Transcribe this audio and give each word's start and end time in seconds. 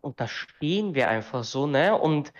Und 0.00 0.20
da 0.20 0.28
stehen 0.28 0.94
wir 0.94 1.08
einfach 1.08 1.44
so, 1.44 1.66
ne? 1.66 1.96
Und 1.96 2.32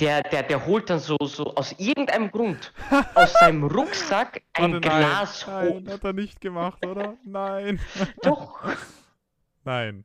der, 0.00 0.22
der, 0.22 0.42
der 0.42 0.66
holt 0.66 0.90
dann 0.90 0.98
so, 0.98 1.16
so 1.20 1.54
aus 1.54 1.72
irgendeinem 1.78 2.30
Grund 2.30 2.72
aus 3.14 3.32
seinem 3.34 3.64
Rucksack 3.64 4.42
ein 4.52 4.74
Warte, 4.74 4.80
Glas 4.80 5.46
nein, 5.46 5.68
hoch. 5.68 5.80
nein, 5.80 5.92
hat 5.92 6.04
er 6.04 6.12
nicht 6.12 6.40
gemacht, 6.40 6.84
oder? 6.84 7.14
Nein. 7.24 7.80
Doch, 8.22 8.60
Nein. 9.64 10.04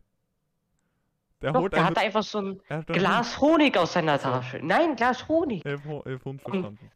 Der 1.42 1.54
doch, 1.54 1.62
holt 1.62 1.74
der 1.74 1.86
hat 1.86 1.98
einfach 1.98 2.24
so 2.24 2.40
ein 2.40 2.62
Glas 2.88 3.40
Honig 3.40 3.78
aus 3.78 3.94
seiner. 3.94 4.20
Tasche. 4.20 4.60
Nein, 4.62 4.96
Glas 4.96 5.28
Honig. 5.28 5.64
Hund, 5.64 6.06
ich 6.06 6.14
hab 6.14 6.26
Hund 6.26 6.42
verstanden. 6.42 6.92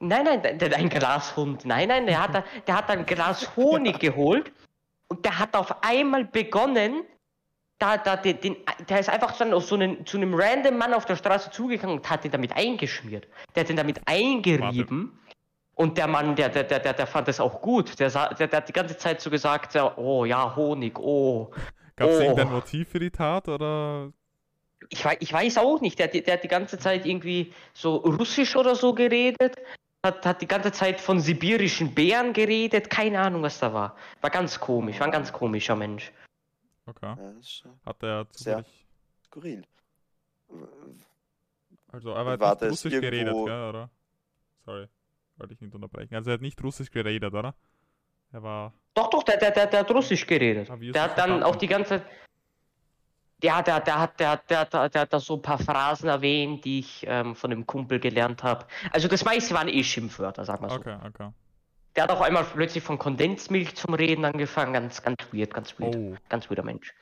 Nein, 0.00 0.24
nein, 0.24 0.58
der, 0.58 0.76
ein 0.76 0.88
Glashund. 0.88 1.64
Nein, 1.64 1.88
nein, 1.88 2.06
der 2.06 2.22
hat, 2.22 2.44
der 2.66 2.76
hat 2.76 2.90
ein 2.90 3.04
Glas 3.04 3.48
Honig 3.56 3.98
geholt 3.98 4.52
und 5.08 5.24
der 5.24 5.38
hat 5.38 5.56
auf 5.56 5.82
einmal 5.82 6.24
begonnen, 6.24 7.02
da, 7.78 7.96
da, 7.96 8.16
den, 8.16 8.40
den, 8.40 8.56
der 8.88 8.98
ist 9.00 9.08
einfach 9.08 9.36
dann 9.38 9.52
auf 9.54 9.64
so 9.64 9.74
einen, 9.76 10.04
zu 10.04 10.16
einem 10.16 10.34
random 10.34 10.76
Mann 10.78 10.94
auf 10.94 11.04
der 11.04 11.16
Straße 11.16 11.50
zugegangen 11.50 11.96
und 11.98 12.10
hat 12.10 12.24
den 12.24 12.30
damit 12.32 12.52
eingeschmiert. 12.56 13.28
Der 13.54 13.62
hat 13.62 13.68
den 13.68 13.76
damit 13.76 14.00
eingerieben. 14.06 15.18
Und 15.74 15.96
der 15.96 16.08
Mann, 16.08 16.34
der, 16.34 16.48
der, 16.48 16.64
der, 16.64 16.80
der, 16.92 17.06
fand 17.06 17.28
das 17.28 17.38
auch 17.38 17.60
gut. 17.62 17.98
Der, 18.00 18.10
der, 18.10 18.48
der 18.48 18.56
hat 18.56 18.68
die 18.68 18.72
ganze 18.72 18.96
Zeit 18.96 19.20
so 19.20 19.30
gesagt, 19.30 19.76
oh 19.96 20.24
ja, 20.24 20.56
Honig, 20.56 20.98
oh. 20.98 21.52
Gab 21.94 22.08
es 22.10 22.18
Oh. 22.18 22.22
irgendein 22.22 22.50
Motiv 22.50 22.88
für 22.88 22.98
die 22.98 23.10
Tat 23.10 23.48
oder? 23.48 24.12
Ich, 24.90 25.04
wei- 25.04 25.16
ich 25.20 25.32
weiß 25.32 25.58
auch 25.58 25.80
nicht, 25.80 25.98
der, 26.00 26.06
hat 26.06 26.14
die- 26.14 26.22
der 26.22 26.34
hat 26.34 26.42
die 26.44 26.48
ganze 26.48 26.78
Zeit 26.78 27.06
irgendwie 27.06 27.52
so 27.74 27.96
russisch 27.96 28.56
oder 28.56 28.74
so 28.74 28.92
geredet, 28.92 29.54
hat, 30.04 30.24
hat 30.26 30.40
die 30.42 30.46
ganze 30.48 30.72
Zeit 30.72 31.00
von 31.00 31.20
sibirischen 31.20 31.94
Bären 31.94 32.32
geredet, 32.32 32.90
keine 32.90 33.20
Ahnung, 33.20 33.42
was 33.42 33.58
da 33.60 33.72
war. 33.72 33.96
War 34.20 34.30
ganz 34.30 34.58
komisch, 34.58 34.98
war 34.98 35.06
ein 35.06 35.12
ganz 35.12 35.32
komischer 35.32 35.76
Mensch. 35.76 36.10
Okay. 36.88 37.06
Ja, 37.06 37.14
das 37.16 37.36
ist 37.36 37.50
schon 37.52 37.72
Hat 37.84 38.02
er 38.02 38.26
Sehr. 38.32 38.64
zufällig. 38.64 38.86
skurril. 39.26 39.64
Also 41.92 42.12
er 42.12 42.24
hat 42.26 42.60
nicht 42.62 42.70
Russisch 42.70 42.92
irgendwo- 42.92 43.00
geredet, 43.10 43.34
gell, 43.46 43.68
oder? 43.68 43.90
Sorry, 44.64 44.88
wollte 45.36 45.54
ich 45.54 45.60
nicht 45.60 45.74
unterbrechen. 45.74 46.14
Also 46.14 46.30
er 46.30 46.34
hat 46.34 46.40
nicht 46.40 46.62
Russisch 46.62 46.90
geredet, 46.90 47.32
oder? 47.32 47.54
Er 48.32 48.42
war. 48.42 48.72
Doch, 48.94 49.08
doch, 49.10 49.22
der, 49.22 49.36
der, 49.38 49.50
der, 49.52 49.66
der 49.66 49.80
hat 49.80 49.90
russisch 49.90 50.26
geredet. 50.26 50.70
Ah, 50.70 50.76
Der 50.76 51.02
hat 51.02 51.16
dann 51.18 51.42
auch 51.42 51.56
die 51.56 51.66
ganze 51.66 52.02
ja, 53.42 53.62
der, 53.62 53.78
der, 53.80 54.00
hat, 54.00 54.18
der, 54.18 54.36
der, 54.36 54.64
der, 54.64 54.88
der 54.88 55.00
hat 55.02 55.12
da 55.12 55.20
so 55.20 55.36
ein 55.36 55.42
paar 55.42 55.58
Phrasen 55.60 56.08
erwähnt, 56.08 56.64
die 56.64 56.80
ich 56.80 57.04
ähm, 57.06 57.36
von 57.36 57.50
dem 57.50 57.64
Kumpel 57.66 58.00
gelernt 58.00 58.42
habe. 58.42 58.66
Also 58.90 59.06
das 59.06 59.24
meiste 59.24 59.54
waren 59.54 59.68
eh 59.68 59.84
Schimpfwörter, 59.84 60.44
sag 60.44 60.60
mal 60.60 60.68
so. 60.70 60.76
Okay, 60.76 60.96
okay. 61.06 61.30
Der 61.98 62.04
hat 62.04 62.12
auch 62.12 62.20
einmal 62.20 62.44
plötzlich 62.44 62.84
von 62.84 62.96
Kondensmilch 62.96 63.74
zum 63.74 63.92
Reden 63.92 64.24
angefangen, 64.24 64.72
ganz, 64.72 65.02
ganz 65.02 65.16
weird, 65.32 65.52
ganz 65.52 65.80
weird, 65.80 65.96
Oh, 65.96 66.14
ganz 66.28 66.48
weirder 66.48 66.62
Mensch. 66.62 66.94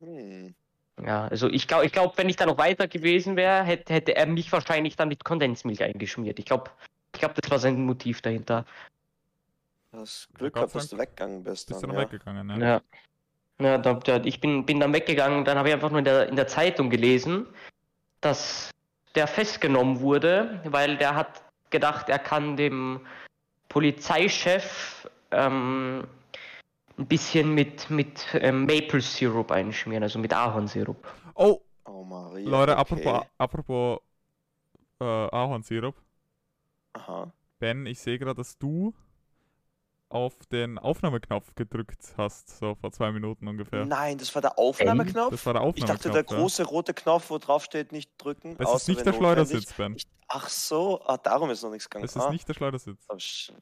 Hm. 0.00 0.54
Ja, 1.02 1.26
also 1.28 1.48
ich 1.48 1.66
glaube, 1.66 1.86
ich 1.86 1.92
glaub, 1.92 2.18
wenn 2.18 2.28
ich 2.28 2.36
da 2.36 2.44
noch 2.44 2.58
weiter 2.58 2.86
gewesen 2.86 3.36
wäre, 3.36 3.64
hätte, 3.64 3.94
hätte 3.94 4.14
er 4.14 4.26
mich 4.26 4.52
wahrscheinlich 4.52 4.94
dann 4.94 5.08
mit 5.08 5.24
Kondensmilch 5.24 5.82
eingeschmiert. 5.82 6.38
Ich 6.38 6.44
glaube, 6.44 6.70
ich 7.14 7.20
glaub, 7.20 7.34
das 7.34 7.50
war 7.50 7.58
sein 7.58 7.82
Motiv 7.86 8.20
dahinter. 8.20 8.66
Du 9.90 10.00
hast 10.00 10.28
Glück 10.34 10.52
gehabt, 10.52 10.74
dass 10.74 10.90
du 10.90 10.98
weggegangen 10.98 11.42
bist. 11.42 11.68
bist 11.68 11.82
du 11.82 11.86
Dann, 11.86 11.96
dann 11.96 12.04
ja. 12.04 12.12
weggegangen, 12.12 12.46
ne? 12.46 12.58
Ja. 12.60 12.82
Ja, 13.58 13.78
da, 13.78 13.94
da, 13.94 14.16
ich 14.22 14.42
bin, 14.42 14.66
bin 14.66 14.80
dann 14.80 14.92
weggegangen, 14.92 15.46
dann 15.46 15.56
habe 15.56 15.68
ich 15.68 15.74
einfach 15.74 15.88
nur 15.88 16.00
in 16.00 16.04
der, 16.04 16.28
in 16.28 16.36
der 16.36 16.46
Zeitung 16.46 16.90
gelesen, 16.90 17.46
dass 18.20 18.70
der 19.14 19.26
festgenommen 19.26 20.00
wurde, 20.00 20.60
weil 20.66 20.98
der 20.98 21.14
hat 21.14 21.42
gedacht, 21.70 22.10
er 22.10 22.18
kann 22.18 22.58
dem 22.58 23.00
Polizeichef 23.72 25.08
ähm, 25.30 26.04
ein 26.98 27.06
bisschen 27.06 27.54
mit, 27.54 27.88
mit 27.88 28.26
ähm, 28.34 28.66
Maple 28.66 29.00
Syrup 29.00 29.50
einschmieren, 29.50 30.02
also 30.02 30.18
mit 30.18 30.32
Ahornsirup. 30.34 31.08
Oh, 31.34 31.60
Oh, 31.84 32.04
Maria. 32.04 32.48
Leute, 32.50 32.72
okay. 32.72 32.80
apropos, 32.80 33.26
apropos 33.38 33.98
äh, 35.00 35.04
Ahornsirup. 35.04 35.96
Aha. 36.94 37.32
Ben, 37.60 37.86
ich 37.86 37.98
sehe 38.00 38.18
gerade, 38.18 38.36
dass 38.36 38.58
du 38.58 38.94
auf 40.12 40.34
den 40.46 40.78
Aufnahmeknopf 40.78 41.54
gedrückt 41.54 42.14
hast, 42.16 42.58
so 42.58 42.74
vor 42.74 42.92
zwei 42.92 43.12
Minuten 43.12 43.48
ungefähr. 43.48 43.84
Nein, 43.86 44.18
das 44.18 44.34
war 44.34 44.42
der 44.42 44.58
Aufnahmeknopf. 44.58 45.30
Das 45.30 45.46
war 45.46 45.54
der 45.54 45.62
ich 45.62 45.68
Aufnahmeknopf. 45.68 46.02
dachte, 46.02 46.10
der 46.10 46.36
ja. 46.36 46.40
große 46.42 46.64
rote 46.64 46.94
Knopf, 46.94 47.30
wo 47.30 47.38
drauf 47.38 47.64
steht, 47.64 47.92
nicht 47.92 48.10
drücken. 48.18 48.56
Das 48.56 48.66
außer 48.66 48.76
ist 48.76 48.88
nicht 48.88 49.06
der. 49.06 49.12
Schleudersitz, 49.12 49.72
Ben. 49.72 49.94
Ich, 49.96 50.06
ach 50.28 50.48
so, 50.48 51.02
ah, 51.06 51.16
darum 51.16 51.50
ist 51.50 51.62
noch 51.62 51.70
nichts 51.70 51.88
gegangen. 51.88 52.04
Das 52.04 52.14
ist 52.16 52.22
ah. 52.22 52.30
nicht 52.30 52.48
der 52.48 52.54
Schleudersitz. 52.54 53.06
Oh, 53.08 53.14
sh- 53.14 53.52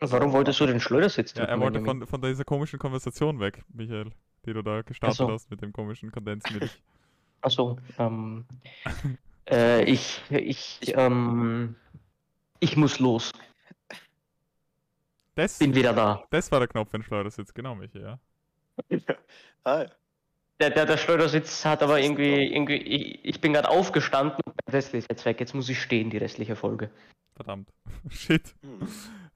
Warum 0.00 0.32
wolltest 0.32 0.60
du 0.60 0.66
den 0.66 0.78
Schleudersitz 0.80 1.34
Ja, 1.34 1.44
er 1.44 1.56
drücken, 1.56 1.62
wollte 1.62 1.84
von, 1.84 2.06
von 2.06 2.22
dieser 2.22 2.44
komischen 2.44 2.78
Konversation 2.78 3.40
weg, 3.40 3.64
Michael, 3.68 4.12
die 4.46 4.52
du 4.52 4.62
da 4.62 4.82
gestartet 4.82 5.16
so. 5.16 5.30
hast 5.30 5.50
mit 5.50 5.60
dem 5.60 5.72
komischen 5.72 6.12
Kondensmilch. 6.12 6.70
Achso, 7.40 7.78
ähm, 7.98 8.44
äh, 9.50 9.84
ich, 9.84 10.20
ich, 10.30 10.78
Ich- 10.80 10.94
ähm, 10.96 11.76
ich 12.60 12.76
muss 12.76 12.98
los. 12.98 13.32
Das, 15.38 15.56
Bin 15.56 15.72
wieder 15.72 15.92
da. 15.92 16.24
das 16.30 16.50
war 16.50 16.58
der 16.58 16.66
Knopf 16.66 16.90
für 16.90 16.98
den 16.98 17.04
Schleudersitz, 17.04 17.54
genau, 17.54 17.76
Michael, 17.76 18.02
ja. 18.02 18.18
ah, 19.62 19.82
ja. 19.82 19.90
Der, 20.60 20.70
der, 20.70 20.84
der 20.84 20.96
Schleudersitz 20.96 21.64
hat 21.64 21.80
aber 21.80 22.00
irgendwie, 22.00 22.52
irgendwie, 22.52 22.74
ich, 22.74 23.24
ich 23.24 23.40
bin 23.40 23.52
gerade 23.52 23.68
aufgestanden 23.68 24.40
und 24.44 24.54
mein 24.66 24.76
ist 24.76 24.92
jetzt 24.92 25.24
weg. 25.24 25.38
Jetzt 25.38 25.54
muss 25.54 25.68
ich 25.68 25.80
stehen, 25.80 26.10
die 26.10 26.16
restliche 26.16 26.56
Folge. 26.56 26.90
Verdammt. 27.36 27.72
Shit. 28.10 28.56
Hm. 28.62 28.88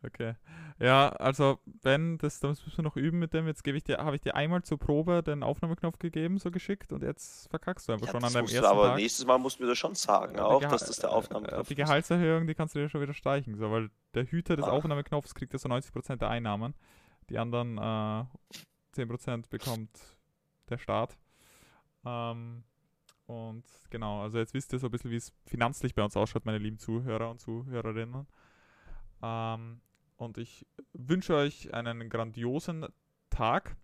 Okay. 0.05 0.35
Ja, 0.83 1.11
also, 1.11 1.61
Ben, 1.65 2.19
das, 2.19 2.41
das 2.41 2.65
müssen 2.65 2.79
wir 2.79 2.83
noch 2.83 2.97
üben 2.97 3.21
mit 3.21 3.33
dem. 3.35 3.47
Jetzt 3.47 3.63
gebe 3.63 3.79
ich 3.79 3.85
dir, 3.85 3.99
habe 3.99 4.17
ich 4.17 4.23
dir 4.23 4.35
einmal 4.35 4.65
zur 4.65 4.79
Probe 4.81 5.23
den 5.23 5.45
Aufnahmeknopf 5.45 6.01
gegeben, 6.01 6.39
so 6.39 6.51
geschickt, 6.51 6.93
und 6.93 7.05
jetzt 7.05 7.49
verkackst 7.51 7.87
du 7.89 7.93
einfach 7.93 8.07
Ja, 8.09 8.13
schon 8.13 8.25
an 8.25 8.33
deinem 8.33 8.47
ersten 8.47 8.65
aber 8.65 8.89
Tag. 8.89 8.97
nächstes 8.97 9.25
Mal 9.25 9.39
musst 9.39 9.61
du 9.61 9.63
mir 9.63 9.69
das 9.69 9.79
schon 9.79 9.95
sagen, 9.95 10.41
auch, 10.41 10.59
die 10.61 10.67
dass 10.67 10.85
das 10.85 10.97
der 10.97 11.11
äh, 11.11 11.13
Aufnahmeknopf 11.13 11.69
Die 11.69 11.75
ist. 11.75 11.79
Gehaltserhöhung, 11.79 12.49
die 12.49 12.55
kannst 12.55 12.75
du 12.75 12.81
dir 12.81 12.89
schon 12.89 13.01
wieder 13.01 13.15
streichen, 13.15 13.55
so, 13.57 13.71
weil 13.71 13.91
der 14.15 14.25
Hüter 14.25 14.57
des 14.57 14.65
Ach. 14.65 14.73
Aufnahmeknopfs 14.73 15.37
kriegt 15.37 15.53
ja 15.53 15.59
so 15.61 15.69
90% 15.69 16.17
der 16.17 16.31
Einnahmen. 16.31 16.75
Die 17.31 17.39
anderen 17.39 17.79
äh, 17.79 18.25
10% 18.97 19.51
bekommt 19.51 19.91
der 20.69 20.79
Staat. 20.79 21.17
Ähm, 22.05 22.65
und 23.27 23.65
genau, 23.91 24.23
also 24.23 24.39
jetzt 24.39 24.53
wisst 24.53 24.73
ihr 24.73 24.81
so 24.81 24.89
ein 24.89 24.91
bisschen, 24.91 25.13
wie 25.13 25.17
es 25.17 25.33
finanzlich 25.47 25.95
bei 25.95 26.03
uns 26.03 26.17
ausschaut, 26.17 26.45
meine 26.45 26.59
lieben 26.59 26.79
Zuhörer 26.79 27.31
und 27.31 27.41
Zuhörerinnen. 27.41 28.27
Ähm, 29.23 29.81
und 30.23 30.39
ich 30.39 30.67
wünsche 30.93 31.35
euch 31.35 31.75
einen 31.75 32.09
grandiosen 32.09 32.87
Tag. 33.31 33.77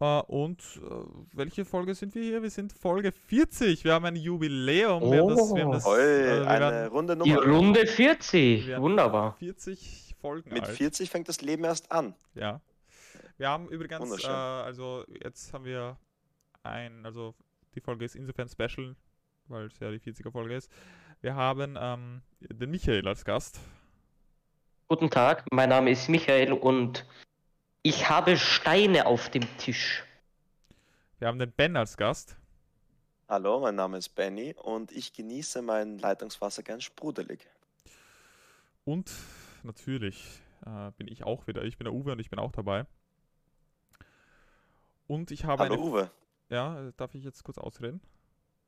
Äh, 0.00 0.20
und 0.22 0.60
äh, 0.60 0.90
welche 1.32 1.64
Folge 1.64 1.94
sind 1.94 2.14
wir 2.14 2.22
hier? 2.22 2.42
Wir 2.42 2.50
sind 2.50 2.72
Folge 2.72 3.10
40. 3.10 3.84
Wir 3.84 3.94
haben 3.94 4.04
ein 4.04 4.16
Jubiläum. 4.16 5.10
Wir 5.10 5.20
haben 5.20 5.28
das, 5.28 5.54
wir 5.54 5.64
haben 5.64 5.72
das, 5.72 5.84
Toll, 5.84 5.98
äh, 5.98 6.40
wir 6.40 6.48
eine 6.48 6.70
werden, 6.70 6.92
runde 6.92 7.16
Die 7.16 7.32
Nummer. 7.32 7.46
Runde 7.46 7.86
40. 7.86 8.60
wir 8.60 8.68
werden 8.68 8.82
Wunderbar. 8.82 9.34
40 9.38 10.14
Folgen 10.20 10.52
Mit 10.52 10.64
alt. 10.64 10.76
40 10.76 11.10
fängt 11.10 11.28
das 11.28 11.40
Leben 11.40 11.64
erst 11.64 11.90
an. 11.90 12.14
Ja. 12.34 12.60
Wir 13.38 13.48
haben 13.48 13.68
übrigens, 13.68 14.24
äh, 14.24 14.26
also 14.28 15.04
jetzt 15.22 15.52
haben 15.52 15.64
wir 15.64 15.96
ein, 16.62 17.04
also 17.06 17.34
die 17.74 17.80
Folge 17.80 18.04
ist 18.04 18.16
insofern 18.16 18.48
special, 18.48 18.96
weil 19.46 19.66
es 19.66 19.78
ja 19.78 19.90
die 19.90 20.00
40er 20.00 20.30
Folge 20.32 20.56
ist. 20.56 20.70
Wir 21.20 21.34
haben 21.34 21.76
ähm, 21.80 22.22
den 22.38 22.70
Michael 22.70 23.08
als 23.08 23.24
Gast. 23.24 23.58
Guten 24.86 25.10
Tag, 25.10 25.44
mein 25.50 25.68
Name 25.68 25.90
ist 25.90 26.08
Michael 26.08 26.52
und 26.52 27.04
ich 27.82 28.08
habe 28.08 28.36
Steine 28.36 29.06
auf 29.06 29.28
dem 29.28 29.42
Tisch. 29.58 30.04
Wir 31.18 31.26
haben 31.26 31.40
den 31.40 31.50
Ben 31.50 31.76
als 31.76 31.96
Gast. 31.96 32.36
Hallo, 33.28 33.58
mein 33.58 33.74
Name 33.74 33.98
ist 33.98 34.10
Benny 34.10 34.54
und 34.56 34.92
ich 34.92 35.12
genieße 35.12 35.60
mein 35.60 35.98
Leitungswasser 35.98 36.62
gern 36.62 36.80
sprudelig. 36.80 37.40
Und 38.84 39.12
natürlich 39.64 40.40
äh, 40.64 40.92
bin 40.92 41.08
ich 41.08 41.24
auch 41.24 41.48
wieder. 41.48 41.64
Ich 41.64 41.78
bin 41.78 41.86
der 41.86 41.94
Uwe 41.94 42.12
und 42.12 42.20
ich 42.20 42.30
bin 42.30 42.38
auch 42.38 42.52
dabei. 42.52 42.86
Und 45.08 45.32
ich 45.32 45.44
habe 45.44 45.64
Hallo 45.64 45.74
eine. 45.74 45.82
Uwe. 45.82 46.10
Ja, 46.48 46.92
darf 46.96 47.16
ich 47.16 47.24
jetzt 47.24 47.42
kurz 47.42 47.58
ausreden? 47.58 48.00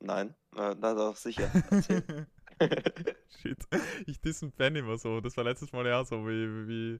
Nein, 0.01 0.35
äh, 0.57 0.75
na 0.77 0.93
doch, 0.93 1.15
sicher. 1.15 1.49
Shit. 3.41 3.57
Ich 4.05 4.19
dissen 4.21 4.51
Ben 4.51 4.75
immer 4.75 4.97
so. 4.97 5.21
Das 5.21 5.37
war 5.37 5.43
letztes 5.43 5.71
Mal 5.71 5.85
ja 5.87 6.03
so, 6.03 6.27
wie, 6.27 6.67
wie, 6.67 6.99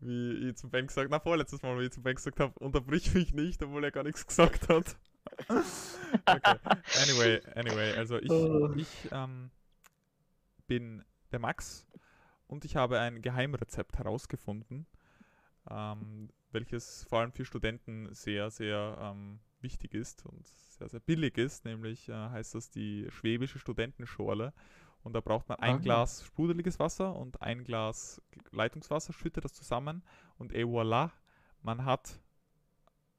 wie 0.00 0.48
ich 0.48 0.56
zum 0.56 0.70
Ben 0.70 0.86
gesagt 0.86 1.10
na 1.10 1.20
vorletztes 1.20 1.62
Mal, 1.62 1.78
wie 1.78 1.84
ich 1.84 1.92
zum 1.92 2.02
Ben 2.02 2.14
gesagt 2.14 2.40
habe, 2.40 2.58
unterbrich 2.58 3.14
mich 3.14 3.32
nicht, 3.34 3.62
obwohl 3.62 3.84
er 3.84 3.90
gar 3.90 4.04
nichts 4.04 4.26
gesagt 4.26 4.68
hat. 4.68 4.96
okay. 5.48 6.58
Anyway, 7.02 7.40
anyway, 7.54 7.92
also 7.96 8.18
ich, 8.18 8.30
Oh. 8.30 8.72
ich 8.76 9.08
ähm, 9.10 9.50
bin 10.66 11.04
der 11.32 11.38
Max 11.38 11.86
und 12.46 12.64
ich 12.64 12.76
habe 12.76 13.00
ein 13.00 13.22
Geheimrezept 13.22 13.98
herausgefunden, 13.98 14.86
ähm, 15.70 16.28
welches 16.52 17.04
vor 17.04 17.20
allem 17.20 17.32
für 17.32 17.44
Studenten 17.44 18.12
sehr, 18.14 18.50
sehr 18.50 18.98
ähm, 19.00 19.40
wichtig 19.60 19.94
ist 19.94 20.24
und 20.26 20.46
sehr, 20.46 20.88
sehr 20.88 21.00
billig 21.00 21.36
ist. 21.38 21.64
Nämlich 21.64 22.08
äh, 22.08 22.12
heißt 22.12 22.54
das 22.54 22.70
die 22.70 23.06
schwäbische 23.10 23.58
Studentenschorle. 23.58 24.52
Und 25.04 25.12
da 25.12 25.20
braucht 25.20 25.48
man 25.48 25.58
ein 25.60 25.76
Ah. 25.76 25.78
Glas 25.78 26.24
sprudeliges 26.24 26.78
Wasser 26.80 27.14
und 27.14 27.40
ein 27.42 27.62
Glas 27.62 28.20
Leitungswasser, 28.50 29.12
schüttet 29.12 29.44
das 29.44 29.52
zusammen 29.52 30.02
und 30.38 30.52
et 30.52 30.64
voilà, 30.64 31.10
man 31.62 31.84
hat 31.84 32.18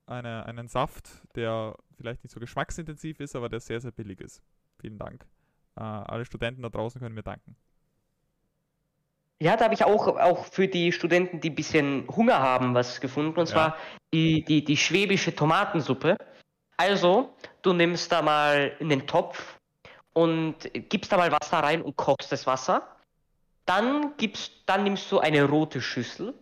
eine, 0.08 0.46
einen 0.46 0.68
Saft, 0.68 1.10
der 1.36 1.76
vielleicht 1.96 2.24
nicht 2.24 2.34
so 2.34 2.40
geschmacksintensiv 2.40 3.20
ist, 3.20 3.36
aber 3.36 3.50
der 3.50 3.60
sehr, 3.60 3.80
sehr 3.80 3.92
billig 3.92 4.20
ist. 4.20 4.42
Vielen 4.80 4.98
Dank. 4.98 5.26
Äh, 5.78 5.82
alle 5.82 6.26
Studenten 6.26 6.62
da 6.64 6.70
draußen 6.70 7.00
können 7.00 7.16
mir 7.16 7.24
danken. 7.24 7.56
Ja, 9.42 9.58
da 9.58 9.66
habe 9.66 9.74
ich 9.74 9.84
auch, 9.84 10.08
auch 10.08 10.46
für 10.46 10.68
die 10.68 10.92
Studenten, 10.92 11.42
die 11.42 11.50
ein 11.50 11.56
bisschen 11.56 12.08
Hunger 12.08 12.40
haben, 12.40 12.74
was 12.74 13.02
gefunden. 13.02 13.38
Und 13.38 13.50
Ja. 13.50 13.54
zwar 13.54 13.78
die, 14.14 14.44
die, 14.46 14.64
die 14.64 14.78
schwäbische 14.78 15.36
Tomatensuppe. 15.36 16.18
Also, 16.78 17.36
du 17.62 17.74
nimmst 17.74 18.12
da 18.12 18.22
mal 18.22 18.76
in 18.80 18.90
den 18.90 19.06
Topf 19.08 19.60
und 20.16 20.56
gibst 20.90 21.12
da 21.12 21.18
mal 21.18 21.32
Wasser 21.32 21.60
rein 21.60 21.82
und 21.82 21.98
kochst 21.98 22.32
das 22.32 22.48
Wasser. 22.48 22.88
Dann 23.66 24.16
gibst, 24.18 24.54
dann 24.66 24.84
nimmst 24.84 25.12
du 25.12 25.20
eine 25.20 25.44
rote 25.44 25.82
Schüssel. 25.82 26.34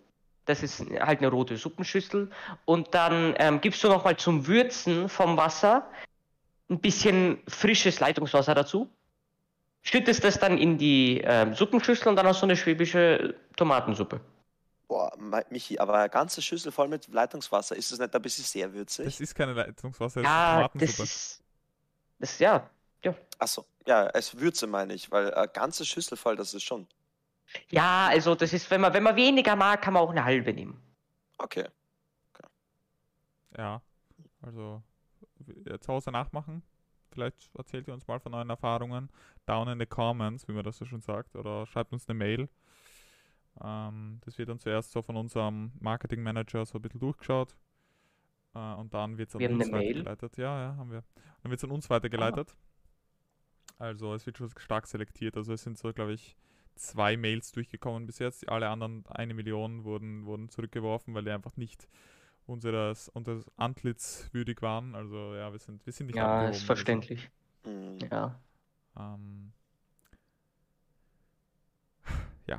Das 0.45 0.61
ist 0.61 0.79
halt 0.99 1.19
eine 1.19 1.29
rote 1.29 1.57
Suppenschüssel. 1.57 2.29
Und 2.65 2.93
dann 2.93 3.33
ähm, 3.37 3.61
gibst 3.61 3.83
du 3.83 3.87
nochmal 3.87 4.15
zum 4.17 4.45
Würzen 4.45 5.09
vom 5.09 5.37
Wasser 5.37 5.89
ein 6.69 6.79
bisschen 6.79 7.41
frisches 7.47 7.99
Leitungswasser 7.99 8.53
dazu. 8.53 8.89
Schüttest 9.81 10.23
das 10.23 10.37
dann 10.39 10.57
in 10.57 10.77
die 10.77 11.21
ähm, 11.23 11.55
Suppenschüssel 11.55 12.09
und 12.09 12.15
dann 12.15 12.27
hast 12.27 12.41
du 12.41 12.45
eine 12.45 12.55
schwäbische 12.55 13.35
Tomatensuppe. 13.55 14.21
Boah, 14.87 15.11
Michi, 15.49 15.79
aber 15.79 15.95
eine 15.95 16.09
ganze 16.09 16.41
Schüssel 16.41 16.71
voll 16.71 16.87
mit 16.89 17.07
Leitungswasser, 17.07 17.75
ist 17.75 17.91
das 17.91 17.97
nicht 17.99 18.13
ein 18.13 18.21
bisschen 18.21 18.43
sehr 18.43 18.71
würzig? 18.71 19.05
Das 19.05 19.19
ist 19.19 19.33
keine 19.33 19.53
Leitungswasser, 19.53 20.21
das 20.21 20.29
ist 20.29 20.35
Ja, 20.35 20.61
das 20.61 20.71
Tomatensuppe. 20.71 21.03
ist. 21.03 21.41
Das, 22.19 22.39
ja, 22.39 22.69
Achso, 23.39 23.65
ja, 23.85 24.05
als 24.07 24.39
Würze 24.39 24.67
meine 24.67 24.93
ich, 24.93 25.11
weil 25.11 25.33
eine 25.33 25.47
ganze 25.49 25.85
Schüssel 25.85 26.17
voll, 26.17 26.35
das 26.35 26.53
ist 26.53 26.63
schon. 26.63 26.87
ja, 27.69 28.07
also 28.07 28.35
das 28.35 28.53
ist, 28.53 28.69
wenn 28.71 28.81
man, 28.81 28.93
wenn 28.93 29.03
man 29.03 29.15
weniger 29.15 29.55
mag, 29.55 29.81
kann 29.81 29.93
man 29.93 30.03
auch 30.03 30.11
eine 30.11 30.23
halbe 30.23 30.53
nehmen. 30.53 30.81
Okay. 31.37 31.67
Ja, 33.57 33.81
also 34.41 34.81
zu 35.79 35.87
Hause 35.93 36.11
nachmachen. 36.11 36.63
Vielleicht 37.11 37.49
erzählt 37.55 37.87
ihr 37.87 37.93
uns 37.93 38.07
mal 38.07 38.19
von 38.19 38.33
euren 38.33 38.49
Erfahrungen. 38.49 39.09
Down 39.45 39.67
in 39.67 39.79
the 39.79 39.85
comments, 39.85 40.47
wie 40.47 40.53
man 40.53 40.63
das 40.63 40.77
so 40.77 40.85
schon 40.85 41.01
sagt. 41.01 41.35
Oder 41.35 41.65
schreibt 41.67 41.91
uns 41.91 42.07
eine 42.07 42.17
Mail. 42.17 42.49
Ähm, 43.61 44.19
das 44.25 44.37
wird 44.37 44.49
dann 44.49 44.59
zuerst 44.59 44.91
so 44.91 45.01
von 45.01 45.15
unserem 45.15 45.71
Marketing 45.79 46.23
Manager 46.23 46.65
so 46.65 46.79
ein 46.79 46.81
bisschen 46.81 46.99
durchgeschaut. 46.99 47.55
Äh, 48.55 48.73
und 48.75 48.93
dann 48.93 49.17
wird 49.17 49.29
es 49.29 49.35
an 49.35 49.41
Wir 49.41 49.49
haben 49.49 49.55
uns 49.55 49.67
eine 49.67 49.77
Mail? 49.77 49.89
weitergeleitet. 49.89 50.37
Ja, 50.37 50.59
ja, 50.59 50.75
haben 50.75 50.91
wir. 50.91 51.03
Dann 51.43 51.51
wird 51.51 51.59
es 51.59 51.63
an 51.63 51.71
uns 51.71 51.89
weitergeleitet. 51.89 52.55
Also 53.79 54.13
es 54.13 54.25
wird 54.25 54.37
schon 54.37 54.49
stark 54.57 54.87
selektiert. 54.87 55.35
Also 55.37 55.53
es 55.53 55.63
sind 55.63 55.77
so, 55.77 55.91
glaube 55.93 56.13
ich, 56.13 56.35
zwei 56.75 57.17
Mails 57.17 57.51
durchgekommen 57.51 58.05
bis 58.05 58.19
jetzt. 58.19 58.47
Alle 58.49 58.69
anderen, 58.69 59.05
eine 59.07 59.33
Million, 59.33 59.83
wurden, 59.83 60.25
wurden 60.25 60.49
zurückgeworfen, 60.49 61.13
weil 61.13 61.23
die 61.23 61.31
einfach 61.31 61.57
nicht 61.57 61.87
unseres, 62.45 63.09
unseres 63.09 63.45
Antlitz 63.57 64.29
würdig 64.31 64.61
waren. 64.61 64.95
Also 64.95 65.35
ja, 65.35 65.51
wir 65.51 65.59
sind, 65.59 65.85
wir 65.85 65.93
sind 65.93 66.07
nicht 66.07 66.15
Ja, 66.15 66.49
ist 66.49 66.57
oder 66.57 66.65
verständlich. 66.65 67.29
Hm. 67.63 67.97
Ja. 68.11 68.39
Ähm, 68.97 69.53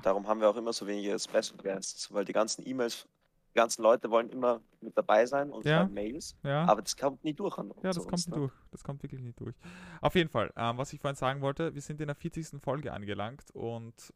Darum 0.03 0.27
haben 0.27 0.41
wir 0.41 0.49
auch 0.49 0.57
immer 0.57 0.73
so 0.73 0.87
wenige 0.87 1.19
Special 1.19 1.57
Guests, 1.57 2.13
weil 2.13 2.25
die 2.25 2.33
ganzen 2.33 2.67
E-Mails, 2.67 3.07
die 3.55 3.59
ganzen 3.59 3.83
Leute 3.83 4.11
wollen 4.11 4.31
immer 4.31 4.61
mit 4.81 4.97
dabei 4.99 5.27
sein 5.27 5.51
und 5.51 5.65
Ja. 5.65 5.79
schreiben 5.81 5.95
Mails, 5.95 6.37
ja. 6.43 6.65
aber 6.65 6.83
das 6.83 6.97
kommt 6.97 7.23
nie 7.23 7.35
durch 7.35 7.57
an 7.57 7.69
Ja, 7.83 7.91
das 7.91 7.99
kommt 7.99 8.13
uns, 8.13 8.27
nicht 8.27 8.35
ne? 8.35 8.41
durch. 8.43 8.53
Das 8.73 8.83
kommt 8.83 9.03
wirklich 9.03 9.21
nicht 9.21 9.39
durch. 9.39 9.55
Auf 10.01 10.15
jeden 10.17 10.29
Fall, 10.29 10.53
ähm, 10.57 10.77
was 10.77 10.93
ich 10.93 11.01
vorhin 11.01 11.15
sagen 11.17 11.41
wollte, 11.41 11.73
wir 11.75 11.81
sind 11.81 12.01
in 12.01 12.09
der 12.09 12.17
40. 12.17 12.61
Folge 12.61 12.93
angelangt 12.93 13.51
und 13.53 14.13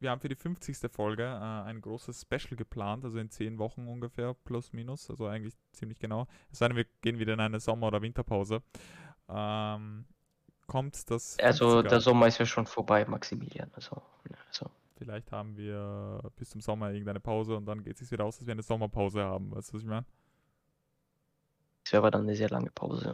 wir 0.00 0.10
haben 0.10 0.20
für 0.20 0.28
die 0.28 0.34
50. 0.34 0.90
Folge 0.92 1.22
äh, 1.22 1.28
ein 1.68 1.80
großes 1.80 2.20
Special 2.22 2.56
geplant, 2.56 3.04
also 3.04 3.18
in 3.18 3.30
10 3.30 3.58
Wochen 3.58 3.86
ungefähr, 3.88 4.34
plus 4.44 4.72
minus, 4.72 5.08
also 5.08 5.26
eigentlich 5.26 5.54
ziemlich 5.72 5.98
genau. 6.00 6.26
Es 6.50 6.58
sei 6.58 6.68
denn, 6.68 6.76
wir 6.76 6.84
gehen 7.02 7.18
wieder 7.18 7.32
in 7.34 7.40
eine 7.40 7.60
Sommer- 7.60 7.86
oder 7.86 8.02
Winterpause. 8.02 8.62
Ähm, 9.28 10.04
kommt 10.66 11.08
das. 11.10 11.38
Also 11.38 11.78
50er. 11.80 11.82
der 11.88 12.00
Sommer 12.00 12.26
ist 12.26 12.38
ja 12.38 12.46
schon 12.46 12.66
vorbei, 12.66 13.04
Maximilian. 13.06 13.70
Also, 13.74 14.02
also. 14.48 14.70
Vielleicht 14.96 15.30
haben 15.30 15.56
wir 15.56 16.20
bis 16.36 16.50
zum 16.50 16.60
Sommer 16.60 16.90
irgendeine 16.90 17.20
Pause 17.20 17.56
und 17.56 17.66
dann 17.66 17.82
geht 17.82 17.94
es 17.94 18.00
sich 18.00 18.10
wieder 18.10 18.24
aus, 18.24 18.38
dass 18.38 18.46
wir 18.46 18.52
eine 18.52 18.62
Sommerpause 18.62 19.22
haben. 19.22 19.50
Weißt 19.54 19.70
du, 19.70 19.74
was 19.74 19.82
ich 19.82 19.88
meine? 19.88 20.06
Das 21.84 21.92
wäre 21.92 22.02
aber 22.02 22.10
dann 22.10 22.22
eine 22.22 22.34
sehr 22.34 22.48
lange 22.48 22.70
Pause. 22.70 23.12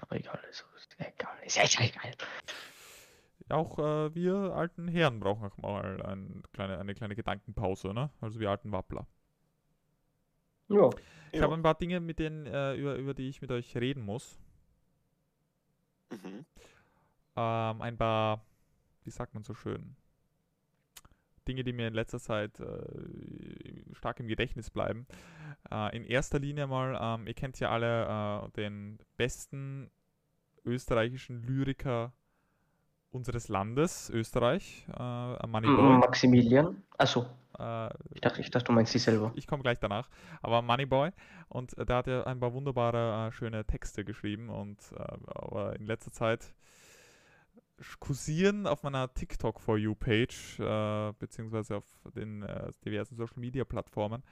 Aber 0.00 0.16
egal, 0.16 0.40
also, 0.46 0.64
ist 0.76 0.96
ja 0.98 1.06
egal. 1.06 1.36
Ist 1.44 1.56
ja 1.56 1.64
ja 1.64 1.86
egal. 1.86 2.12
Auch 3.48 3.78
äh, 3.78 4.14
wir 4.14 4.34
alten 4.54 4.88
Herren 4.88 5.20
brauchen 5.20 5.44
auch 5.44 5.56
mal 5.58 6.02
ein 6.02 6.42
kleine, 6.52 6.78
eine 6.78 6.94
kleine 6.94 7.14
Gedankenpause, 7.14 7.92
ne? 7.92 8.10
Also 8.20 8.40
wir 8.40 8.50
alten 8.50 8.72
Wappler. 8.72 9.06
Ja. 10.68 10.90
Ich 11.32 11.42
habe 11.42 11.54
ein 11.54 11.62
paar 11.62 11.74
Dinge, 11.74 12.00
mit 12.00 12.18
denen, 12.18 12.46
äh, 12.46 12.74
über, 12.74 12.96
über 12.96 13.14
die 13.14 13.28
ich 13.28 13.42
mit 13.42 13.50
euch 13.52 13.76
reden 13.76 14.02
muss. 14.02 14.38
Mhm. 16.10 16.46
Ähm, 17.36 17.82
ein 17.82 17.98
paar, 17.98 18.44
wie 19.04 19.10
sagt 19.10 19.34
man 19.34 19.42
so 19.42 19.54
schön, 19.54 19.96
Dinge, 21.46 21.64
die 21.64 21.72
mir 21.72 21.88
in 21.88 21.94
letzter 21.94 22.20
Zeit 22.20 22.58
äh, 22.60 22.64
stark 23.94 24.20
im 24.20 24.28
Gedächtnis 24.28 24.70
bleiben. 24.70 25.06
Äh, 25.70 25.96
in 25.96 26.04
erster 26.04 26.38
Linie 26.38 26.66
mal, 26.66 26.98
ähm, 27.00 27.26
ihr 27.26 27.34
kennt 27.34 27.58
ja 27.60 27.70
alle 27.70 28.46
äh, 28.46 28.50
den 28.56 28.98
besten 29.16 29.90
österreichischen 30.64 31.42
Lyriker 31.42 32.12
unseres 33.10 33.48
Landes, 33.48 34.10
Österreich, 34.10 34.86
äh, 34.98 35.46
Moneyboy. 35.46 35.98
Maximilian. 35.98 36.82
Achso, 36.98 37.26
Äh, 37.58 37.88
ich 38.12 38.20
dachte, 38.20 38.40
ich 38.42 38.50
dachte, 38.50 38.66
du 38.66 38.72
meinst 38.72 38.92
dich 38.92 39.02
selber. 39.02 39.32
ich 39.34 39.46
komme 39.46 39.62
gleich 39.62 39.78
danach. 39.78 40.10
Aber 40.42 40.60
Moneyboy 40.60 41.10
und 41.48 41.76
äh, 41.78 41.86
der 41.86 41.96
hat 41.96 42.06
ja 42.06 42.24
ein 42.24 42.38
paar 42.40 42.52
wunderbare, 42.52 43.28
äh, 43.28 43.32
schöne 43.32 43.64
Texte 43.64 44.04
geschrieben 44.04 44.50
und 44.50 44.78
aber 45.26 45.74
in 45.76 45.86
letzter 45.86 46.12
Zeit 46.12 46.54
kursieren 48.00 48.66
auf 48.66 48.82
meiner 48.82 49.12
TikTok 49.12 49.60
For 49.60 49.76
You 49.76 49.94
Page 49.94 50.58
äh, 50.58 51.12
beziehungsweise 51.18 51.76
auf 51.76 51.84
den 52.14 52.42
äh, 52.42 52.70
diversen 52.84 53.16
Social 53.16 53.38
Media 53.38 53.64
Plattformen 53.64 54.22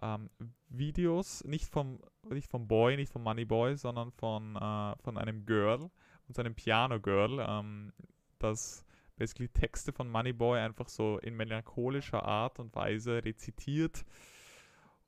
ähm, 0.00 0.30
Videos 0.68 1.44
nicht 1.44 1.68
vom 1.68 2.00
nicht 2.30 2.50
vom 2.50 2.68
Boy, 2.68 2.96
nicht 2.96 3.12
vom 3.12 3.22
Moneyboy, 3.22 3.76
sondern 3.76 4.10
von 4.12 4.56
äh, 4.56 4.96
von 5.02 5.18
einem 5.18 5.44
Girl 5.44 5.90
und 6.28 6.34
seinem 6.34 6.54
Piano 6.54 7.00
Girl, 7.00 7.44
ähm, 7.46 7.92
das 8.38 8.84
basically 9.16 9.48
Texte 9.48 9.92
von 9.92 10.08
Moneyboy 10.08 10.58
einfach 10.58 10.88
so 10.88 11.18
in 11.18 11.34
melancholischer 11.34 12.22
Art 12.22 12.58
und 12.58 12.74
Weise 12.74 13.24
rezitiert. 13.24 14.04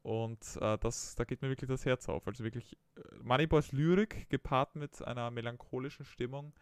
Und 0.02 0.58
äh, 0.60 0.76
das, 0.78 1.14
da 1.14 1.24
geht 1.24 1.40
mir 1.40 1.48
wirklich 1.48 1.68
das 1.68 1.86
Herz 1.86 2.10
auf. 2.10 2.28
Also 2.28 2.44
wirklich 2.44 2.76
äh, 2.96 3.00
Moneyboys 3.22 3.72
Lyrik 3.72 4.28
gepaart 4.28 4.76
mit 4.76 5.02
einer 5.02 5.30
melancholischen 5.30 6.04
Stimmung 6.04 6.52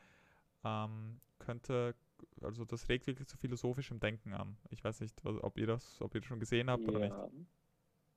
ähm, 0.64 1.20
könnte, 1.38 1.94
also 2.40 2.64
das 2.64 2.88
regt 2.88 3.06
wirklich 3.06 3.28
zu 3.28 3.36
philosophischem 3.36 3.98
Denken 4.00 4.32
an. 4.34 4.56
Ich 4.70 4.82
weiß 4.84 5.00
nicht, 5.00 5.14
ob 5.24 5.58
ihr 5.58 5.66
das, 5.66 6.00
ob 6.00 6.14
ihr 6.14 6.20
das 6.20 6.28
schon 6.28 6.40
gesehen 6.40 6.70
habt 6.70 6.86
oder 6.88 6.98
nicht. 7.00 7.10
Ja. 7.10 7.28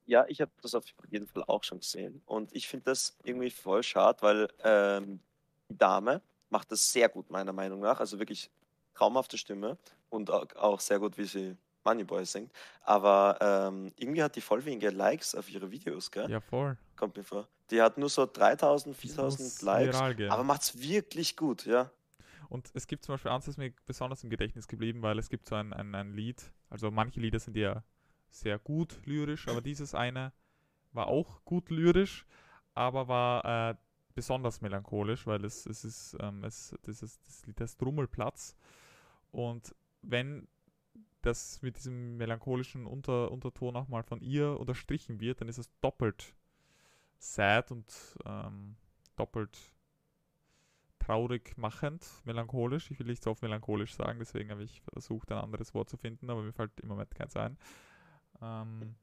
ja, 0.06 0.24
ich 0.28 0.40
habe 0.40 0.52
das 0.62 0.74
auf 0.74 0.84
jeden 1.08 1.26
Fall 1.26 1.44
auch 1.46 1.64
schon 1.64 1.80
gesehen. 1.80 2.22
Und 2.26 2.54
ich 2.54 2.68
finde 2.68 2.84
das 2.84 3.16
irgendwie 3.24 3.50
voll 3.50 3.82
schade, 3.82 4.22
weil 4.22 4.48
ähm, 4.62 5.20
die 5.68 5.76
Dame 5.76 6.22
macht 6.50 6.70
das 6.70 6.92
sehr 6.92 7.08
gut, 7.08 7.30
meiner 7.30 7.52
Meinung 7.52 7.80
nach. 7.80 7.98
Also 8.00 8.18
wirklich 8.18 8.50
traumhafte 8.94 9.36
Stimme 9.36 9.76
und 10.08 10.30
au- 10.30 10.46
auch 10.56 10.80
sehr 10.80 10.98
gut, 11.00 11.18
wie 11.18 11.24
sie 11.24 11.56
Moneyboy 11.84 12.24
singt. 12.24 12.52
Aber 12.82 13.36
ähm, 13.40 13.92
irgendwie 13.96 14.22
hat 14.22 14.36
die 14.36 14.40
voll 14.40 14.64
wenige 14.64 14.90
Likes 14.90 15.34
auf 15.34 15.50
ihre 15.50 15.70
Videos, 15.70 16.10
gell? 16.10 16.30
Ja, 16.30 16.40
voll. 16.40 16.76
Kommt 16.96 17.16
mir 17.16 17.24
vor. 17.24 17.48
Die 17.70 17.82
hat 17.82 17.98
nur 17.98 18.08
so 18.08 18.26
3000, 18.26 18.94
Das 18.94 19.00
4000 19.02 19.40
muss 19.40 19.62
Likes. 19.62 19.96
Aber 20.30 20.44
macht's 20.44 20.80
wirklich 20.80 21.36
gut, 21.36 21.66
ja. 21.66 21.90
Und 22.48 22.70
es 22.74 22.86
gibt 22.86 23.04
zum 23.04 23.14
Beispiel 23.14 23.30
eins, 23.30 23.46
das 23.46 23.56
mir 23.56 23.72
besonders 23.86 24.22
im 24.24 24.30
Gedächtnis 24.30 24.68
geblieben, 24.68 25.02
weil 25.02 25.18
es 25.18 25.28
gibt 25.28 25.46
so 25.46 25.54
ein, 25.54 25.72
ein, 25.72 25.94
ein 25.94 26.12
Lied, 26.14 26.52
also 26.70 26.90
manche 26.90 27.20
Lieder 27.20 27.38
sind 27.38 27.56
ja 27.56 27.82
sehr 28.30 28.58
gut 28.58 29.00
lyrisch, 29.04 29.48
aber 29.48 29.60
dieses 29.60 29.94
eine 29.94 30.32
war 30.92 31.08
auch 31.08 31.44
gut 31.44 31.70
lyrisch, 31.70 32.26
aber 32.74 33.08
war 33.08 33.70
äh, 33.70 33.74
besonders 34.14 34.60
melancholisch, 34.60 35.26
weil 35.26 35.44
es, 35.44 35.66
es 35.66 35.84
ist, 35.84 36.16
ähm, 36.20 36.42
es, 36.44 36.74
das 36.82 37.02
ist 37.02 37.20
das 37.26 37.46
Lied 37.46 37.60
heißt 37.60 37.80
Drummelplatz. 37.80 38.56
Und 39.30 39.74
wenn 40.02 40.48
das 41.22 41.60
mit 41.62 41.76
diesem 41.76 42.16
melancholischen 42.16 42.86
Unter, 42.86 43.30
Unterton 43.30 43.76
auch 43.76 43.88
mal 43.88 44.02
von 44.02 44.20
ihr 44.20 44.58
unterstrichen 44.58 45.20
wird, 45.20 45.40
dann 45.40 45.48
ist 45.48 45.58
es 45.58 45.70
doppelt 45.80 46.34
sad 47.18 47.70
und 47.70 48.16
ähm, 48.24 48.76
doppelt 49.16 49.58
traurig 51.06 51.56
machend, 51.56 52.04
melancholisch. 52.24 52.90
Ich 52.90 52.98
will 52.98 53.06
nicht 53.06 53.22
so 53.22 53.30
oft 53.30 53.42
melancholisch 53.42 53.94
sagen, 53.94 54.18
deswegen 54.18 54.50
habe 54.50 54.62
ich 54.62 54.82
versucht, 54.92 55.30
ein 55.30 55.38
anderes 55.38 55.74
Wort 55.74 55.88
zu 55.88 55.96
finden, 55.96 56.30
aber 56.30 56.42
mir 56.42 56.52
fällt 56.52 56.78
im 56.80 56.88
Moment 56.88 57.14
keins 57.14 57.36
ein. 57.36 57.56
Ähm, 58.42 58.96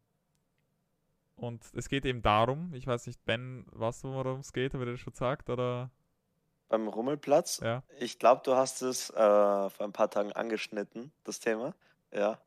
und 1.36 1.63
es 1.74 1.89
geht 1.89 2.05
eben 2.05 2.22
darum, 2.22 2.74
ich 2.74 2.86
weiß 2.86 3.07
nicht, 3.07 3.24
Ben, 3.25 3.65
weißt 3.72 4.03
du, 4.03 4.13
worum 4.13 4.39
es 4.41 4.53
geht, 4.53 4.74
habe 4.74 4.83
ich 4.86 4.91
das 4.91 5.00
schon 5.00 5.13
gesagt, 5.13 5.50
oder? 5.50 5.91
Beim 6.69 6.88
Rummelplatz. 6.88 7.60
Ja. 7.60 7.83
Ich 8.00 8.19
glaube, 8.19 8.41
du 8.43 8.55
hast 8.55 8.81
es 8.81 9.10
äh, 9.10 9.13
vor 9.69 9.86
ein 9.86 9.93
paar 9.93 10.10
Tagen 10.10 10.31
angeschnitten, 10.31 11.12
das 11.24 11.39
Thema. 11.39 11.75
Ja. 12.12 12.39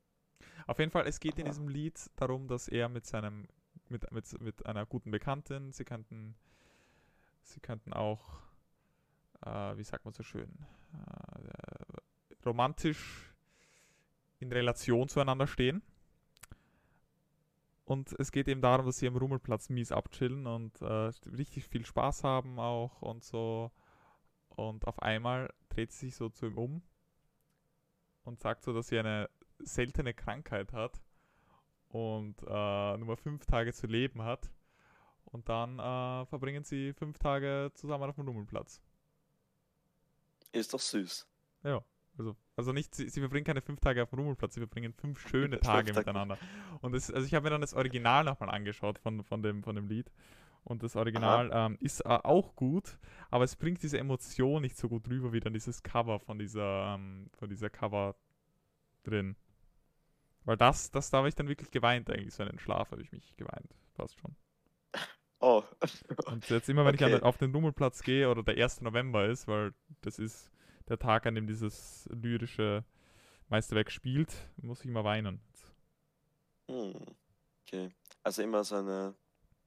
Auf 0.66 0.78
jeden 0.78 0.90
Fall, 0.90 1.06
es 1.06 1.20
geht 1.20 1.38
in 1.38 1.44
Aha. 1.44 1.50
diesem 1.50 1.68
Lied 1.68 2.10
darum, 2.16 2.48
dass 2.48 2.68
er 2.68 2.88
mit 2.88 3.06
seinem 3.06 3.46
mit, 3.88 4.10
mit, 4.12 4.40
mit 4.40 4.66
einer 4.66 4.86
guten 4.86 5.10
Bekannten. 5.10 5.72
Sie 5.72 5.84
könnten, 5.84 6.34
sie 7.42 7.60
könnten 7.60 7.92
auch, 7.92 8.40
äh, 9.46 9.76
wie 9.76 9.84
sagt 9.84 10.04
man 10.04 10.12
so 10.12 10.22
schön, 10.22 10.50
äh, 10.92 12.44
romantisch 12.44 13.32
in 14.38 14.52
Relation 14.52 15.08
zueinander 15.08 15.46
stehen. 15.46 15.82
Und 17.84 18.14
es 18.18 18.32
geht 18.32 18.48
eben 18.48 18.60
darum, 18.60 18.86
dass 18.86 18.98
sie 18.98 19.06
am 19.06 19.16
Rummelplatz 19.16 19.68
mies 19.68 19.92
abchillen 19.92 20.46
und 20.46 20.80
äh, 20.82 21.10
richtig 21.36 21.68
viel 21.68 21.86
Spaß 21.86 22.24
haben 22.24 22.58
auch 22.58 23.00
und 23.00 23.22
so. 23.22 23.70
Und 24.48 24.86
auf 24.86 25.00
einmal 25.02 25.52
dreht 25.68 25.92
sie 25.92 26.06
sich 26.06 26.16
so 26.16 26.28
zu 26.28 26.46
ihm 26.46 26.58
um 26.58 26.82
und 28.24 28.40
sagt 28.40 28.64
so, 28.64 28.72
dass 28.72 28.88
sie 28.88 28.98
eine 28.98 29.30
seltene 29.60 30.14
Krankheit 30.14 30.72
hat 30.72 31.00
und 31.88 32.42
äh, 32.42 32.96
nur 32.96 33.16
fünf 33.16 33.46
Tage 33.46 33.72
zu 33.72 33.86
leben 33.86 34.22
hat. 34.22 34.50
Und 35.24 35.48
dann 35.48 35.78
äh, 35.78 36.26
verbringen 36.26 36.64
sie 36.64 36.92
fünf 36.92 37.18
Tage 37.18 37.70
zusammen 37.74 38.08
auf 38.10 38.16
dem 38.16 38.26
Rummelplatz. 38.26 38.82
Ist 40.52 40.74
doch 40.74 40.80
süß. 40.80 41.28
Ja. 41.64 41.82
Also, 42.18 42.36
also 42.56 42.72
nicht, 42.72 42.94
sie, 42.94 43.08
sie 43.08 43.20
verbringen 43.20 43.44
keine 43.44 43.60
fünf 43.60 43.80
Tage 43.80 44.02
auf 44.02 44.10
dem 44.10 44.18
Rummelplatz, 44.18 44.54
sie 44.54 44.60
verbringen 44.60 44.94
fünf 44.94 45.20
schöne 45.28 45.60
Tage 45.60 45.92
miteinander. 45.92 46.38
Und 46.80 46.92
das, 46.94 47.10
also 47.10 47.26
ich 47.26 47.34
habe 47.34 47.44
mir 47.44 47.50
dann 47.50 47.60
das 47.60 47.74
Original 47.74 48.24
nochmal 48.24 48.50
angeschaut 48.50 48.98
von, 48.98 49.22
von, 49.22 49.42
dem, 49.42 49.62
von 49.62 49.76
dem 49.76 49.86
Lied. 49.86 50.10
Und 50.64 50.82
das 50.82 50.96
Original 50.96 51.50
ähm, 51.52 51.76
ist 51.80 52.00
äh, 52.00 52.08
auch 52.08 52.56
gut, 52.56 52.98
aber 53.30 53.44
es 53.44 53.54
bringt 53.54 53.82
diese 53.82 53.98
Emotion 53.98 54.62
nicht 54.62 54.76
so 54.76 54.88
gut 54.88 55.08
rüber 55.08 55.32
wie 55.32 55.38
dann 55.38 55.52
dieses 55.52 55.82
Cover 55.82 56.18
von 56.18 56.38
dieser, 56.38 56.94
ähm, 56.94 57.30
von 57.38 57.48
dieser 57.48 57.70
Cover 57.70 58.16
drin. 59.04 59.36
Weil 60.44 60.56
das, 60.56 60.90
das, 60.90 61.10
da 61.10 61.18
habe 61.18 61.28
ich 61.28 61.36
dann 61.36 61.48
wirklich 61.48 61.70
geweint 61.70 62.10
eigentlich, 62.10 62.34
so 62.34 62.42
einen 62.42 62.58
Schlaf 62.58 62.90
habe 62.90 63.02
ich 63.02 63.12
mich 63.12 63.36
geweint, 63.36 63.76
fast 63.94 64.18
schon. 64.18 64.34
Oh. 65.40 65.62
Und 66.26 66.48
jetzt 66.48 66.68
immer, 66.68 66.84
wenn 66.84 66.94
Okay. 66.94 67.08
ich 67.08 67.14
an, 67.16 67.22
auf 67.22 67.36
den 67.38 67.52
Rummelplatz 67.54 68.02
gehe 68.02 68.30
oder 68.30 68.42
der 68.42 68.56
1. 68.62 68.80
November 68.80 69.26
ist, 69.26 69.46
weil 69.48 69.74
das 70.00 70.18
ist 70.18 70.50
der 70.88 70.98
Tag, 70.98 71.26
an 71.26 71.34
dem 71.34 71.46
dieses 71.46 72.08
lyrische 72.12 72.84
Meisterwerk 73.48 73.90
spielt, 73.90 74.32
muss 74.56 74.80
ich 74.80 74.86
immer 74.86 75.04
weinen. 75.04 75.40
Hm. 76.70 76.94
Okay. 77.66 77.90
Also 78.22 78.42
immer 78.42 78.64
so 78.64 78.76
eine 78.76 79.14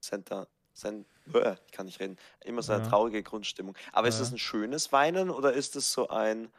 Center. 0.00 0.48
Sen 0.72 1.04
Uah, 1.32 1.58
ich 1.66 1.72
kann 1.72 1.86
nicht 1.86 2.00
reden. 2.00 2.16
Immer 2.44 2.62
so 2.62 2.72
eine 2.72 2.82
Ja. 2.84 2.88
traurige 2.88 3.22
Grundstimmung. 3.22 3.76
Aber 3.92 4.08
ist 4.08 4.14
Ja. 4.16 4.20
das 4.20 4.32
ein 4.32 4.38
schönes 4.38 4.92
Weinen 4.92 5.30
oder 5.30 5.52
ist 5.52 5.76
es 5.76 5.92
so 5.92 6.08
ein, 6.08 6.50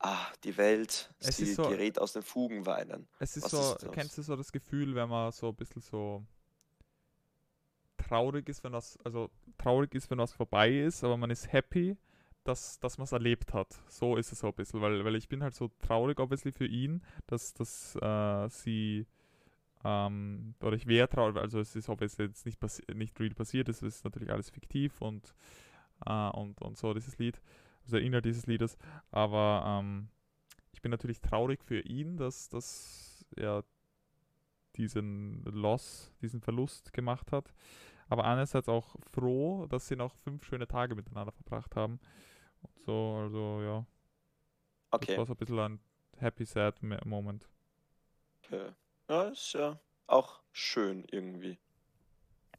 ah, 0.00 0.26
die 0.44 0.56
Welt, 0.56 1.12
Es 1.20 1.36
sie 1.38 1.44
ist 1.44 1.56
so- 1.56 1.68
gerät 1.68 1.98
aus 1.98 2.12
den 2.12 2.22
Fugen 2.22 2.66
weinen? 2.66 3.08
Es 3.20 3.36
ist 3.36 3.44
Was 3.44 3.50
so, 3.52 3.72
ist 3.74 3.82
das? 3.84 3.92
kennst 3.92 4.18
du 4.18 4.22
so 4.22 4.36
das 4.36 4.52
Gefühl, 4.52 4.94
wenn 4.94 5.08
man 5.08 5.32
so 5.32 5.48
ein 5.48 5.54
bisschen 5.56 5.82
so 5.82 6.24
traurig 8.10 8.48
ist, 8.48 8.64
wenn 8.64 8.72
das, 8.72 8.98
also 9.04 9.30
traurig 9.56 9.94
ist, 9.94 10.10
wenn 10.10 10.18
was 10.18 10.32
vorbei 10.32 10.80
ist, 10.80 11.04
aber 11.04 11.16
man 11.16 11.30
ist 11.30 11.52
happy, 11.52 11.96
dass, 12.44 12.80
dass 12.80 12.98
man 12.98 13.04
es 13.04 13.12
erlebt 13.12 13.54
hat. 13.54 13.80
So 13.86 14.16
ist 14.16 14.32
es 14.32 14.40
so 14.40 14.48
ein 14.48 14.54
bisschen, 14.54 14.80
weil, 14.80 15.04
weil 15.04 15.14
ich 15.14 15.28
bin 15.28 15.42
halt 15.42 15.54
so 15.54 15.70
traurig, 15.80 16.18
obviously 16.18 16.52
für 16.52 16.66
ihn, 16.66 17.02
dass, 17.26 17.54
dass 17.54 17.96
äh, 17.96 18.48
sie 18.48 19.06
ähm, 19.84 20.54
oder 20.60 20.76
ich 20.76 20.86
wäre 20.86 21.08
traurig, 21.08 21.36
also 21.36 21.60
es 21.60 21.76
ist 21.76 21.88
obviously 21.88 22.26
jetzt 22.26 22.44
nicht, 22.46 22.60
nicht 22.94 23.18
real 23.20 23.34
passiert, 23.34 23.68
es 23.68 23.80
ist 23.80 24.04
natürlich 24.04 24.30
alles 24.30 24.50
fiktiv 24.50 25.00
und, 25.00 25.34
äh, 26.04 26.30
und, 26.30 26.60
und 26.62 26.76
so 26.76 26.92
dieses 26.92 27.16
Lied, 27.18 27.40
also 27.84 27.96
der 27.96 28.04
Inhalt 28.04 28.24
dieses 28.24 28.46
Liedes, 28.46 28.76
aber 29.10 29.64
ähm, 29.66 30.08
ich 30.72 30.82
bin 30.82 30.90
natürlich 30.90 31.20
traurig 31.20 31.62
für 31.62 31.80
ihn, 31.80 32.16
dass, 32.16 32.48
dass 32.48 33.24
er 33.36 33.64
diesen 34.76 35.42
Loss, 35.44 36.12
diesen 36.22 36.40
Verlust 36.40 36.92
gemacht 36.92 37.32
hat. 37.32 37.52
Aber 38.10 38.24
einerseits 38.24 38.68
auch 38.68 38.96
froh, 39.12 39.66
dass 39.66 39.86
sie 39.86 39.96
noch 39.96 40.14
fünf 40.16 40.44
schöne 40.44 40.66
Tage 40.66 40.94
miteinander 40.96 41.32
verbracht 41.32 41.76
haben. 41.76 42.00
Und 42.62 42.78
so, 42.80 43.20
also 43.22 43.62
ja, 43.62 43.86
das 44.90 45.00
Okay. 45.02 45.16
war 45.16 45.24
so 45.26 45.32
ein 45.32 45.36
bisschen 45.36 45.58
ein 45.60 45.80
happy, 46.18 46.44
sad 46.44 46.82
me- 46.82 47.00
Moment. 47.04 47.48
okay. 48.44 48.72
Ja, 49.08 49.22
ist 49.28 49.52
ja 49.54 49.78
auch 50.08 50.40
schön 50.52 51.04
irgendwie. 51.10 51.58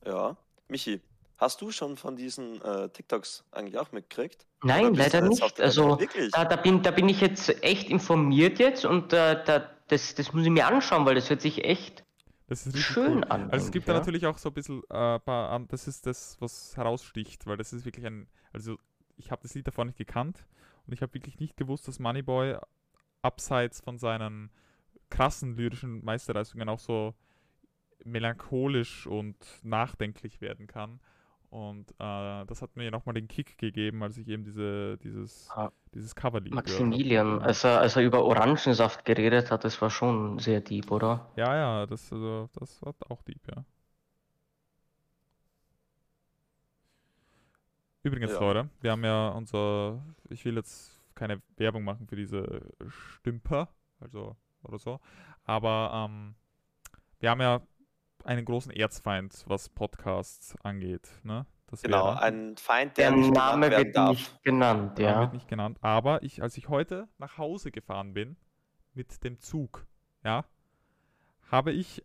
Ja. 0.05 0.37
Michi, 0.69 1.01
hast 1.37 1.61
du 1.61 1.69
schon 1.71 1.97
von 1.97 2.15
diesen 2.15 2.61
äh, 2.61 2.87
TikToks 2.89 3.43
eigentlich 3.51 3.77
auch 3.77 3.91
mitgekriegt? 3.91 4.47
Nein, 4.63 4.93
leider 4.93 5.21
nicht. 5.21 5.59
Also 5.59 5.99
Wirklich? 5.99 6.31
da, 6.31 6.45
da, 6.45 6.55
bin, 6.55 6.81
da 6.81 6.91
bin 6.91 7.09
ich 7.09 7.19
jetzt 7.19 7.49
echt 7.63 7.89
informiert 7.89 8.57
jetzt 8.59 8.85
und 8.85 9.11
äh, 9.11 9.43
da, 9.43 9.69
das, 9.87 10.15
das 10.15 10.31
muss 10.33 10.43
ich 10.45 10.49
mir 10.49 10.65
anschauen, 10.67 11.05
weil 11.05 11.15
das 11.15 11.29
hört 11.29 11.41
sich 11.41 11.65
echt 11.65 12.05
Das 12.51 12.67
ist 12.67 12.77
schön 12.79 13.19
cool. 13.19 13.23
an. 13.29 13.49
Also 13.49 13.67
es 13.67 13.71
gibt 13.71 13.87
da 13.87 13.93
ja. 13.93 13.99
natürlich 13.99 14.27
auch 14.27 14.37
so 14.37 14.49
ein 14.49 14.53
bisschen, 14.53 14.83
äh, 14.89 15.19
paar 15.19 15.57
das 15.69 15.87
ist 15.87 16.05
das, 16.05 16.35
was 16.41 16.75
heraussticht, 16.75 17.47
weil 17.47 17.55
das 17.55 17.71
ist 17.71 17.85
wirklich 17.85 18.05
ein, 18.05 18.27
also 18.51 18.77
ich 19.15 19.31
habe 19.31 19.41
das 19.41 19.53
Lied 19.53 19.67
davor 19.67 19.85
nicht 19.85 19.97
gekannt 19.97 20.45
und 20.85 20.91
ich 20.91 21.01
habe 21.01 21.13
wirklich 21.13 21.39
nicht 21.39 21.55
gewusst, 21.55 21.87
dass 21.87 21.99
Moneyboy 21.99 22.57
abseits 23.21 23.79
von 23.79 23.97
seinen 23.97 24.51
krassen 25.09 25.55
lyrischen 25.55 26.03
Meisterleistungen 26.03 26.67
auch 26.67 26.79
so 26.79 27.15
melancholisch 28.03 29.07
und 29.07 29.37
nachdenklich 29.63 30.41
werden 30.41 30.67
kann. 30.67 30.99
Und 31.51 31.91
äh, 31.99 32.45
das 32.47 32.61
hat 32.63 32.75
mir 32.77 32.91
nochmal 32.91 33.13
den 33.13 33.27
Kick 33.27 33.57
gegeben, 33.57 34.03
als 34.03 34.17
ich 34.17 34.27
eben 34.29 34.43
diese, 34.45 34.97
dieses, 34.99 35.55
Ah, 35.55 35.71
dieses 35.93 36.15
Coverlied 36.15 36.63
gehört 36.63 36.89
hab. 36.91 36.95
Maximilian, 36.95 37.41
als 37.41 37.63
er, 37.65 37.79
als 37.81 37.95
er 37.97 38.03
über 38.03 38.23
Orangensaft 38.23 39.05
geredet 39.05 39.51
hat, 39.51 39.63
das 39.65 39.81
war 39.81 39.89
schon 39.89 40.39
sehr 40.39 40.61
deep, 40.61 40.91
oder? 40.91 41.29
Ja, 41.35 41.55
ja, 41.55 41.85
das, 41.85 42.11
also, 42.13 42.49
das 42.53 42.81
war 42.81 42.95
auch 43.09 43.21
deep, 43.23 43.41
ja. 43.53 43.65
Übrigens, 48.03 48.31
Ja. 48.31 48.39
Leute, 48.39 48.69
wir 48.81 48.91
haben 48.91 49.03
ja 49.03 49.29
unser, 49.29 50.01
ich 50.29 50.43
will 50.45 50.55
jetzt 50.55 50.99
keine 51.15 51.41
Werbung 51.57 51.83
machen 51.83 52.07
für 52.07 52.15
diese 52.15 52.61
Stümper, 52.87 53.69
also 53.99 54.35
oder 54.63 54.79
so, 54.79 54.99
aber 55.43 56.07
ähm, 56.09 56.35
wir 57.19 57.29
haben 57.29 57.41
ja 57.41 57.61
einen 58.25 58.45
großen 58.45 58.71
Erzfeind, 58.71 59.43
was 59.47 59.69
Podcasts 59.69 60.55
angeht, 60.63 61.09
ne? 61.23 61.45
Das 61.67 61.81
Genau, 61.83 62.05
wäre- 62.05 62.21
ein 62.21 62.57
Feind, 62.57 62.97
der 62.97 63.11
Der 63.11 63.17
nicht 63.17 63.33
Name 63.33 63.69
genannt 63.69 63.85
wird 63.85 63.95
darf. 63.95 64.09
nicht 64.09 64.43
genannt, 64.43 64.97
Name 64.97 65.09
ja. 65.09 65.19
wird 65.21 65.33
nicht 65.33 65.47
genannt, 65.47 65.77
aber 65.81 66.21
ich, 66.23 66.41
als 66.41 66.57
ich 66.57 66.67
heute 66.67 67.07
nach 67.17 67.37
Hause 67.37 67.71
gefahren 67.71 68.13
bin 68.13 68.35
mit 68.93 69.23
dem 69.23 69.39
Zug, 69.39 69.85
ja, 70.23 70.43
habe 71.49 71.71
ich 71.71 72.03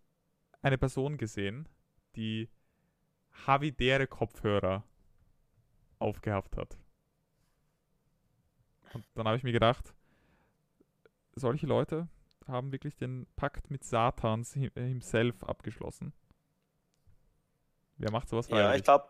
eine 0.62 0.78
Person 0.78 1.16
gesehen, 1.18 1.68
die 2.14 2.48
Havidere 3.46 4.06
Kopfhörer 4.06 4.84
aufgehabt 5.98 6.56
hat. 6.56 6.78
Und 8.94 9.04
dann 9.14 9.26
habe 9.26 9.36
ich 9.36 9.42
mir 9.42 9.52
gedacht, 9.52 9.94
solche 11.34 11.66
Leute 11.66 12.08
haben 12.48 12.72
wirklich 12.72 12.96
den 12.96 13.26
Pakt 13.36 13.70
mit 13.70 13.84
Satans 13.84 14.54
hi- 14.54 14.70
himself 14.74 15.42
abgeschlossen. 15.44 16.12
Wer 17.98 18.10
macht 18.10 18.28
sowas 18.28 18.48
Ja, 18.48 18.56
freiwillig? 18.56 18.78
ich 18.78 18.84
glaube, 18.84 19.04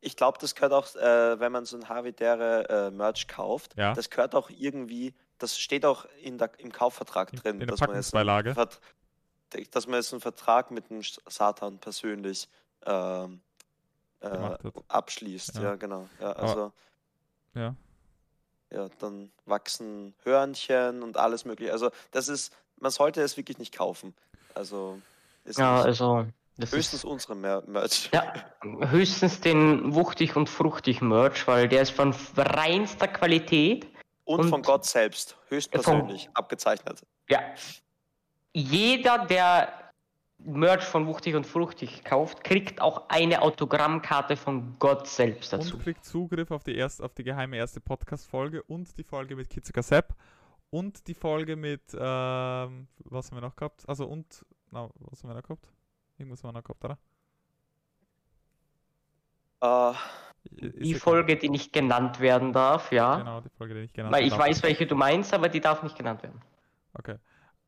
ich 0.00 0.16
glaub, 0.16 0.38
das 0.38 0.54
gehört 0.54 0.72
auch, 0.72 0.94
äh, 0.94 1.40
wenn 1.40 1.52
man 1.52 1.64
so 1.64 1.76
ein 1.76 1.88
Havidere 1.88 2.68
äh, 2.68 2.90
Merch 2.90 3.26
kauft, 3.28 3.76
Ja. 3.76 3.94
das 3.94 4.10
gehört 4.10 4.34
auch 4.34 4.50
irgendwie, 4.50 5.14
das 5.38 5.58
steht 5.58 5.84
auch 5.86 6.04
in 6.22 6.38
der, 6.38 6.50
im 6.58 6.70
Kaufvertrag 6.70 7.32
In- 7.32 7.38
drin, 7.38 7.60
in 7.60 7.66
dass 7.68 7.80
man, 7.80 7.94
jetzt 7.94 8.14
einen. 8.14 8.54
Vert- 8.54 8.80
dass 9.70 9.86
man 9.86 9.96
jetzt 9.96 10.12
einen 10.12 10.20
Vertrag 10.20 10.70
mit 10.70 10.90
dem 10.90 11.02
Satan 11.02 11.78
persönlich 11.78 12.48
ähm, 12.84 13.40
äh, 14.20 14.58
abschließt. 14.88 15.56
Ja. 15.56 15.62
Ja, 15.62 15.74
genau. 15.76 16.08
Ja, 16.20 16.32
also, 16.32 16.72
ja. 17.54 17.74
ja, 18.70 18.88
dann 18.98 19.32
wachsen 19.46 20.14
Hörnchen 20.24 21.02
und 21.02 21.16
alles 21.16 21.44
mögliche. 21.44 21.72
Also, 21.72 21.90
das 22.10 22.28
ist, 22.28 22.54
man 22.80 22.90
sollte 22.90 23.20
es 23.22 23.36
wirklich 23.36 23.58
nicht 23.58 23.76
kaufen. 23.76 24.14
Also, 24.54 24.98
ist 25.44 25.58
Ja, 25.58 25.76
nicht, 25.78 25.86
also 25.86 26.26
das 26.56 26.72
höchstens 26.72 27.00
ist 27.00 27.04
unsere 27.04 27.34
Mer 27.36 27.62
Merch. 27.66 28.08
ja, 28.12 28.32
höchstens 28.90 29.40
den 29.40 29.94
wuchtig 29.94 30.36
und 30.36 30.48
fruchtig 30.48 31.00
Merch, 31.02 31.46
weil 31.46 31.68
der 31.68 31.82
ist 31.82 31.90
von 31.90 32.14
reinster 32.36 33.08
Qualität. 33.08 33.86
Und, 34.24 34.40
Und- 34.40 34.48
von 34.48 34.62
Gott 34.62 34.84
selbst, 34.84 35.36
höchstpersönlich, 35.50 36.28
abgezeichnet. 36.34 37.00
Ja. 37.28 37.38
Jeder, 38.52 39.24
der 39.26 39.68
Merch 40.38 40.82
von 40.84 41.06
wuchtig 41.06 41.34
und 41.34 41.46
fruchtig 41.46 42.02
kauft, 42.04 42.42
kriegt 42.42 42.80
auch 42.80 43.08
eine 43.08 43.40
Autogrammkarte 43.42 44.36
von 44.36 44.76
Gott 44.78 45.06
selbst 45.06 45.52
dazu. 45.52 45.74
Und 45.76 45.82
kriegt 45.82 46.04
Zugriff 46.04 46.50
auf 46.50 46.64
die, 46.64 46.74
erst, 46.74 47.02
auf 47.02 47.14
die 47.14 47.22
geheime 47.24 47.56
erste 47.56 47.80
Podcast-Folge 47.80 48.62
und 48.64 48.96
die 48.98 49.04
Folge 49.04 49.36
mit 49.36 49.48
Kitsuka 49.48 49.82
Sepp 49.82 50.14
und 50.70 51.06
die 51.06 51.14
Folge 51.14 51.56
mit, 51.56 51.82
ähm, 51.94 52.88
was 53.04 53.30
haben 53.30 53.36
wir 53.36 53.40
noch 53.42 53.56
gehabt? 53.56 53.88
Also 53.88 54.06
und, 54.06 54.44
na, 54.70 54.90
was 54.96 55.22
haben 55.22 55.30
wir 55.30 55.34
noch 55.34 55.42
gehabt? 55.42 55.68
Irgendwas 56.18 56.42
haben 56.42 56.50
wir 56.54 56.58
noch 56.60 56.64
gehabt, 56.64 56.84
oder? 56.84 56.98
Äh, 59.62 59.92
Ist 60.50 60.84
Die 60.84 60.92
ja 60.92 60.98
Folge, 60.98 61.36
die 61.36 61.48
nicht 61.48 61.72
genannt 61.72 62.20
werden 62.20 62.52
darf, 62.52 62.92
ja. 62.92 63.16
Genau, 63.16 63.40
die 63.40 63.48
Folge, 63.50 63.74
die 63.74 63.80
ich 63.80 63.92
genannt 63.92 64.14
Weil 64.14 64.26
ich 64.26 64.36
weiß, 64.36 64.62
welche 64.62 64.86
du 64.86 64.94
meinst, 64.94 65.34
aber 65.34 65.48
die 65.48 65.60
darf 65.60 65.82
nicht 65.82 65.96
genannt 65.96 66.22
werden. 66.22 66.40
Okay. 66.94 67.16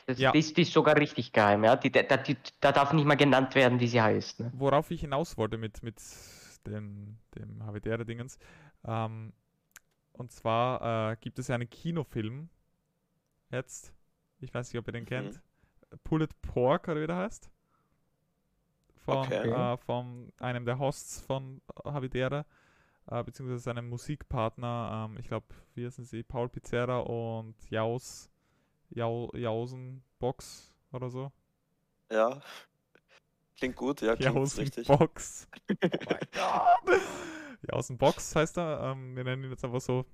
Das, 0.07 0.19
Ja. 0.19 0.33
die, 0.33 0.39
ist, 0.39 0.57
die 0.57 0.63
ist 0.63 0.73
sogar 0.73 0.97
richtig 0.97 1.33
geheim, 1.33 1.65
ja. 1.65 1.77
Die, 1.77 1.91
da, 1.91 2.03
die, 2.17 2.37
da 2.61 2.73
darf 2.73 2.93
nicht 2.93 3.05
mal 3.05 3.17
genannt 3.17 3.55
werden, 3.55 3.81
wie 3.81 3.89
sie 3.89 4.01
heißt. 4.01 4.41
Ne? 4.41 4.53
Worauf 4.55 4.91
ich 4.91 5.01
hinaus 5.01 5.37
wollte 5.37 5.59
mit, 5.59 5.83
mit 5.83 6.01
dem, 6.67 7.19
dem 7.35 7.65
Havidere-Dingens. 7.65 8.39
Ähm, 8.85 9.33
und 10.13 10.33
zwar 10.33 11.13
äh, 11.13 11.17
gibt 11.21 11.39
es 11.39 11.49
ja 11.49 11.55
einen 11.57 11.69
Kinofilm 11.69 12.49
jetzt. 13.51 13.93
Ich 14.41 14.53
weiß 14.53 14.73
nicht, 14.73 14.79
ob 14.79 14.87
ihr 14.89 14.93
den 14.93 15.05
Mhm. 15.05 15.09
kennt. 15.09 15.43
Pulled 16.05 16.41
Pork 16.43 16.89
oder 16.89 17.01
wie 17.01 17.07
der 17.07 17.17
heißt. 17.17 17.51
Von, 19.05 19.19
Okay. 19.27 19.49
äh, 19.51 19.77
von 19.79 20.33
einem 20.39 20.65
der 20.67 20.79
Hosts 20.79 21.21
von 21.21 21.63
Havidere, 21.85 22.45
äh, 23.07 23.25
beziehungsweise 23.25 23.63
seinem 23.63 23.89
Musikpartner. 23.89 25.09
Ähm, 25.11 25.17
ich 25.19 25.29
glaube, 25.29 25.47
wie 25.75 25.87
heißen 25.87 26.05
sie? 26.05 26.23
Paul 26.23 26.49
Pizzerra 26.51 26.99
und 27.01 27.55
Jaus, 27.71 28.31
Jau, 28.91 29.31
Jausen 29.35 30.03
Box 30.19 30.75
oder 30.93 31.09
so. 31.09 31.33
Ja. 32.11 32.41
Klingt 33.57 33.77
gut, 33.77 34.03
ja, 34.03 34.15
klingt 34.15 34.35
Jausen 34.35 34.61
richtig. 34.61 34.87
Box. 34.89 35.49
Oh 35.71 36.77
mein 36.85 37.01
Gott. 37.01 37.01
Jausen 37.73 37.99
Box 37.99 38.37
heißt 38.37 38.57
er. 38.59 38.81
Ähm, 38.93 39.17
wir 39.17 39.25
nennen 39.25 39.45
ihn 39.45 39.51
jetzt 39.51 39.65
einfach 39.65 39.81
so. 39.81 40.05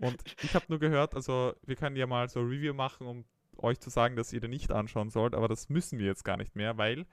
Und 0.00 0.22
ich 0.42 0.54
habe 0.54 0.66
nur 0.68 0.78
gehört, 0.78 1.14
also 1.14 1.54
wir 1.64 1.76
können 1.76 1.96
ja 1.96 2.06
mal 2.06 2.28
so 2.28 2.40
Review 2.40 2.74
machen, 2.74 3.06
um 3.06 3.24
euch 3.58 3.80
zu 3.80 3.90
sagen, 3.90 4.16
dass 4.16 4.32
ihr 4.32 4.40
den 4.40 4.50
nicht 4.50 4.70
anschauen 4.70 5.10
sollt, 5.10 5.34
aber 5.34 5.48
das 5.48 5.68
müssen 5.68 5.98
wir 5.98 6.06
jetzt 6.06 6.24
gar 6.24 6.36
nicht 6.36 6.56
mehr, 6.56 6.76
weil 6.76 7.06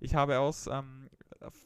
ich 0.00 0.14
habe 0.14 0.38
aus 0.38 0.66
ähm, 0.66 1.10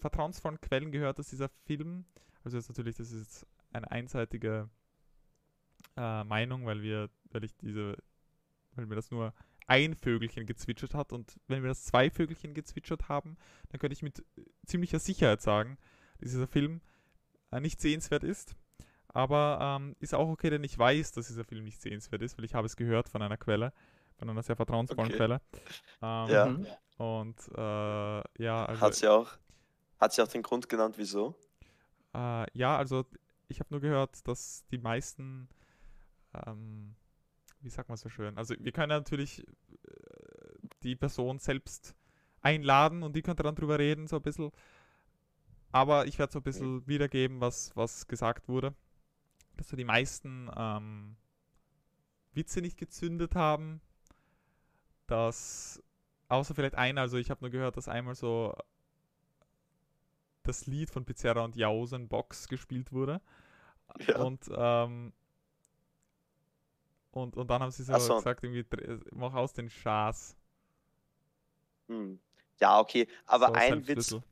vertrauensvollen 0.00 0.60
Quellen 0.60 0.90
gehört, 0.90 1.18
dass 1.18 1.30
dieser 1.30 1.48
Film, 1.48 2.04
also 2.42 2.56
jetzt 2.56 2.68
natürlich, 2.68 2.96
das 2.96 3.12
ist 3.12 3.20
jetzt 3.20 3.46
eine 3.72 3.90
einseitige 3.90 4.68
äh, 5.96 6.24
Meinung, 6.24 6.66
weil 6.66 6.82
wir, 6.82 7.10
weil 7.30 7.44
ich 7.44 7.56
diese, 7.56 7.96
weil 8.74 8.86
mir 8.86 8.96
das 8.96 9.10
nur 9.10 9.32
ein 9.66 9.94
Vögelchen 9.94 10.46
gezwitschert 10.46 10.94
hat 10.94 11.12
und 11.12 11.38
wenn 11.48 11.62
wir 11.62 11.68
das 11.68 11.84
zwei 11.84 12.10
Vögelchen 12.10 12.54
gezwitschert 12.54 13.08
haben, 13.08 13.36
dann 13.70 13.78
könnte 13.78 13.94
ich 13.94 14.02
mit 14.02 14.24
ziemlicher 14.66 14.98
Sicherheit 14.98 15.40
sagen, 15.40 15.78
dass 16.18 16.30
dieser 16.30 16.46
Film 16.46 16.80
äh, 17.50 17.60
nicht 17.60 17.80
sehenswert 17.80 18.24
ist. 18.24 18.56
Aber 19.14 19.58
ähm, 19.62 19.96
ist 20.00 20.14
auch 20.14 20.28
okay, 20.28 20.50
denn 20.50 20.64
ich 20.64 20.78
weiß, 20.78 21.12
dass 21.12 21.28
dieser 21.28 21.44
Film 21.44 21.64
nicht 21.64 21.80
sehenswert 21.80 22.22
ist, 22.22 22.38
weil 22.38 22.44
ich 22.44 22.54
habe 22.54 22.66
es 22.66 22.76
gehört 22.76 23.08
von 23.08 23.22
einer 23.22 23.38
Quelle, 23.38 23.72
von 24.18 24.28
einer 24.30 24.42
sehr 24.42 24.56
vertrauensvollen 24.56 25.12
Okay. 25.12 25.16
Quelle. 25.16 25.40
Ähm, 26.02 26.28
Ja. 26.30 26.46
Mhm. 26.46 26.66
Und 26.98 27.36
äh, 27.56 28.42
ja, 28.42 28.66
also, 28.66 28.80
Hat 28.82 28.94
sie 28.96 29.08
auch, 29.08 29.30
hat 30.00 30.12
sie 30.12 30.22
auch 30.22 30.28
den 30.28 30.42
Grund 30.42 30.68
genannt, 30.68 30.96
wieso? 30.98 31.36
äh, 32.14 32.46
ja, 32.58 32.76
also 32.76 33.06
ich 33.48 33.60
habe 33.60 33.68
nur 33.70 33.80
gehört, 33.80 34.26
dass 34.28 34.64
die 34.70 34.78
meisten, 34.78 35.48
ähm, 36.46 36.94
wie 37.60 37.70
sagt 37.70 37.88
man 37.88 37.98
so 37.98 38.08
schön, 38.08 38.36
also 38.38 38.54
wir 38.58 38.72
können 38.72 38.90
natürlich 38.90 39.40
äh, 39.40 39.46
die 40.82 40.96
Person 40.96 41.38
selbst 41.38 41.94
einladen 42.42 43.02
und 43.02 43.16
die 43.16 43.22
könnte 43.22 43.42
dann 43.42 43.54
drüber 43.56 43.78
reden, 43.78 44.06
so 44.06 44.16
ein 44.16 44.22
bisschen. 44.22 44.52
Aber 45.72 46.06
ich 46.06 46.18
werde 46.18 46.32
so 46.32 46.38
ein 46.38 46.42
bisschen 46.44 46.86
wiedergeben, 46.86 47.40
was, 47.40 47.72
was 47.76 48.06
gesagt 48.06 48.48
wurde. 48.48 48.74
Dass 49.56 49.68
so 49.68 49.76
die 49.76 49.84
meisten 49.84 50.50
ähm, 50.56 51.16
Witze 52.32 52.60
nicht 52.60 52.76
gezündet 52.76 53.34
haben. 53.34 53.80
Dass, 55.06 55.82
außer 56.28 56.54
vielleicht 56.54 56.74
einer, 56.74 57.02
also 57.02 57.18
ich 57.18 57.30
habe 57.30 57.40
nur 57.42 57.50
gehört, 57.50 57.76
dass 57.76 57.88
einmal 57.88 58.14
so 58.14 58.54
das 60.44 60.66
Lied 60.66 60.90
von 60.90 61.04
Pizarra 61.04 61.42
und 61.44 61.56
Jausen 61.56 62.08
Box 62.08 62.48
gespielt 62.48 62.92
wurde. 62.92 63.20
Ja. 64.06 64.18
Und, 64.20 64.50
ähm, 64.54 65.12
und, 67.12 67.36
und 67.36 67.48
dann 67.48 67.62
haben 67.62 67.70
sie 67.70 67.82
so 67.84 67.98
so. 67.98 68.16
gesagt, 68.16 68.42
irgendwie, 68.44 68.64
mach 69.12 69.34
aus 69.34 69.52
den 69.52 69.70
Schaß. 69.70 70.36
Hm. 71.88 72.18
Ja, 72.60 72.80
okay. 72.80 73.08
Aber 73.26 73.48
So 73.48 73.52
ein 73.52 73.86
Witz, 73.86 74.08
Selbstschlüssel. 74.08 74.22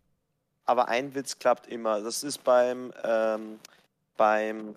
aber 0.64 0.88
ein 0.88 1.14
Witz 1.14 1.38
klappt 1.38 1.66
immer. 1.66 2.00
Das 2.02 2.22
ist 2.22 2.42
beim, 2.44 2.92
ähm, 3.02 3.60
beim 4.16 4.74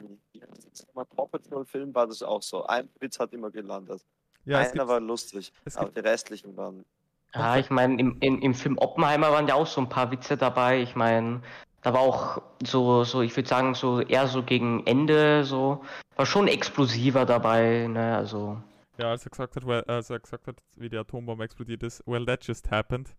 Paw 0.94 1.28
Patrol 1.28 1.66
Film 1.66 1.94
war 1.94 2.08
das 2.08 2.24
auch 2.24 2.42
so. 2.42 2.66
Ein 2.66 2.90
Witz 3.00 3.20
hat 3.20 3.34
immer 3.34 3.52
gelandet. 3.52 4.06
Ja, 4.46 4.62
es 4.62 4.68
Einer 4.68 4.74
gibt, 4.84 4.88
war 4.88 5.00
lustig, 5.00 5.52
aber 5.76 5.86
gibt, 5.86 5.98
die 5.98 6.02
restlichen 6.02 6.56
waren. 6.56 6.86
Ja, 7.34 7.58
ich 7.58 7.70
meine, 7.70 8.00
im, 8.00 8.18
im, 8.22 8.40
im 8.42 8.54
Film 8.54 8.78
Oppenheimer 8.78 9.32
waren 9.32 9.48
ja 9.48 9.56
auch 9.56 9.68
so 9.68 9.82
ein 9.82 9.90
paar 9.90 10.10
Witze 10.12 10.38
dabei. 10.38 10.82
Ich 10.82 10.96
meine, 10.96 11.42
da 11.82 11.94
war 11.94 12.02
auch 12.02 12.42
so, 12.64 13.04
so, 13.04 13.22
ich 13.22 13.36
würde 13.36 13.50
sagen, 13.50 13.76
so 13.76 14.02
eher 14.02 14.28
so 14.28 14.42
gegen 14.42 14.86
Ende, 14.88 15.44
so, 15.44 15.84
war 16.16 16.26
schon 16.26 16.48
explosiver 16.48 17.26
dabei, 17.26 17.88
ne, 17.88 18.18
also. 18.18 18.58
ja, 18.98 19.12
als 19.12 19.26
er 19.26 19.30
gesagt 19.30 19.56
hat, 19.56 19.68
well, 19.68 19.84
als 19.84 20.10
er 20.10 20.20
gesagt 20.20 20.48
hat, 20.48 20.56
wie 20.78 20.90
die 20.90 20.98
Atombombe 20.98 21.44
explodiert 21.44 21.84
ist, 21.84 22.02
well, 22.08 22.26
that 22.26 22.44
just 22.44 22.72
happened. 22.72 23.16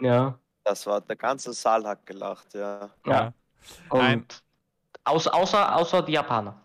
Ja. 0.00 0.38
Das 0.64 0.86
war, 0.86 1.00
der 1.00 1.16
ganze 1.16 1.52
Saal 1.52 1.86
hat 1.86 2.06
gelacht, 2.06 2.54
ja. 2.54 2.90
Ja. 3.04 3.34
Und 3.90 4.00
Ein- 4.00 4.26
aus, 5.06 5.26
außer, 5.26 5.76
außer 5.76 6.02
die 6.02 6.12
Japaner. 6.12 6.60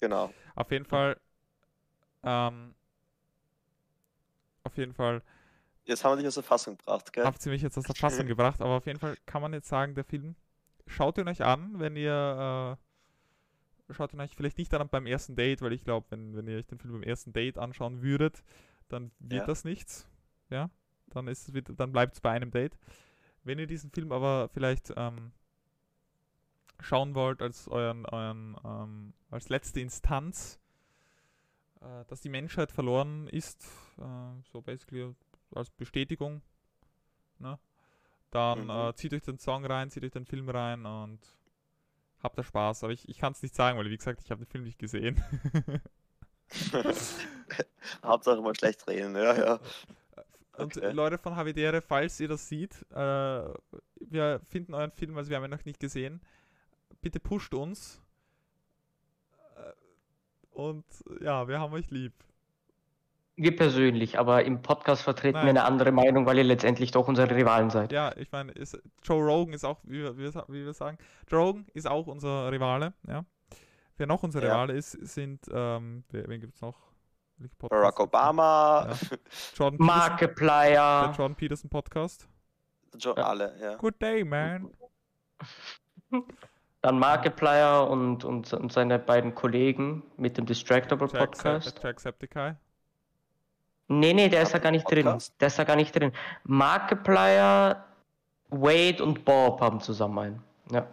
Genau. 0.00 0.32
Auf 0.54 0.70
jeden 0.70 0.84
Fall, 0.84 1.18
ähm, 2.22 2.74
auf 4.64 4.76
jeden 4.76 4.94
Fall 4.94 5.22
Jetzt 5.84 6.04
haben 6.04 6.12
wir 6.12 6.16
dich 6.18 6.26
aus 6.28 6.34
der 6.34 6.42
Fassung 6.44 6.76
gebracht, 6.76 7.12
gell? 7.12 7.24
habt 7.24 7.44
ihr 7.44 7.50
mich 7.52 7.62
jetzt 7.62 7.76
aus 7.76 7.84
der 7.84 7.94
Fassung 7.96 8.26
gebracht, 8.28 8.60
aber 8.60 8.76
auf 8.76 8.86
jeden 8.86 8.98
Fall 9.00 9.16
kann 9.26 9.42
man 9.42 9.52
jetzt 9.52 9.68
sagen, 9.68 9.94
der 9.94 10.04
Film, 10.04 10.36
schaut 10.86 11.18
ihn 11.18 11.28
euch 11.28 11.42
an, 11.42 11.78
wenn 11.80 11.96
ihr, 11.96 12.78
äh, 13.90 13.92
schaut 13.94 14.12
ihn 14.12 14.20
euch 14.20 14.34
vielleicht 14.36 14.58
nicht 14.58 14.72
an 14.74 14.88
beim 14.88 15.06
ersten 15.06 15.34
Date, 15.34 15.60
weil 15.60 15.72
ich 15.72 15.84
glaube, 15.84 16.06
wenn, 16.10 16.36
wenn 16.36 16.46
ihr 16.46 16.58
euch 16.58 16.66
den 16.66 16.78
Film 16.78 16.92
beim 16.94 17.02
ersten 17.02 17.32
Date 17.32 17.58
anschauen 17.58 18.00
würdet, 18.02 18.42
dann 18.88 19.10
wird 19.18 19.40
Ja. 19.42 19.46
das 19.46 19.64
nichts, 19.64 20.06
ja, 20.50 20.70
dann 21.08 21.26
ist 21.28 21.48
es 21.48 21.54
wieder, 21.54 21.74
dann 21.74 21.92
bleibt 21.92 22.14
es 22.14 22.20
bei 22.20 22.30
einem 22.30 22.50
Date. 22.50 22.78
Wenn 23.44 23.58
ihr 23.58 23.66
diesen 23.66 23.90
Film 23.90 24.12
aber 24.12 24.48
vielleicht 24.54 24.92
ähm, 24.96 25.32
schauen 26.82 27.14
wollt 27.14 27.42
als 27.42 27.68
euren, 27.68 28.06
euren 28.06 28.56
ähm, 28.64 29.14
als 29.30 29.48
letzte 29.48 29.80
Instanz, 29.80 30.60
äh, 31.80 32.04
dass 32.08 32.20
die 32.20 32.28
Menschheit 32.28 32.72
verloren 32.72 33.28
ist, 33.28 33.64
äh, 33.98 34.42
so 34.52 34.62
basically 34.62 35.14
als 35.54 35.70
Bestätigung, 35.70 36.42
ne? 37.38 37.58
dann 38.30 38.64
Mhm. 38.64 38.70
äh, 38.70 38.94
zieht 38.94 39.14
euch 39.14 39.22
den 39.22 39.38
Song 39.38 39.64
rein, 39.66 39.90
zieht 39.90 40.04
euch 40.04 40.12
den 40.12 40.26
Film 40.26 40.48
rein 40.48 40.86
und 40.86 41.20
habt 42.22 42.38
da 42.38 42.42
Spaß. 42.44 42.84
Aber 42.84 42.92
ich, 42.92 43.08
ich 43.08 43.18
kann 43.18 43.32
es 43.32 43.42
nicht 43.42 43.54
sagen, 43.54 43.78
weil 43.78 43.90
wie 43.90 43.96
gesagt, 43.96 44.20
ich 44.24 44.30
habe 44.30 44.44
den 44.44 44.50
Film 44.50 44.64
nicht 44.64 44.78
gesehen. 44.78 45.22
Hauptsache 48.04 48.40
mal 48.42 48.54
schlecht 48.54 48.86
reden, 48.88 49.16
ja, 49.16 49.34
ja. 49.34 49.60
Und 50.56 50.76
Okay. 50.76 50.92
Leute 50.92 51.18
von 51.18 51.34
Havidere, 51.36 51.80
falls 51.80 52.20
ihr 52.20 52.28
das 52.28 52.48
seht, 52.48 52.84
äh, 52.92 53.54
wir 54.00 54.40
finden 54.44 54.74
euren 54.74 54.92
Film, 54.92 55.16
also 55.16 55.30
wir 55.30 55.36
haben 55.38 55.44
ihn 55.44 55.50
noch 55.50 55.64
nicht 55.64 55.80
gesehen. 55.80 56.20
Bitte 57.02 57.20
pusht 57.20 57.52
uns. 57.52 58.00
Äh, 59.56 59.72
Und 60.52 60.84
ja, 61.20 61.46
wir 61.48 61.60
haben 61.60 61.72
euch 61.74 61.90
lieb. 61.90 62.12
Wir 63.34 63.56
persönlich, 63.56 64.18
aber 64.18 64.44
im 64.44 64.60
Podcast 64.62 65.02
vertreten 65.02 65.34
Nein. 65.38 65.46
wir 65.46 65.50
eine 65.50 65.64
andere 65.64 65.90
Meinung, 65.90 66.26
weil 66.26 66.36
ihr 66.38 66.44
letztendlich 66.44 66.90
doch 66.90 67.08
unsere 67.08 67.34
Rivalen 67.34 67.70
seid. 67.70 67.90
Ja, 67.90 68.14
ich 68.16 68.30
meine, 68.30 68.52
ist- 68.52 68.80
Joe 69.02 69.24
Rogan 69.24 69.54
ist 69.54 69.64
auch, 69.64 69.80
wie 69.84 70.02
wir, 70.02 70.16
wie 70.16 70.64
wir 70.64 70.72
sagen, 70.74 70.98
Joe 71.28 71.40
Rogan 71.40 71.66
ist 71.74 71.88
auch 71.88 72.06
unser 72.06 72.52
Rivale, 72.52 72.92
ja. 73.08 73.24
Wer 73.96 74.06
noch 74.06 74.22
unser 74.22 74.42
Ja. 74.42 74.48
Rivale 74.52 74.74
ist, 74.74 74.92
sind, 74.92 75.46
ähm, 75.52 76.04
wer, 76.10 76.28
wen 76.28 76.40
gibt 76.40 76.54
es 76.54 76.60
noch? 76.60 76.78
Barack? 77.58 77.98
Obama, 77.98 78.82
Jordan 78.82 78.98
Peterson, 78.98 79.76
der 79.78 79.86
Markiplier. 79.86 81.14
Jordan 81.16 81.34
Peterson 81.34 81.70
Podcast. 81.70 82.28
jo- 82.98 83.14
Ja. 83.16 83.22
alle, 83.24 83.58
ja. 83.60 83.74
Good 83.76 84.00
day, 84.00 84.22
man. 84.24 84.70
Dann 86.82 86.98
Markiplier 86.98 87.86
und, 87.88 88.24
und, 88.24 88.52
und 88.52 88.72
seine 88.72 88.98
beiden 88.98 89.34
Kollegen 89.34 90.02
mit 90.16 90.36
dem 90.36 90.46
Distractable 90.46 91.08
Podcast. 91.08 91.80
Jacksepticeye. 91.82 92.56
Nee, 93.86 94.12
nee, 94.12 94.28
der 94.28 94.42
ist 94.42 94.52
da 94.52 94.58
gar 94.58 94.72
nicht 94.72 94.90
drin. 94.90 95.04
Der 95.40 95.46
ist 95.46 95.58
da 95.58 95.64
gar 95.64 95.76
nicht 95.76 95.94
drin. 95.94 96.12
Markiplier, 96.44 97.84
Wade 98.48 99.02
und 99.02 99.24
Bob 99.24 99.60
haben 99.60 99.80
zusammen 99.80 100.18
einen. 100.18 100.42
Ja. 100.72 100.86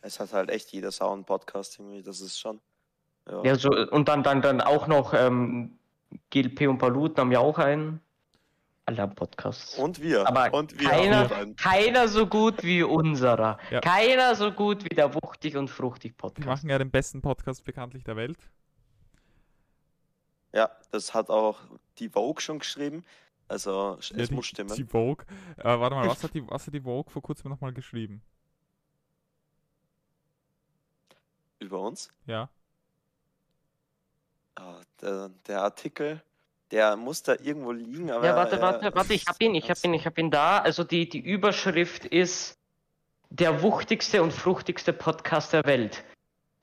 Es 0.00 0.18
hat 0.18 0.32
halt 0.32 0.50
echt 0.50 0.72
jeder 0.72 0.90
einen 1.00 1.24
Podcast 1.24 1.78
irgendwie, 1.78 2.02
das 2.02 2.20
ist 2.20 2.38
schon. 2.38 2.60
Ja. 3.30 3.42
ja 3.44 3.54
so, 3.54 3.68
und 3.68 4.08
dann, 4.08 4.22
dann, 4.22 4.42
dann 4.42 4.60
auch 4.60 4.86
noch 4.86 5.14
ähm, 5.14 5.78
GLP 6.30 6.68
und 6.68 6.78
Paluten 6.78 7.18
haben 7.18 7.32
ja 7.32 7.40
auch 7.40 7.58
einen. 7.58 8.00
Alle 8.88 9.02
haben 9.02 9.14
Podcasts. 9.14 9.76
Und 9.76 10.00
wir. 10.00 10.26
Aber 10.26 10.56
und 10.56 10.80
wir 10.80 10.88
keiner, 10.88 11.28
keiner 11.56 12.08
so 12.08 12.26
gut 12.26 12.62
wie 12.62 12.82
unserer. 12.82 13.58
Ja. 13.70 13.82
Keiner 13.82 14.34
so 14.34 14.50
gut 14.50 14.82
wie 14.82 14.88
der 14.88 15.14
Wuchtig 15.14 15.58
und 15.58 15.68
Fruchtig 15.68 16.16
Podcast. 16.16 16.46
machen 16.46 16.70
ja 16.70 16.78
den 16.78 16.90
besten 16.90 17.20
Podcast 17.20 17.66
bekanntlich 17.66 18.02
der 18.02 18.16
Welt. 18.16 18.38
Ja, 20.54 20.70
das 20.90 21.12
hat 21.12 21.28
auch 21.28 21.60
die 21.98 22.08
Vogue 22.08 22.40
schon 22.40 22.60
geschrieben. 22.60 23.04
Also 23.46 23.98
es 24.00 24.08
Ja, 24.08 24.24
die, 24.24 24.34
muss 24.34 24.46
stimmen. 24.46 24.74
Die 24.74 24.84
Vogue. 24.84 25.26
Äh, 25.58 25.64
warte 25.64 25.94
mal, 25.94 26.08
was 26.08 26.24
hat, 26.24 26.32
die, 26.32 26.48
was 26.48 26.66
hat 26.66 26.72
die 26.72 26.80
Vogue 26.80 27.12
vor 27.12 27.20
kurzem 27.20 27.50
nochmal 27.50 27.74
geschrieben? 27.74 28.22
Über 31.58 31.78
uns. 31.82 32.08
Ja. 32.24 32.48
Ah, 34.54 34.80
der, 35.02 35.28
der 35.46 35.60
Artikel 35.60 36.22
Der 36.70 36.96
muss 36.96 37.22
da 37.22 37.34
irgendwo 37.42 37.72
liegen, 37.72 38.10
aber. 38.10 38.26
Ja, 38.26 38.36
warte, 38.36 38.56
äh, 38.56 38.60
warte, 38.60 38.94
warte, 38.94 39.14
ich 39.14 39.26
hab 39.26 39.40
ihn, 39.40 39.54
ich 39.54 39.70
hab 39.70 39.82
ihn, 39.82 39.94
ich 39.94 40.06
hab 40.06 40.18
ihn 40.18 40.30
da. 40.30 40.58
Also 40.58 40.84
die, 40.84 41.08
die 41.08 41.20
Überschrift 41.20 42.04
ist 42.04 42.58
der 43.30 43.62
wuchtigste 43.62 44.22
und 44.22 44.32
fruchtigste 44.32 44.92
Podcast 44.92 45.52
der 45.52 45.64
Welt. 45.64 46.04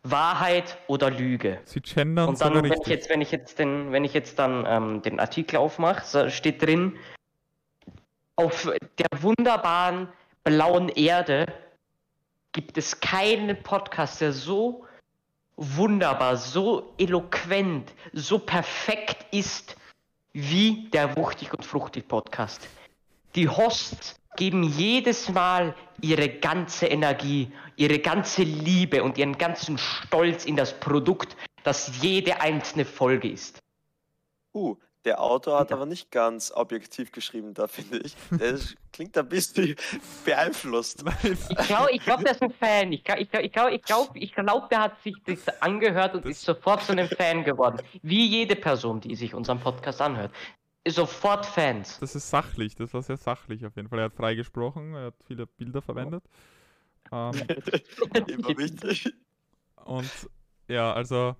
Wahrheit 0.03 0.77
oder 0.87 1.09
Lüge? 1.09 1.59
Sie 1.65 1.81
gendern 1.81 2.29
Und 2.29 2.41
dann, 2.41 2.53
wenn 2.53 2.65
ich 2.71 2.87
jetzt, 2.87 3.09
wenn 3.09 3.21
ich 3.21 3.31
jetzt 3.31 3.57
den, 3.57 3.91
wenn 3.91 4.03
ich 4.03 4.13
jetzt 4.13 4.37
dann 4.37 4.63
ähm, 4.67 5.01
den 5.01 5.19
Artikel 5.19 5.57
aufmache, 5.57 6.29
steht 6.29 6.61
drin, 6.61 6.97
auf 8.35 8.69
der 8.99 9.07
wunderbaren 9.21 10.09
blauen 10.43 10.89
Erde 10.89 11.47
gibt 12.51 12.77
es 12.77 12.99
keinen 12.99 13.61
Podcast, 13.63 14.21
der 14.21 14.31
so 14.31 14.85
wunderbar, 15.57 16.37
so 16.37 16.93
eloquent, 16.97 17.93
so 18.13 18.37
perfekt 18.39 19.25
ist 19.31 19.75
wie 20.35 20.89
der 20.89 21.15
Wuchtig 21.15 21.53
und 21.53 21.63
Fruchtig 21.63 22.09
Podcast. 22.09 22.67
Die 23.35 23.47
Hosts 23.47 24.19
geben 24.35 24.63
jedes 24.63 25.29
Mal 25.29 25.73
ihre 26.01 26.27
ganze 26.27 26.87
Energie, 26.87 27.53
ihre 27.77 27.99
ganze 27.99 28.43
Liebe 28.43 29.01
und 29.01 29.17
ihren 29.17 29.37
ganzen 29.37 29.77
Stolz 29.77 30.43
in 30.43 30.57
das 30.57 30.77
Produkt, 30.77 31.37
das 31.63 32.01
jede 32.01 32.41
einzelne 32.41 32.83
Folge 32.83 33.29
ist. 33.29 33.59
Uh, 34.53 34.75
der 35.05 35.21
Autor 35.21 35.59
hat 35.59 35.69
Ja. 35.69 35.75
aber 35.77 35.85
nicht 35.85 36.11
ganz 36.11 36.51
objektiv 36.51 37.11
geschrieben, 37.11 37.53
da 37.53 37.67
finde 37.67 37.99
ich. 37.99 38.15
Der 38.31 38.49
ist, 38.49 38.75
klingt 38.91 39.17
ein 39.17 39.27
bisschen 39.29 39.75
beeinflusst. 40.25 41.03
Ich 41.23 41.55
glaube, 41.67 41.91
ich 41.91 42.03
glaub, 42.03 42.21
der 42.23 42.31
ist 42.31 42.41
ein 42.41 42.51
Fan. 42.51 42.91
Ich 42.91 43.03
glaube, 43.03 43.21
ich 43.21 43.29
glaub, 43.31 43.43
ich 43.43 43.51
glaub, 43.53 43.71
ich 43.71 43.81
glaub, 43.83 44.15
ich 44.15 44.33
glaub, 44.33 44.69
der 44.69 44.79
hat 44.81 45.01
sich 45.03 45.15
das 45.25 45.61
angehört 45.61 46.15
und 46.15 46.25
Das- 46.25 46.31
ist 46.31 46.41
sofort 46.41 46.83
zu 46.83 46.91
einem 46.91 47.07
Fan 47.07 47.43
geworden. 47.43 47.81
Wie 48.01 48.25
jede 48.27 48.55
Person, 48.55 48.99
die 48.99 49.15
sich 49.15 49.33
unseren 49.33 49.59
Podcast 49.59 50.01
anhört. 50.01 50.31
Ist 50.83 50.97
sofort 50.97 51.45
Fans. 51.47 51.97
das 51.99 52.13
ist 52.15 52.29
sachlich, 52.29 52.75
das 52.75 52.93
war 52.93 53.01
sehr 53.01 53.17
sachlich 53.17 53.65
auf 53.65 53.75
jeden 53.75 53.89
Fall. 53.89 53.97
Er 53.99 54.05
hat 54.05 54.13
frei 54.13 54.35
gesprochen, 54.35 54.93
er 54.93 55.05
hat 55.07 55.15
viele 55.25 55.47
Bilder 55.47 55.81
verwendet. 55.81 56.23
Ähm, 57.11 57.31
Immer 58.27 58.57
wichtig. 58.57 59.11
und 59.85 60.09
ja, 60.67 60.93
also 60.93 61.35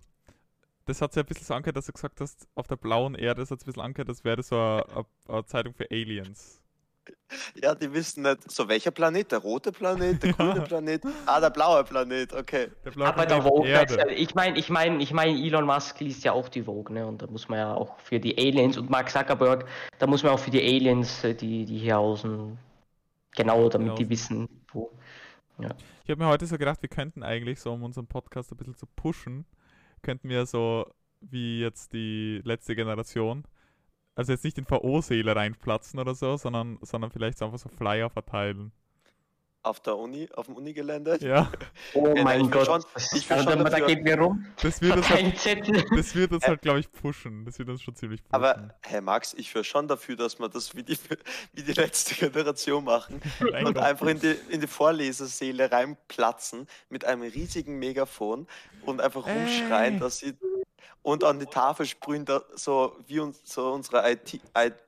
das 0.86 1.02
hat 1.02 1.14
sich 1.14 1.24
ein 1.24 1.26
bisschen 1.26 1.46
so 1.46 1.54
angehört, 1.54 1.78
dass 1.78 1.86
du 1.88 1.94
gesagt 1.94 2.22
hast, 2.22 2.48
auf 2.56 2.68
der 2.68 2.76
blauen 2.78 3.16
Erde, 3.16 3.42
das 3.42 3.52
hat 3.52 3.60
sich 3.60 3.68
ein 3.68 3.72
bisschen 3.74 3.84
angehört, 3.84 4.10
als 4.10 4.24
wäre 4.24 4.38
das 4.38 4.48
so 4.50 4.56
eine, 4.56 4.86
eine, 4.90 5.06
eine 5.28 5.46
Zeitung 5.46 5.74
für 5.74 5.90
Aliens. 5.92 6.62
Ja, 7.62 7.76
die 7.76 7.92
wissen 7.94 8.24
nicht, 8.24 8.50
so 8.52 8.68
welcher 8.68 8.90
Planet? 8.90 9.32
Der 9.32 9.40
rote 9.40 9.72
Planet, 9.72 10.24
der 10.24 10.30
Ja. 10.32 10.36
grüne 10.36 10.62
Planet? 10.62 11.04
Ah, 11.28 11.40
der 11.40 11.52
blaue 11.52 11.84
Planet, 11.84 12.34
okay. 12.34 12.70
Der 12.84 12.92
blaue 12.92 13.08
Aber 13.10 13.26
der 13.26 13.36
Planet 13.36 13.48
Vogue, 13.48 13.68
Erde. 13.68 14.14
ich 14.14 14.34
meine, 14.34 14.58
ich 14.58 14.70
meine, 14.70 15.02
ich 15.04 15.14
meine, 15.14 15.38
Elon 15.40 15.66
Musk 15.66 16.00
liest 16.00 16.24
ja 16.24 16.32
auch 16.32 16.50
die 16.50 16.64
Vogue, 16.64 16.92
ne? 16.94 17.06
Und 17.06 17.22
da 17.22 17.28
muss 17.28 17.48
man 17.48 17.60
ja 17.60 17.74
auch 17.76 18.00
für 18.00 18.20
die 18.20 18.36
Aliens 18.38 18.78
und 18.78 18.90
Mark 18.90 19.12
Zuckerberg, 19.12 19.68
da 20.00 20.08
muss 20.08 20.24
man 20.24 20.32
auch 20.34 20.40
für 20.40 20.50
die 20.50 20.62
Aliens, 20.62 21.24
äh, 21.24 21.36
die, 21.36 21.66
die 21.66 21.78
hier 21.78 22.00
außen, 22.00 22.58
genau, 23.36 23.70
damit 23.70 23.90
Hier 23.90 24.06
die 24.06 24.10
wissen, 24.10 24.48
wo. 24.72 24.92
Ich 25.60 26.10
habe 26.12 26.22
mir 26.24 26.28
heute 26.28 26.46
so 26.48 26.58
gedacht, 26.58 26.82
wir 26.82 26.90
könnten 26.90 27.22
eigentlich 27.24 27.60
so, 27.60 27.72
um 27.72 27.84
unseren 27.84 28.08
Podcast 28.08 28.52
ein 28.52 28.58
bisschen 28.58 28.76
zu 28.76 28.88
pushen, 28.88 29.46
könnten 30.06 30.30
wir 30.30 30.46
so 30.46 30.86
wie 31.20 31.60
jetzt 31.60 31.92
die 31.94 32.40
letzte 32.46 32.76
Generation, 32.76 33.44
also 34.16 34.32
jetzt 34.32 34.44
nicht 34.46 34.58
in 34.58 34.70
VO-Säle 34.70 35.36
reinplatzen 35.36 36.00
oder 36.00 36.16
so, 36.16 36.38
sondern, 36.38 36.78
sondern 36.82 37.12
vielleicht 37.12 37.40
so 37.40 37.46
einfach 37.46 37.58
so 37.60 37.68
Flyer 37.68 38.10
verteilen. 38.10 38.72
Auf 39.64 39.80
der 39.80 39.98
Uni, 39.98 40.30
auf 40.36 40.46
dem 40.46 40.58
Unigelände. 40.58 41.18
Ja, 41.22 41.52
Oh 41.96 42.14
Ja, 42.16 42.24
mein 42.24 42.52
Gott, 42.52 42.68
schon- 42.68 42.84
ich 43.16 43.32
also, 43.32 43.50
schon 43.50 43.66
da, 43.66 43.80
geht 43.80 44.04
mir 44.04 44.16
rum. 44.20 44.46
das 44.62 44.80
wird 44.80 44.96
uns 44.96 45.10
halt, 45.10 45.20
Kein 45.22 45.36
Zettel. 45.36 45.84
das 45.96 46.14
wird 46.14 46.32
uns 46.34 46.48
halt 46.48 46.62
glaube 46.62 46.80
ich, 46.82 46.92
pushen. 46.92 47.46
Das 47.46 47.58
wird 47.58 47.70
uns 47.70 47.82
schon 47.82 47.96
ziemlich 47.96 48.22
pushen. 48.22 48.36
Aber, 48.36 48.76
Herr 48.84 49.02
Max, 49.02 49.34
ich 49.34 49.52
wäre 49.56 49.64
schon 49.64 49.88
dafür, 49.88 50.18
dass 50.18 50.38
wir 50.38 50.50
das 50.50 50.76
wie 50.76 50.84
die, 50.84 50.96
wie 51.54 51.64
die 51.64 51.74
letzte 51.74 52.14
Generation 52.14 52.84
machen 52.84 53.20
und 53.66 53.80
einfach 53.80 54.06
in 54.06 54.20
die, 54.20 54.36
in 54.52 54.62
die 54.62 54.68
Vorlesesäle 54.68 55.72
reinplatzen 55.72 56.68
mit 56.90 57.04
einem 57.06 57.24
riesigen 57.24 57.80
Megafon 57.80 58.46
und 58.86 59.02
einfach 59.02 59.26
rumschreien, 59.26 59.96
Ey. 59.96 60.00
dass 60.00 60.20
sie 60.20 60.34
und 61.02 61.24
an 61.24 61.40
die 61.40 61.46
Tafel 61.46 61.86
sprühen, 61.86 62.26
da, 62.26 62.42
so 62.56 62.98
wie 63.06 63.20
uns, 63.20 63.40
so 63.44 63.72
unsere 63.74 64.10
IT, 64.12 64.34
I, 64.34 64.40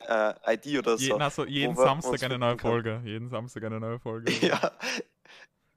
äh, 0.07 0.33
ID 0.55 0.79
oder 0.79 0.95
Je, 0.95 1.09
so. 1.09 1.17
na, 1.17 1.29
so 1.29 1.45
jeden 1.45 1.75
Samstag 1.75 2.23
eine 2.23 2.39
neue 2.39 2.49
finden 2.57 2.61
können. 2.61 2.73
Folge. 2.73 3.01
Jeden 3.09 3.29
Samstag 3.29 3.63
eine 3.65 3.79
neue 3.79 3.99
Folge. 3.99 4.31
Ja, 4.41 4.71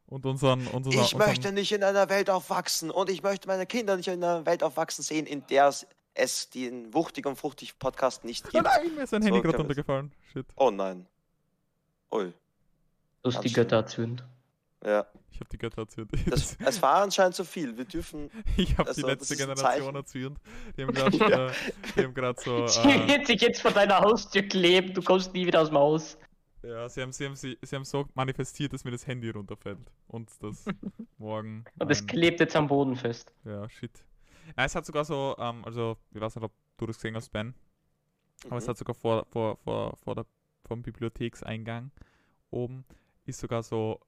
Und 0.06 0.24
unseren, 0.26 0.66
unseren, 0.68 0.92
ich 0.94 1.00
unseren 1.14 1.18
möchte 1.18 1.52
nicht 1.52 1.72
in 1.72 1.85
einer 1.85 2.09
Welt 2.09 2.30
aufwachsen 2.30 2.90
und 2.90 3.11
ich 3.11 3.22
möchte 3.22 3.46
meine 3.48 3.66
Kinder 3.66 3.96
nicht 3.96 4.09
in 4.09 4.24
einer 4.24 4.46
Welt 4.46 4.62
aufwachsen 4.62 5.02
sehen, 5.04 5.26
in 5.26 5.46
der 5.48 5.68
es- 5.68 5.87
es 6.14 6.48
den 6.50 6.92
Wuchtig 6.94 7.26
und 7.26 7.37
Fruchtig 7.37 7.78
Podcast 7.78 8.24
nicht 8.24 8.44
Oh 8.46 8.50
gibt. 8.50 8.64
nein, 8.64 8.94
mir 8.96 9.02
ist 9.04 9.14
ein 9.14 9.22
So 9.22 9.26
Handy 9.28 9.40
gerade 9.42 9.56
können 9.59 9.68
wir's. 9.68 9.76
runtergefallen. 9.78 10.12
Shit. 10.33 10.46
Oh 10.56 10.70
nein. 10.70 11.06
Ui, 12.12 12.33
Götter 13.22 13.76
erzürnt. 13.76 14.24
Ja. 14.85 15.07
Ich 15.31 15.40
habe 15.40 15.49
die 15.51 15.59
Götter 15.59 15.83
erzählt. 15.83 16.11
Das, 16.31 16.57
es 16.64 16.83
war 16.83 17.03
anscheinend 17.03 17.35
zu 17.35 17.45
viel. 17.45 17.77
Wir 17.77 17.85
dürfen. 17.85 18.31
Ich 18.57 18.77
habe 18.79 18.88
Also, 18.88 19.03
die 19.03 19.07
letzte 19.07 19.37
Generation 19.37 19.95
erzürnt. 19.95 20.38
Die 20.77 20.83
haben 20.83 20.93
gerade 20.93 21.16
äh, 21.16 21.53
die 21.97 22.05
haben 22.05 22.14
grad 22.14 22.40
so. 22.40 22.66
Sie 22.66 22.79
Äh, 22.88 23.09
wird 23.09 23.27
sich 23.27 23.40
jetzt 23.40 23.62
vor 23.62 23.71
deiner 23.73 24.01
Haustür 24.01 24.43
kleben, 24.43 24.93
du 24.95 25.03
kommst 25.03 25.33
nie 25.35 25.47
wieder 25.47 25.61
aus 25.62 25.69
dem 25.69 25.79
Haus. 25.79 26.19
ja, 26.62 26.88
sie 26.88 27.01
haben, 27.03 27.12
sie, 27.12 27.25
haben, 27.27 27.37
sie, 27.37 27.59
sie 27.62 27.77
haben 27.77 27.85
so 27.85 28.07
manifestiert, 28.14 28.73
dass 28.73 28.85
mir 28.85 28.90
das 28.90 29.07
Handy 29.07 29.31
runterfällt. 29.31 29.79
Und 30.09 30.31
das 30.43 30.64
morgen. 31.19 31.64
Und 31.79 31.90
es 31.90 32.07
klebt 32.07 32.40
jetzt 32.40 32.55
am 32.57 32.66
Boden 32.69 32.97
fest. 32.97 33.33
Ja, 33.45 33.69
shit. 33.71 34.05
Ja, 34.57 34.64
es 34.64 34.75
hat 34.75 34.85
sogar 34.85 35.05
so, 35.05 35.37
ähm, 35.38 35.64
also, 35.64 35.97
ich 36.12 36.21
weiß 36.21 36.37
nicht, 36.37 36.45
ob 36.45 36.53
du 36.77 36.87
das 36.87 36.97
gesehen 36.97 37.14
hast, 37.16 37.31
Ben, 37.31 37.55
aber 38.47 38.57
es 38.59 38.66
Mhm. 38.66 38.71
hat 38.71 38.79
sogar 38.79 38.95
vor, 38.95 39.27
vor, 39.31 39.57
vor, 39.59 39.97
vor 39.99 40.14
der, 40.14 40.27
vom 40.66 40.83
Bibliothekseingang 40.83 41.90
oben 42.51 42.85
ist 43.27 43.40
sogar 43.40 43.62
so 43.62 44.01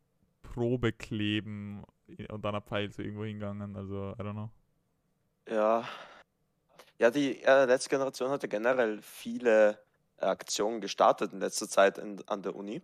Probekleben 0.52 1.82
und 2.28 2.44
dann 2.44 2.54
ein 2.54 2.62
Pfeil 2.62 2.92
so 2.92 3.02
irgendwo 3.02 3.24
hingegangen. 3.24 3.74
Also, 3.74 4.12
I 4.12 4.22
don't 4.22 4.32
know. 4.32 4.50
Ja. 5.48 5.88
Ja, 6.98 7.10
die 7.10 7.42
äh, 7.42 7.64
letzte 7.64 7.88
Generation 7.88 8.30
hatte 8.30 8.48
generell 8.48 9.00
viele 9.00 9.78
äh, 10.18 10.26
Aktionen 10.26 10.80
gestartet 10.80 11.32
in 11.32 11.40
letzter 11.40 11.68
Zeit 11.68 11.98
in, 11.98 12.22
an 12.26 12.42
der 12.42 12.54
Uni. 12.54 12.82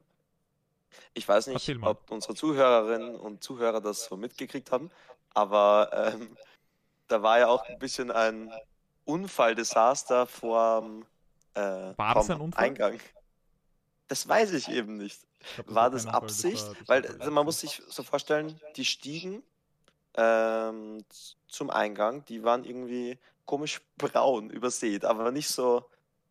Ich 1.12 1.28
weiß 1.28 1.48
nicht, 1.48 1.76
ob 1.83 2.11
unsere 2.11 2.35
Zuhörerinnen 2.35 3.16
und 3.16 3.44
Zuhörer 3.44 3.83
das 3.83 4.07
so 4.07 4.16
mitgekriegt 4.16 4.72
haben, 4.72 4.90
aber 5.35 5.90
ähm, 5.92 6.37
da 7.07 7.22
war 7.22 7.38
ja 7.38 7.48
auch 7.48 7.62
ein 7.68 7.78
bisschen 7.78 8.11
ein 8.11 8.50
Unfalldesaster 9.04 10.26
vorm, 10.26 11.04
äh, 11.52 11.61
War 11.61 12.14
das 12.14 12.26
vorm 12.26 12.38
ein 12.38 12.44
Unfall? 12.46 12.64
Eingang. 12.64 13.00
Das 14.09 14.27
weiß 14.27 14.53
ich 14.55 14.68
eben 14.68 14.97
nicht. 14.97 15.21
Ich 15.40 15.55
glaub, 15.55 15.75
War 15.75 15.90
das 15.90 16.07
Absicht? 16.07 16.66
Weil 16.87 17.07
also 17.07 17.31
man 17.31 17.44
muss 17.44 17.61
sich 17.61 17.83
so 17.88 18.03
vorstellen, 18.03 18.59
die 18.77 18.85
Stiegen 18.85 19.42
ähm, 20.14 21.05
zum 21.47 21.71
Eingang, 21.71 22.25
die 22.25 22.42
waren 22.42 22.64
irgendwie 22.64 23.18
komisch 23.44 23.81
braun 23.99 24.51
übersät, 24.51 25.05
aber 25.05 25.31
nicht 25.31 25.49
so 25.49 25.88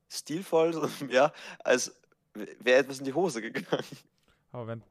stilvoll, 0.09 0.73
sondern 0.73 1.07
mehr 1.07 1.33
als 1.63 1.95
wäre 2.33 2.79
etwas 2.79 2.99
in 2.99 3.05
die 3.05 3.13
Hose 3.13 3.41
gegangen. 3.41 3.85
Aber 4.51 4.67
wenn 4.67 4.83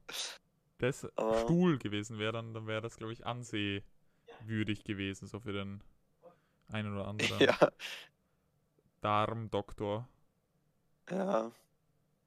das 0.79 1.07
Aber- 1.17 1.41
Stuhl 1.41 1.79
gewesen 1.79 2.19
wäre, 2.19 2.33
dann, 2.33 2.55
dann 2.55 2.67
wäre 2.67 2.81
das, 2.83 2.97
glaube 2.97 3.13
ich, 3.13 3.27
ansehwürdig 3.27 4.85
gewesen, 4.85 5.27
so 5.27 5.41
für 5.41 5.53
den 5.53 5.83
einen 6.73 6.95
oder 6.95 7.09
anderen 7.09 7.41
Ja, 7.41 7.57
Darmdoktor. 9.01 10.09
ja. 11.11 11.51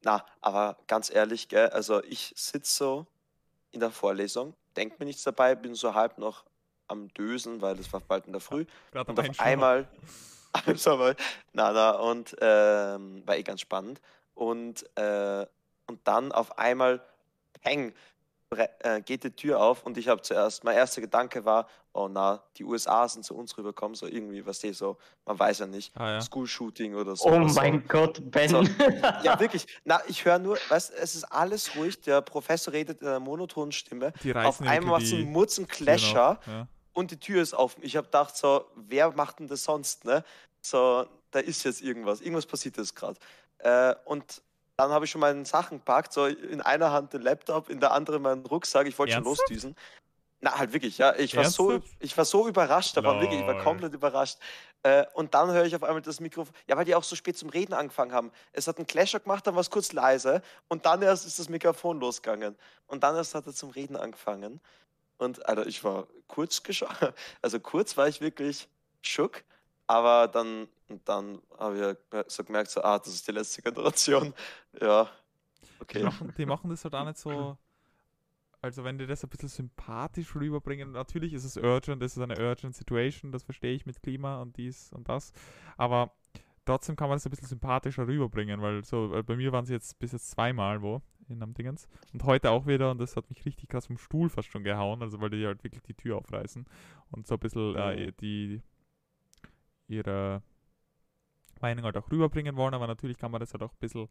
Na, 0.02 0.26
aber 0.42 0.78
ganz 0.88 1.10
ehrlich, 1.10 1.50
gell, 1.50 1.70
also 1.70 2.02
ich 2.04 2.34
sitze 2.36 2.74
so 2.74 3.08
in 3.72 3.80
der 3.80 3.92
Vorlesung, 3.92 4.56
denk 4.76 5.00
mir 5.00 5.06
nichts 5.06 5.24
dabei, 5.24 5.56
bin 5.56 5.76
so 5.76 5.94
halb 5.94 6.18
noch 6.18 6.46
am 6.88 7.14
Dösen, 7.14 7.62
weil 7.62 7.78
es 7.80 7.92
war 7.94 8.00
bald 8.00 8.26
in 8.26 8.34
der 8.34 8.42
Früh. 8.42 8.66
Gerade 8.92 9.12
Und 9.12 9.20
auf 9.20 9.40
einmal, 9.40 9.88
also, 10.66 10.92
aber, 10.92 11.16
na, 11.54 11.72
na, 11.72 11.92
und 11.92 12.36
ähm, 12.42 13.24
war 13.26 13.38
eh 13.38 13.44
ganz 13.44 13.62
spannend. 13.62 14.02
Und, 14.34 14.86
äh, 14.98 15.46
und 15.88 16.08
dann 16.08 16.32
auf 16.32 16.58
einmal, 16.58 17.02
peng, 17.62 17.94
geht 19.06 19.24
die 19.24 19.32
Tür 19.32 19.60
auf 19.62 19.84
und 19.86 19.98
ich 19.98 20.08
habe 20.08 20.22
zuerst, 20.24 20.64
mein 20.64 20.76
erster 20.76 21.02
Gedanke 21.02 21.46
war, 21.46 21.68
oh 21.94 22.08
na, 22.10 22.44
die 22.58 22.64
USA 22.64 23.08
sind 23.08 23.24
zu 23.24 23.36
uns 23.36 23.56
rübergekommen, 23.58 23.94
so 23.96 24.08
irgendwie, 24.08 24.44
was 24.46 24.58
die 24.60 24.74
so, 24.74 24.98
man 25.26 25.38
weiß 25.38 25.60
ja 25.60 25.68
nicht, 25.68 25.96
Ah, 25.96 26.14
ja. 26.14 26.22
School-Shooting 26.22 26.96
oder 26.96 27.16
so. 27.16 27.26
Oh 27.30 27.48
so. 27.48 27.54
mein 27.62 27.88
Gott, 27.88 28.20
Ben. 28.32 28.50
So. 28.50 28.64
Ja, 29.24 29.40
wirklich. 29.40 29.68
Na, 29.84 30.02
ich 30.08 30.26
höre 30.26 30.40
nur, 30.40 30.58
weißt 30.70 30.92
es 30.92 31.14
ist 31.16 31.26
alles 31.26 31.76
ruhig, 31.76 32.02
der 32.02 32.22
Professor 32.22 32.74
redet 32.74 33.02
in 33.02 33.08
einer 33.08 33.20
monotonen 33.20 33.72
Stimme. 33.72 34.14
Die 34.24 34.34
Auf 34.36 34.62
einmal 34.62 35.00
macht 35.00 35.02
irgendwie 35.04 35.06
so 35.06 35.16
die 35.18 35.22
ein 35.24 35.32
Murzen 35.32 35.68
Türen 35.68 35.90
auf, 35.90 36.00
Clasher 36.00 36.40
Ja. 36.48 36.68
und 36.94 37.12
die 37.12 37.18
Tür 37.20 37.42
ist 37.44 37.54
offen. 37.54 37.84
Ich 37.84 37.96
habe 37.98 38.06
gedacht 38.08 38.36
so, 38.36 38.66
wer 38.76 39.12
macht 39.12 39.40
denn 39.40 39.48
das 39.48 39.64
sonst, 39.64 40.06
ne? 40.06 40.24
So, 40.62 41.06
da 41.32 41.40
ist 41.40 41.64
jetzt 41.66 41.82
irgendwas, 41.82 42.20
irgendwas 42.22 42.48
passiert 42.48 42.78
jetzt 42.78 42.96
gerade. 42.96 43.20
Äh, 43.60 43.94
und 44.06 44.42
dann 44.80 44.92
habe 44.92 45.04
ich 45.04 45.12
schon 45.12 45.20
meine 45.20 45.46
Sachen 45.46 45.80
gepackt, 45.80 46.14
so 46.14 46.26
in 46.26 46.62
einer 46.62 46.94
Hand 46.94 47.12
den 47.12 47.22
Laptop, 47.22 47.70
in 47.70 47.82
der 47.82 47.92
anderen 47.92 48.22
meinen 48.22 48.46
Rucksack, 48.46 48.88
ich 48.88 48.98
wollte 48.98 49.12
schon 49.12 49.26
losdüsen. 49.26 49.76
Na, 50.40 50.58
halt 50.58 50.72
wirklich, 50.72 50.98
ja. 50.98 51.14
Ich 51.18 51.36
war, 51.36 51.44
so, 51.50 51.82
ich 52.00 52.18
war 52.18 52.24
so 52.24 52.48
überrascht 52.48 52.96
davon, 52.96 53.20
wirklich, 53.20 53.42
ich 53.42 53.46
war 53.46 53.62
komplett 53.62 53.94
überrascht. 53.94 54.38
Äh, 54.84 55.04
und 55.16 55.34
dann 55.34 55.52
höre 55.52 55.66
ich 55.66 55.76
auf 55.76 55.84
einmal 55.84 56.02
das 56.02 56.22
Mikrofon, 56.22 56.54
ja, 56.66 56.78
weil 56.78 56.86
die 56.86 56.96
auch 56.96 57.04
so 57.04 57.18
spät 57.18 57.38
zum 57.38 57.50
Reden 57.50 57.74
angefangen 57.74 58.14
haben. 58.14 58.32
Es 58.54 58.70
hat 58.70 58.78
einen 58.78 58.88
Clasher 58.88 59.20
gemacht, 59.20 59.46
dann 59.46 59.56
war 59.56 59.60
es 59.60 59.70
kurz 59.70 59.92
leise 59.92 60.42
und 60.70 60.86
dann 60.86 61.02
erst 61.02 61.28
ist 61.28 61.40
das 61.40 61.50
Mikrofon 61.50 62.00
losgegangen. 62.00 62.56
Und 62.88 63.04
dann 63.04 63.18
erst 63.18 63.36
hat 63.36 63.48
er 63.48 63.54
zum 63.54 63.72
Reden 63.72 63.98
angefangen. 63.98 64.62
Und 65.18 65.46
Alter, 65.46 65.68
ich 65.68 65.84
war 65.84 66.08
kurz 66.30 66.64
geschockt. 66.64 67.14
Also 67.42 67.60
kurz 67.60 67.98
war 67.98 68.08
ich 68.08 68.22
wirklich 68.22 68.70
schock, 69.02 69.44
aber 69.88 70.30
dann, 70.30 70.70
dann 71.06 71.42
habe 71.58 71.76
ich 71.76 71.82
ja 72.14 72.24
so 72.28 72.44
gemerkt, 72.44 72.72
so, 72.72 72.82
ah, 72.84 73.00
das 73.00 73.10
ist 73.14 73.28
die 73.28 73.32
letzte 73.32 73.62
Generation. 73.62 74.34
Ja, 74.82 75.10
Die 75.94 76.00
okay. 76.00 76.00
machen, 76.00 76.34
die 76.38 76.46
machen 76.46 76.70
das 76.70 76.84
halt 76.84 76.96
auch 76.96 77.06
nicht 77.06 77.18
so. 77.18 77.58
Also, 78.62 78.84
wenn 78.84 78.98
die 78.98 79.08
das 79.08 79.24
ein 79.24 79.30
bisschen 79.30 79.48
sympathisch 79.50 80.36
rüberbringen, 80.36 80.92
natürlich 80.92 81.34
ist 81.34 81.46
es 81.46 81.56
urgent, 81.56 82.04
es 82.04 82.18
ist 82.18 82.22
eine 82.24 82.38
urgent 82.38 82.76
Situation, 82.76 83.32
das 83.32 83.44
verstehe 83.44 83.74
ich 83.74 83.86
mit 83.86 84.02
Klima 84.04 84.42
und 84.42 84.58
dies 84.58 84.92
und 84.92 85.08
das. 85.08 85.32
Aber 85.78 86.12
trotzdem 86.66 86.98
kann 86.98 87.08
man 87.10 87.16
das 87.18 87.26
ein 87.26 87.30
bisschen 87.30 87.48
sympathischer 87.48 88.06
rüberbringen, 88.08 88.62
weil 88.62 88.84
so, 88.84 89.10
bei 89.26 89.36
mir 89.38 89.54
waren 89.54 89.66
sie 89.66 89.74
jetzt 89.74 89.98
bis 90.00 90.12
jetzt 90.12 90.32
zweimal 90.32 90.82
wo 90.82 91.02
in 91.30 91.42
am 91.44 91.54
Dingens 91.54 91.88
und 92.14 92.24
heute 92.24 92.52
auch 92.52 92.66
wieder 92.68 92.92
und 92.92 92.98
das 93.00 93.16
hat 93.16 93.30
mich 93.30 93.46
richtig 93.46 93.70
krass 93.70 93.88
vom 93.88 93.98
Stuhl 93.98 94.30
fast 94.30 94.50
schon 94.50 94.64
gehauen, 94.64 95.02
also 95.04 95.22
weil 95.22 95.30
die 95.30 95.46
halt 95.46 95.64
wirklich 95.64 95.84
die 95.84 95.94
Tür 95.94 96.18
aufreißen 96.18 96.66
und 97.12 97.28
so 97.28 97.36
ein 97.36 97.40
bisschen 97.40 97.76
äh, 97.76 98.08
Mhm. 98.08 98.18
die 98.20 98.62
ihre 99.88 100.42
Meinung 101.62 101.86
halt 101.86 101.98
auch 101.98 102.10
rüberbringen 102.12 102.56
wollen, 102.56 102.74
aber 102.74 102.88
natürlich 102.88 103.18
kann 103.18 103.32
man 103.32 103.40
das 103.40 103.54
halt 103.54 103.64
auch 103.64 103.72
ein 103.72 103.80
bisschen 103.80 104.08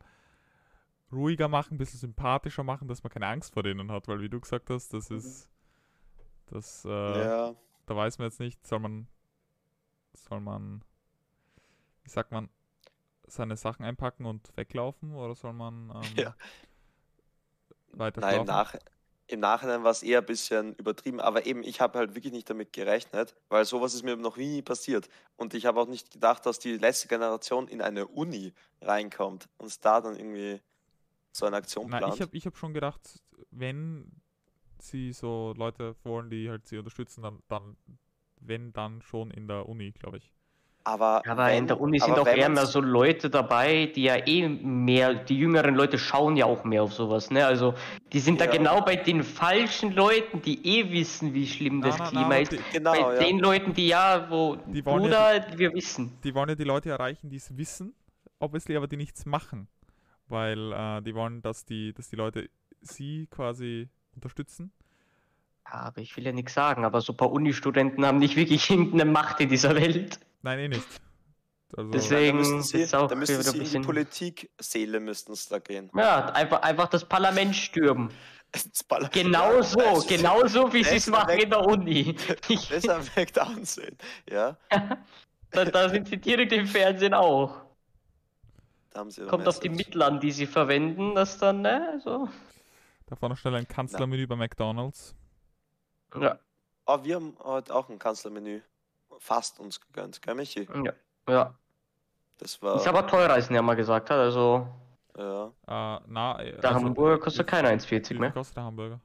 ruhiger 1.12 1.48
machen, 1.48 1.74
ein 1.74 1.78
bisschen 1.78 2.00
sympathischer 2.00 2.62
machen, 2.64 2.88
dass 2.88 3.02
man 3.02 3.10
keine 3.10 3.26
Angst 3.26 3.54
vor 3.54 3.62
denen 3.62 3.90
hat, 3.90 4.08
weil 4.08 4.20
wie 4.20 4.28
du 4.28 4.40
gesagt 4.40 4.70
hast, 4.70 4.92
das 4.92 5.10
ist 5.10 5.48
das 6.46 6.84
äh, 6.84 6.88
Ja. 6.88 7.54
da 7.86 7.96
weiß 7.96 8.18
man 8.18 8.26
jetzt 8.28 8.40
nicht, 8.40 8.66
soll 8.66 8.80
man 8.80 9.08
soll 10.12 10.40
man 10.40 10.84
wie 12.04 12.10
sagt 12.10 12.32
man 12.32 12.48
seine 13.26 13.56
Sachen 13.56 13.84
einpacken 13.84 14.24
und 14.24 14.56
weglaufen 14.56 15.14
oder 15.14 15.34
soll 15.34 15.52
man 15.52 15.90
ähm, 15.90 16.16
Ja. 16.16 16.34
weiter 17.92 18.20
Nein? 18.20 18.44
Nach 18.44 18.74
im 19.28 19.40
Nachhinein 19.40 19.84
war 19.84 19.90
es 19.90 20.02
eher 20.02 20.20
ein 20.20 20.26
bisschen 20.26 20.74
übertrieben, 20.76 21.20
aber 21.20 21.46
eben, 21.46 21.62
ich 21.62 21.80
habe 21.80 21.98
halt 21.98 22.14
wirklich 22.14 22.32
nicht 22.32 22.48
damit 22.48 22.72
gerechnet, 22.72 23.36
weil 23.50 23.64
sowas 23.64 23.94
ist 23.94 24.02
mir 24.02 24.16
noch 24.16 24.38
nie 24.38 24.62
passiert. 24.62 25.08
Und 25.36 25.52
ich 25.54 25.66
habe 25.66 25.80
auch 25.80 25.86
nicht 25.86 26.10
gedacht, 26.10 26.46
dass 26.46 26.58
die 26.58 26.78
letzte 26.78 27.08
Generation 27.08 27.68
in 27.68 27.82
eine 27.82 28.06
Uni 28.06 28.54
reinkommt 28.80 29.48
und 29.58 29.84
da 29.84 30.00
dann 30.00 30.16
irgendwie 30.16 30.60
so 31.30 31.46
eine 31.46 31.56
Aktion 31.56 31.86
Na, 31.90 31.98
plant. 31.98 32.14
ich 32.14 32.22
habe 32.22 32.36
ich 32.36 32.46
hab 32.46 32.56
schon 32.56 32.72
gedacht, 32.72 33.22
wenn 33.50 34.10
sie 34.80 35.12
so 35.12 35.52
Leute 35.56 35.94
wollen, 36.04 36.30
die 36.30 36.48
halt 36.48 36.66
sie 36.66 36.78
unterstützen, 36.78 37.22
dann, 37.22 37.42
dann 37.48 37.76
wenn 38.40 38.72
dann 38.72 39.02
schon 39.02 39.30
in 39.30 39.46
der 39.46 39.68
Uni, 39.68 39.92
glaube 39.92 40.18
ich. 40.18 40.32
Aber 40.88 41.22
Aber 41.26 41.46
wenn, 41.46 41.58
in 41.58 41.66
der 41.66 41.80
Uni 41.80 41.98
sind 41.98 42.18
auch 42.18 42.26
eher 42.26 42.48
mehr 42.48 42.66
so 42.66 42.80
Leute 42.80 43.28
dabei, 43.30 43.86
die 43.94 44.04
ja 44.04 44.16
eh 44.26 44.48
mehr, 44.48 45.14
die 45.14 45.38
jüngeren 45.38 45.74
Leute 45.74 45.98
schauen 45.98 46.36
ja 46.36 46.46
auch 46.46 46.64
mehr 46.64 46.82
auf 46.82 46.92
sowas, 46.92 47.30
ne? 47.30 47.44
Also 47.46 47.74
die 48.12 48.20
sind 48.20 48.40
da 48.40 48.46
Ja. 48.46 48.50
genau 48.50 48.80
bei 48.80 48.96
den 48.96 49.22
falschen 49.22 49.92
Leuten, 49.92 50.40
die 50.42 50.64
eh 50.66 50.90
wissen, 50.90 51.34
wie 51.34 51.46
schlimm 51.46 51.80
Na, 51.80 51.88
das 51.88 51.98
na, 51.98 52.04
na, 52.04 52.10
Klima 52.10 52.24
aber 52.26 52.40
ist. 52.40 52.52
die, 52.52 52.58
Genau, 52.72 52.92
bei 52.92 53.14
ja. 53.14 53.18
den 53.20 53.38
Leuten, 53.38 53.74
die 53.74 53.88
ja, 53.88 54.26
wo 54.30 54.56
Die 54.66 54.84
wollen 54.84 55.04
ja 55.04 55.40
Bruder, 55.40 55.58
wir 55.58 55.72
wissen. 55.74 56.18
die 56.24 56.34
wollen 56.34 56.48
ja 56.50 56.54
die 56.54 56.64
Leute 56.64 56.90
erreichen, 56.90 57.28
die 57.30 57.36
es 57.36 57.56
wissen, 57.56 57.94
obviously, 58.38 58.76
aber 58.76 58.86
die 58.88 58.96
nichts 58.96 59.26
machen. 59.26 59.68
Weil 60.28 60.72
äh, 60.72 61.02
die 61.02 61.14
wollen, 61.14 61.40
dass 61.42 61.64
die, 61.64 61.92
dass 61.92 62.08
die 62.10 62.16
Leute 62.16 62.50
sie 62.80 63.26
quasi 63.30 63.88
unterstützen. 64.14 64.72
Ja, 65.66 65.80
aber 65.80 66.00
ich 66.00 66.16
will 66.16 66.24
ja 66.24 66.32
nichts 66.32 66.54
sagen, 66.54 66.84
aber 66.84 67.00
so 67.00 67.12
ein 67.12 67.16
paar 67.16 67.30
Uni-Studenten 67.30 68.04
haben 68.06 68.18
nicht 68.18 68.36
wirklich 68.36 68.70
irgendeine 68.70 69.04
Macht 69.10 69.40
in 69.40 69.48
dieser 69.48 69.74
Welt. 69.74 70.18
Nein, 70.42 70.58
eh 70.58 70.68
nicht. 70.68 70.86
Also, 71.76 71.90
Deswegen- 71.90 72.42
da 72.42 72.62
sie, 72.62 72.80
ist 72.80 72.94
auch 72.94 73.08
da 73.08 73.16
wieder 73.16 73.26
sie 73.26 73.34
ein 73.34 73.40
in 73.46 73.52
die 73.52 73.58
bisschen- 73.60 73.82
Politikseele 73.84 75.00
müssten 75.00 75.32
es 75.32 75.48
da 75.48 75.58
gehen. 75.58 75.90
Ja, 75.94 76.26
einfach, 76.32 76.62
einfach 76.62 76.88
das 76.88 77.04
Parlament 77.06 77.54
stürmen. 77.56 78.10
Das 78.50 78.82
Ball- 78.84 79.10
Genau 79.12 79.56
Ja, 79.56 79.62
so, 79.62 79.78
ist- 79.98 80.08
genau 80.08 80.46
so, 80.46 80.72
wie 80.72 80.82
sie 80.82 80.96
es 80.96 81.06
machen 81.08 81.28
weg- 81.28 81.42
in 81.42 81.50
der 81.50 81.60
Uni. 81.66 82.16
Besser 82.70 83.04
weg 83.14 83.30
da 83.34 83.42
ansehen. 83.42 83.98
Ja, 84.30 84.56
da, 85.50 85.66
da 85.66 85.88
sind 85.90 86.08
sie 86.08 86.16
direkt 86.16 86.52
im 86.54 86.66
Fernsehen 86.66 87.12
auch. 87.12 87.60
da 88.88 89.00
haben 89.00 89.10
sie 89.10 89.20
ihre 89.20 89.28
Kommt 89.28 89.46
auf 89.46 89.60
die. 89.60 89.68
Mittel 89.68 90.00
an, 90.00 90.18
die 90.20 90.30
sie 90.32 90.46
verwenden, 90.46 91.14
das 91.14 91.36
dann, 91.36 91.60
ne? 91.60 92.00
So. 92.02 92.30
da 93.04 93.16
vorne 93.16 93.36
schnell 93.36 93.54
ein 93.56 93.68
Kanzlermenü 93.68 94.26
bei 94.26 94.36
McDonalds. 94.36 95.14
Ja, 96.18 96.38
Oh, 96.86 97.04
wir 97.04 97.16
haben 97.16 97.36
heute 97.40 97.74
auch 97.74 97.90
ein 97.90 97.98
Kanzlermenü 97.98 98.62
fast 99.18 99.60
uns 99.60 99.80
gegönnt, 99.80 100.22
gell, 100.22 100.34
Michi? 100.34 100.68
ja, 100.84 100.92
ja. 101.28 101.54
Das 102.38 102.62
war. 102.62 102.76
Ist 102.76 102.86
aber 102.86 103.06
teurer, 103.06 103.32
als 103.32 103.50
er 103.50 103.62
mal 103.62 103.74
gesagt 103.74 104.10
hat. 104.10 104.18
Also, 104.18 104.68
ja. 105.16 105.46
Äh, 105.66 106.00
na, 106.06 106.40
äh, 106.40 106.52
der 106.60 106.70
also, 106.70 106.84
Hamburger 106.84 107.16
äh, 107.16 107.18
kostet 107.18 107.46
wie- 107.46 107.50
keine 107.50 107.68
Wie 107.68 107.72
1,40 107.72 108.06
viel 108.06 108.18
mehr. 108.20 108.30
kostet 108.30 108.56
der 108.58 108.64
Hamburger? 108.64 109.00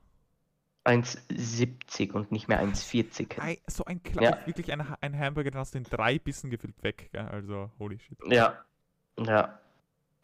1,70 0.86 2.12
und 2.14 2.32
nicht 2.32 2.48
mehr 2.48 2.60
1,40. 2.60 3.40
Ei, 3.42 3.60
so 3.68 3.86
ein 3.86 4.04
Kle 4.04 4.22
Ja. 4.24 4.38
wirklich 4.46 4.72
ein, 4.72 4.82
ein 5.02 5.18
Hamburger, 5.18 5.50
den 5.52 5.60
hast 5.60 5.74
du 5.74 5.78
in 5.80 5.86
drei 5.86 6.20
Bissen 6.20 6.50
gefüllt 6.50 6.82
weg. 6.84 7.10
Gell? 7.12 7.26
Also, 7.28 7.72
holy 7.80 7.98
shit. 8.00 8.18
Ja, 8.28 8.58
ja. 9.18 9.60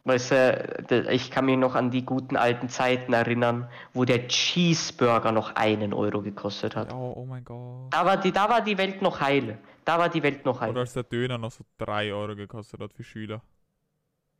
Weißt 0.05 0.31
du, 0.31 1.07
ich 1.11 1.29
kann 1.29 1.45
mich 1.45 1.57
noch 1.57 1.75
an 1.75 1.91
die 1.91 2.05
guten 2.05 2.35
alten 2.37 2.69
Zeiten 2.69 3.13
erinnern, 3.13 3.69
wo 3.93 4.05
der 4.05 4.27
Cheeseburger 4.27 5.31
noch 5.31 5.55
einen 5.55 5.93
Euro 5.93 6.21
gekostet 6.21 6.75
hat. 6.75 6.93
Oh, 6.93 7.13
oh 7.15 7.25
mein 7.25 7.43
Gott. 7.43 7.91
Da 7.91 8.05
war 8.05 8.17
die, 8.17 8.31
da 8.31 8.49
war 8.49 8.61
die 8.61 8.77
Welt 8.77 9.01
noch 9.01 9.19
heile. 9.19 9.57
Da 9.85 9.99
war 9.99 10.09
die 10.09 10.23
Welt 10.23 10.45
noch 10.45 10.57
Oder 10.57 10.67
heile. 10.67 10.79
als 10.81 10.93
der 10.93 11.03
Döner 11.03 11.37
noch 11.37 11.51
so 11.51 11.63
3 11.79 12.13
Euro 12.13 12.35
gekostet 12.35 12.79
hat 12.79 12.93
für 12.93 13.03
Schüler. 13.03 13.41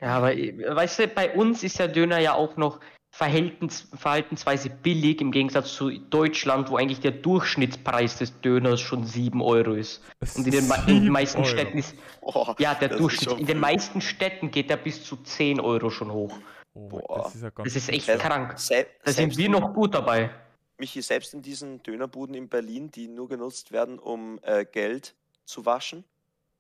Ja, 0.02 0.18
aber 0.18 0.30
weißt 0.30 1.00
du, 1.00 1.08
bei 1.08 1.34
uns 1.36 1.62
ist 1.64 1.78
der 1.78 1.90
Döner 1.90 2.20
ja 2.20 2.34
auch 2.34 2.56
noch 2.56 2.80
verhältnis, 3.12 3.88
verhaltensweise 3.96 4.70
billig 4.70 5.20
im 5.22 5.32
Gegensatz 5.32 5.74
zu 5.74 5.90
Deutschland, 5.90 6.70
wo 6.70 6.78
eigentlich 6.78 7.00
der 7.00 7.12
Durchschnittspreis 7.12 8.18
des 8.20 8.40
Döners 8.42 8.80
schon 8.80 9.04
7 9.06 9.42
Euro 9.42 9.74
ist. 9.74 10.02
Es 10.20 10.36
Und 10.36 10.46
in 10.48 10.52
den, 10.52 10.72
in 10.88 11.04
den 11.06 11.12
meisten 11.12 11.40
Euro. 11.40 11.48
Städten 11.50 11.78
ist, 11.80 11.96
Oh, 12.22 12.54
ja, 12.60 12.76
der 12.76 12.90
das 12.90 12.98
ist 12.98 13.02
Durchschnitt, 13.02 13.40
in 13.40 13.46
den 13.48 13.60
meisten 13.60 14.02
Städten 14.02 14.52
geht 14.52 14.70
er 14.70 14.78
bis 14.78 15.04
zu 15.04 15.18
10 15.18 15.60
Euro 15.60 15.90
schon 15.90 16.12
hoch. 16.12 16.38
Oh 16.74 16.88
Boah. 16.88 17.24
das 17.24 17.36
ist 17.36 17.42
ja 17.42 17.50
ganz 17.50 17.66
Das 17.68 17.76
ist 17.76 17.90
echt 17.90 18.06
Selbst- 18.06 18.26
krank. 18.26 18.56
Da 19.04 19.12
sind 19.12 19.36
wir 19.38 19.50
noch 19.50 19.74
gut 19.74 19.94
dabei. 19.96 20.30
Michi, 20.78 21.02
selbst 21.02 21.34
in 21.34 21.42
diesen 21.42 21.84
Dönerbuden 21.84 22.36
in 22.36 22.48
Berlin, 22.48 22.90
die 22.92 23.08
nur 23.10 23.28
genutzt 23.28 23.72
werden, 23.72 24.00
um 24.00 24.40
äh, 24.44 24.64
Geld 24.66 25.14
zu 25.46 25.66
waschen. 25.66 26.06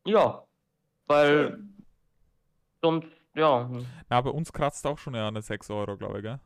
Ja, 0.05 0.43
weil 1.07 1.59
sonst, 2.81 3.07
ja. 3.39 3.69
Na, 4.09 4.21
bei 4.21 4.29
uns 4.29 4.51
kratzt 4.53 4.85
auch 4.85 4.97
schon 4.97 5.15
eine 5.15 5.41
6 5.41 5.69
Euro, 5.71 5.97
glaube 5.97 6.17
ich, 6.17 6.23
gell? 6.23 6.39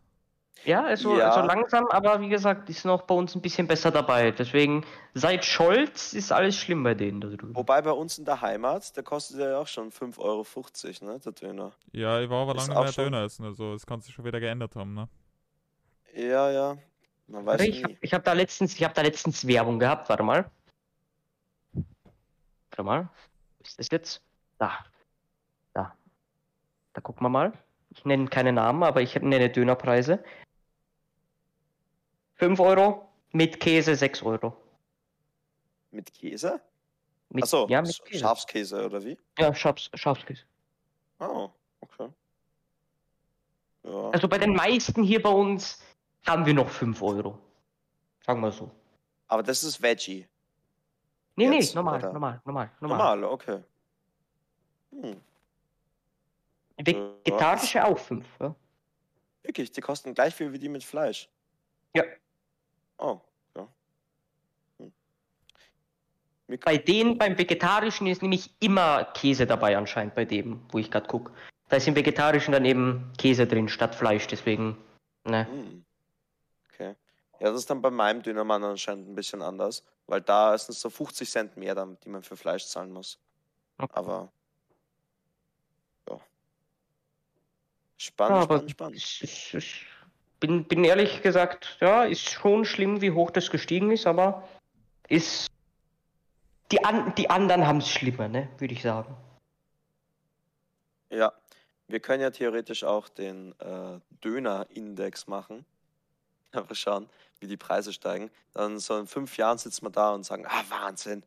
Ja, 0.65 0.84
also, 0.84 1.17
Ja. 1.17 1.29
also 1.32 1.45
langsam, 1.45 1.88
aber 1.88 2.21
wie 2.21 2.29
gesagt, 2.29 2.69
ist 2.69 2.86
noch 2.86 3.01
bei 3.01 3.15
uns 3.15 3.36
ein 3.36 3.41
bisschen 3.41 3.67
besser 3.67 3.89
dabei. 3.91 4.32
Deswegen, 4.32 4.86
seit 5.13 5.43
Scholz 5.43 6.13
ist 6.13 6.32
alles 6.32 6.56
schlimm 6.56 6.84
bei 6.84 6.93
denen 6.93 7.19
da 7.19 7.27
drüben. 7.27 7.56
Wobei 7.56 7.82
bei 7.82 7.91
uns 7.91 8.17
in 8.19 8.25
der 8.25 8.39
Heimat, 8.39 8.95
der 8.95 9.03
kostet 9.03 9.39
ja 9.39 9.58
auch 9.58 9.67
schon 9.67 9.91
5,50 9.91 11.01
Euro, 11.01 11.12
ne, 11.13 11.19
der 11.19 11.32
Döner. 11.32 11.71
Ja, 11.91 12.21
ich 12.21 12.29
war 12.29 12.43
aber 12.43 12.53
lange 12.53 12.73
mehr 12.73 12.88
schon- 12.93 13.06
Döner 13.06 13.23
essen, 13.23 13.45
also 13.45 13.73
es 13.73 13.86
kann 13.86 13.99
sich 14.01 14.13
schon 14.13 14.23
wieder 14.25 14.39
geändert 14.39 14.75
haben, 14.75 14.93
ne? 14.93 15.10
Ja, 16.15 16.51
ja. 16.51 16.77
Man 17.27 17.45
weiß 17.45 17.62
ich 17.62 17.77
nie. 17.77 17.84
habe 17.84 17.97
ich 18.01 18.13
hab 18.13 18.23
da 18.23 18.34
letztens, 18.34 18.75
ich 18.75 18.84
habe 18.84 18.93
da 18.93 19.01
letztens 19.01 19.45
Werbung 19.47 19.79
gehabt, 19.79 20.08
warte 20.08 20.23
mal. 20.23 20.49
Warte 22.69 22.84
mal. 22.84 23.10
Wo 23.58 23.63
ist 23.63 23.79
das 23.79 23.89
jetzt? 23.91 24.21
Da. 24.60 24.86
Da 26.93 27.01
gucken 27.01 27.23
wir 27.25 27.29
mal. 27.29 27.53
Ich 27.89 28.06
nenne 28.06 28.27
keine 28.27 28.53
Namen, 28.53 28.84
aber 28.84 29.01
ich 29.01 29.15
nenne 29.15 29.49
Dönerpreise. 29.49 30.23
5 32.36 32.60
Euro, 32.60 33.08
mit 33.32 33.60
Käse 33.60 33.95
6 33.95 34.23
Euro. 34.23 34.56
Mit 35.91 36.12
Käse? 36.13 36.60
Mit, 37.29 37.43
Achso, 37.43 37.67
ja, 37.69 37.82
mit 37.82 38.03
Käse. 38.06 38.19
Schafskäse 38.19 38.86
oder 38.86 39.03
wie? 39.03 39.17
Ja, 39.38 39.53
Schafs, 39.53 39.89
Schafskäse. 39.93 40.43
Oh, 41.19 41.49
okay. 41.82 42.10
Ja. 43.84 44.10
Also 44.10 44.27
bei 44.27 44.38
den 44.38 44.53
meisten 44.53 45.03
hier 45.03 45.21
bei 45.21 45.29
uns 45.29 45.82
haben 46.25 46.45
wir 46.45 46.53
noch 46.53 46.69
5 46.69 47.01
Euro. 47.01 47.39
Sagen 48.25 48.41
wir 48.41 48.51
so. 48.51 48.71
Aber 49.27 49.43
das 49.43 49.63
ist 49.63 49.82
Veggie. 49.82 50.27
Nee, 51.36 51.45
Jetzt, 51.51 51.69
nee, 51.73 51.75
normal, 51.75 51.99
oder? 51.99 52.13
normal, 52.13 52.41
normal, 52.45 52.71
normal. 52.79 52.97
Normal, 52.97 53.23
okay. 53.25 53.63
Hm. 54.91 55.19
Vegetarische 56.86 57.86
auch 57.86 57.98
5. 57.98 58.26
Ja. 58.39 58.56
Wirklich, 59.43 59.72
die 59.72 59.82
kosten 59.82 60.13
gleich 60.13 60.34
viel 60.34 60.52
wie 60.54 60.60
die 60.60 60.69
mit 60.69 60.84
Fleisch. 60.84 61.30
Ja. 61.93 62.04
Oh, 62.98 63.19
ja. 63.56 63.67
Hm. 64.80 64.93
Bei 66.63 66.78
denen, 66.78 67.17
beim 67.17 67.38
Vegetarischen 67.38 68.08
ist 68.08 68.22
nämlich 68.22 68.54
immer 68.60 69.06
Käse 69.13 69.46
dabei 69.46 69.78
anscheinend 69.78 70.15
bei 70.15 70.26
dem, 70.26 70.62
wo 70.72 70.80
ich 70.80 70.89
gerade 70.89 71.08
gucke. 71.08 71.32
Da 71.69 71.78
ist 71.78 71.88
im 71.88 71.96
Vegetarischen 71.96 72.52
dann 72.52 72.65
eben 72.65 73.12
Käse 73.17 73.48
drin 73.48 73.67
statt 73.67 73.96
Fleisch, 73.96 74.28
deswegen, 74.28 74.78
ne. 75.26 75.48
Hm. 75.48 75.86
Okay. 76.69 76.96
Ja, 77.39 77.50
das 77.50 77.60
ist 77.60 77.69
dann 77.69 77.82
bei 77.82 77.91
meinem 77.91 78.22
Dönermann 78.22 78.63
anscheinend 78.63 79.10
ein 79.10 79.15
bisschen 79.15 79.41
anders, 79.41 79.84
weil 80.08 80.22
da 80.22 80.54
ist 80.54 80.69
es 80.69 80.80
so 80.80 80.89
50 80.89 81.30
Cent 81.30 81.58
mehr, 81.58 81.76
dann, 81.76 81.98
die 82.04 82.10
man 82.10 82.24
für 82.24 82.38
Fleisch 82.38 82.65
zahlen 82.65 82.91
muss. 82.91 83.19
Okay. 83.78 83.93
Aber 83.96 84.32
ja. 86.08 86.15
Ja, 86.15 86.19
Spannend, 88.04 88.38
aber 88.38 88.56
spannend, 88.56 88.72
spannend. 88.72 88.98
ich, 88.98 89.24
ich, 89.24 89.54
ich 89.54 89.86
bin, 90.42 90.66
bin 90.66 90.84
ehrlich 90.84 91.22
gesagt, 91.22 91.78
ja, 91.80 92.04
ist 92.04 92.30
schon 92.30 92.66
schlimm, 92.66 93.00
wie 93.00 93.12
hoch 93.12 93.32
das 93.32 93.50
gestiegen 93.50 93.92
ist, 93.92 94.06
aber 94.06 94.46
ist. 95.08 95.48
Die, 96.70 96.84
an, 96.84 97.16
die 97.16 97.30
anderen 97.30 97.66
haben 97.66 97.78
es 97.78 97.88
schlimmer, 97.88 98.28
ne, 98.28 98.50
würde 98.58 98.74
ich 98.74 98.82
sagen. 98.82 99.16
Ja, 101.10 101.32
wir 101.88 102.02
können 102.02 102.22
ja 102.22 102.32
theoretisch 102.32 102.84
auch 102.84 103.08
den 103.08 103.58
äh, 103.60 104.00
Döner-Index 104.22 105.28
machen. 105.28 105.63
Einfach 106.52 106.76
schauen, 106.76 107.08
wie 107.39 107.48
die 107.48 107.56
Preise 107.56 107.94
steigen. 107.94 108.30
Dann 108.54 108.80
so 108.80 108.98
in 108.98 109.08
fünf 109.08 109.38
Jahren 109.38 109.58
sitzen 109.58 109.86
wir 109.86 109.92
da 109.92 110.13
und 110.13 110.26
sagen, 110.26 110.46
ah, 110.46 110.63
Wahnsinn. 110.68 111.24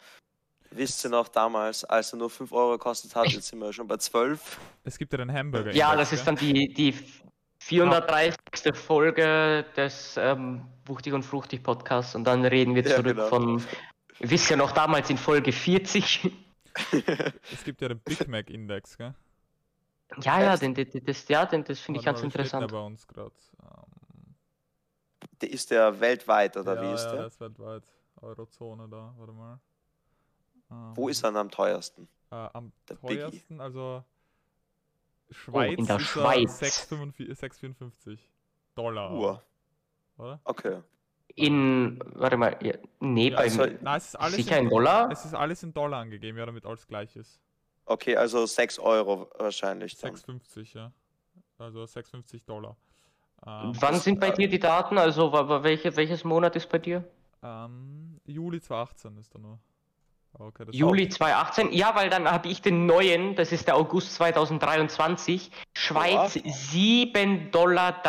Wisst 0.76 1.04
ihr 1.04 1.10
noch 1.10 1.28
damals, 1.28 1.84
als 1.84 2.12
er 2.12 2.18
nur 2.18 2.28
5 2.28 2.52
Euro 2.52 2.72
gekostet 2.72 3.14
hat, 3.16 3.28
jetzt 3.28 3.48
sind 3.48 3.58
wir 3.60 3.72
schon 3.72 3.86
bei 3.88 3.96
12. 3.96 4.60
Es 4.84 4.98
gibt 4.98 5.12
ja 5.12 5.18
den 5.18 5.32
Hamburger. 5.32 5.72
Ja, 5.72 5.96
das 5.96 6.12
ist 6.12 6.26
dann 6.26 6.36
die, 6.36 6.72
die 6.72 6.94
430. 7.60 8.36
Folge 8.74 9.64
des 9.76 10.16
ähm, 10.18 10.66
Wuchtig 10.84 11.14
und 11.14 11.22
Fruchtig 11.22 11.62
Podcasts 11.62 12.14
und 12.14 12.24
dann 12.24 12.44
reden 12.44 12.74
wir 12.74 12.82
Ja, 12.82 12.96
zurück 12.96 13.16
genau. 13.16 13.26
von, 13.28 13.64
wisst 14.20 14.50
ihr 14.50 14.56
noch 14.56 14.72
damals 14.72 15.08
in 15.10 15.18
Folge 15.18 15.52
40? 15.52 16.30
Es 17.52 17.64
gibt 17.64 17.80
ja 17.80 17.88
den 17.88 18.00
Big 18.00 18.28
Mac 18.28 18.50
Index, 18.50 18.98
gell? 18.98 19.14
Ja, 20.20 20.42
ja, 20.42 20.56
den, 20.58 20.74
den, 20.74 20.86
das, 21.06 21.26
ja, 21.26 21.46
den, 21.46 21.64
das 21.64 21.80
finde 21.80 22.00
ich 22.00 22.04
ganz 22.04 22.18
steht 22.18 22.34
der 22.34 22.40
interessant. 22.42 22.70
bei 22.70 22.78
uns 22.78 23.06
gerade. 23.06 23.32
Ähm, 23.62 24.34
Der 25.40 25.50
ist 25.50 25.70
der 25.70 25.98
weltweit, 26.00 26.54
oder 26.58 26.74
ja, 26.74 26.82
wie 26.82 26.94
ist 26.94 27.04
ja, 27.06 27.12
der? 27.12 27.22
das 27.22 27.32
ist 27.32 27.40
weltweit. 27.40 27.82
Eurozone 28.20 28.88
da, 28.90 29.14
warte 29.16 29.32
mal. 29.32 29.58
Wo 30.68 31.06
Ähm, 31.06 31.10
ist 31.10 31.22
er 31.24 31.34
am 31.34 31.50
teuersten? 31.50 32.08
Äh, 32.30 32.34
am 32.52 32.72
Der 32.88 32.94
Biggie? 32.96 33.16
teuersten, 33.16 33.60
also 33.60 34.04
Schweiz 35.30 35.78
in 35.78 35.86
der 35.86 35.96
ist 35.96 36.06
Schweiz. 36.06 36.62
er 36.62 36.68
6,45 36.68 37.30
6,54 37.38 38.18
Dollar. 38.74 39.12
Uhr. 39.14 39.42
Oder? 40.18 40.40
Okay. 40.44 40.82
In, 41.34 42.00
warte 42.14 42.36
mal, 42.36 42.56
ja, 42.62 42.74
nee, 43.00 43.28
Ja, 43.30 43.36
beim, 43.36 43.44
also- 43.44 43.66
Nein, 43.80 43.96
es 43.98 44.06
ist 44.08 44.16
alles 44.16 44.34
sicher 44.36 44.58
in 44.58 44.68
Dollar? 44.70 45.10
Es 45.10 45.24
ist 45.24 45.34
alles 45.34 45.62
in 45.62 45.72
Dollar 45.74 46.00
angegeben, 46.00 46.38
ja, 46.38 46.46
damit 46.46 46.64
alles 46.64 46.86
gleich 46.86 47.14
ist. 47.16 47.40
Okay, 47.84 48.16
also 48.16 48.46
6 48.46 48.78
Euro 48.78 49.30
wahrscheinlich 49.38 49.96
dann. 49.98 50.14
6,50, 50.14 50.74
ja. 50.74 50.92
Also 51.58 51.82
6,50 51.84 52.44
Dollar. 52.46 52.76
Ähm, 53.46 53.72
Wann 53.80 53.94
sind 53.96 54.18
bei 54.18 54.28
äh, 54.28 54.34
dir 54.34 54.48
die 54.48 54.58
Daten? 54.58 54.96
Also, 54.98 55.32
welche, 55.62 55.94
welches 55.96 56.24
Monat 56.24 56.56
ist 56.56 56.68
bei 56.68 56.78
dir? 56.78 57.04
ähm, 57.42 58.18
Juli 58.24 58.60
2018 58.60 59.16
ist 59.18 59.34
da 59.34 59.38
nur. 59.38 59.58
Okay, 60.38 60.66
Juli 60.70 61.08
2018? 61.08 61.72
Ja, 61.72 61.94
weil 61.94 62.10
dann 62.10 62.30
habe 62.30 62.48
ich 62.48 62.60
den 62.60 62.84
neuen, 62.84 63.36
das 63.36 63.52
ist 63.52 63.66
der 63.68 63.76
August 63.76 64.12
2023, 64.16 65.50
Schweiz 65.72 66.34
Ja. 66.34 66.42
7,73 66.42 67.50
Dollar. 67.50 68.02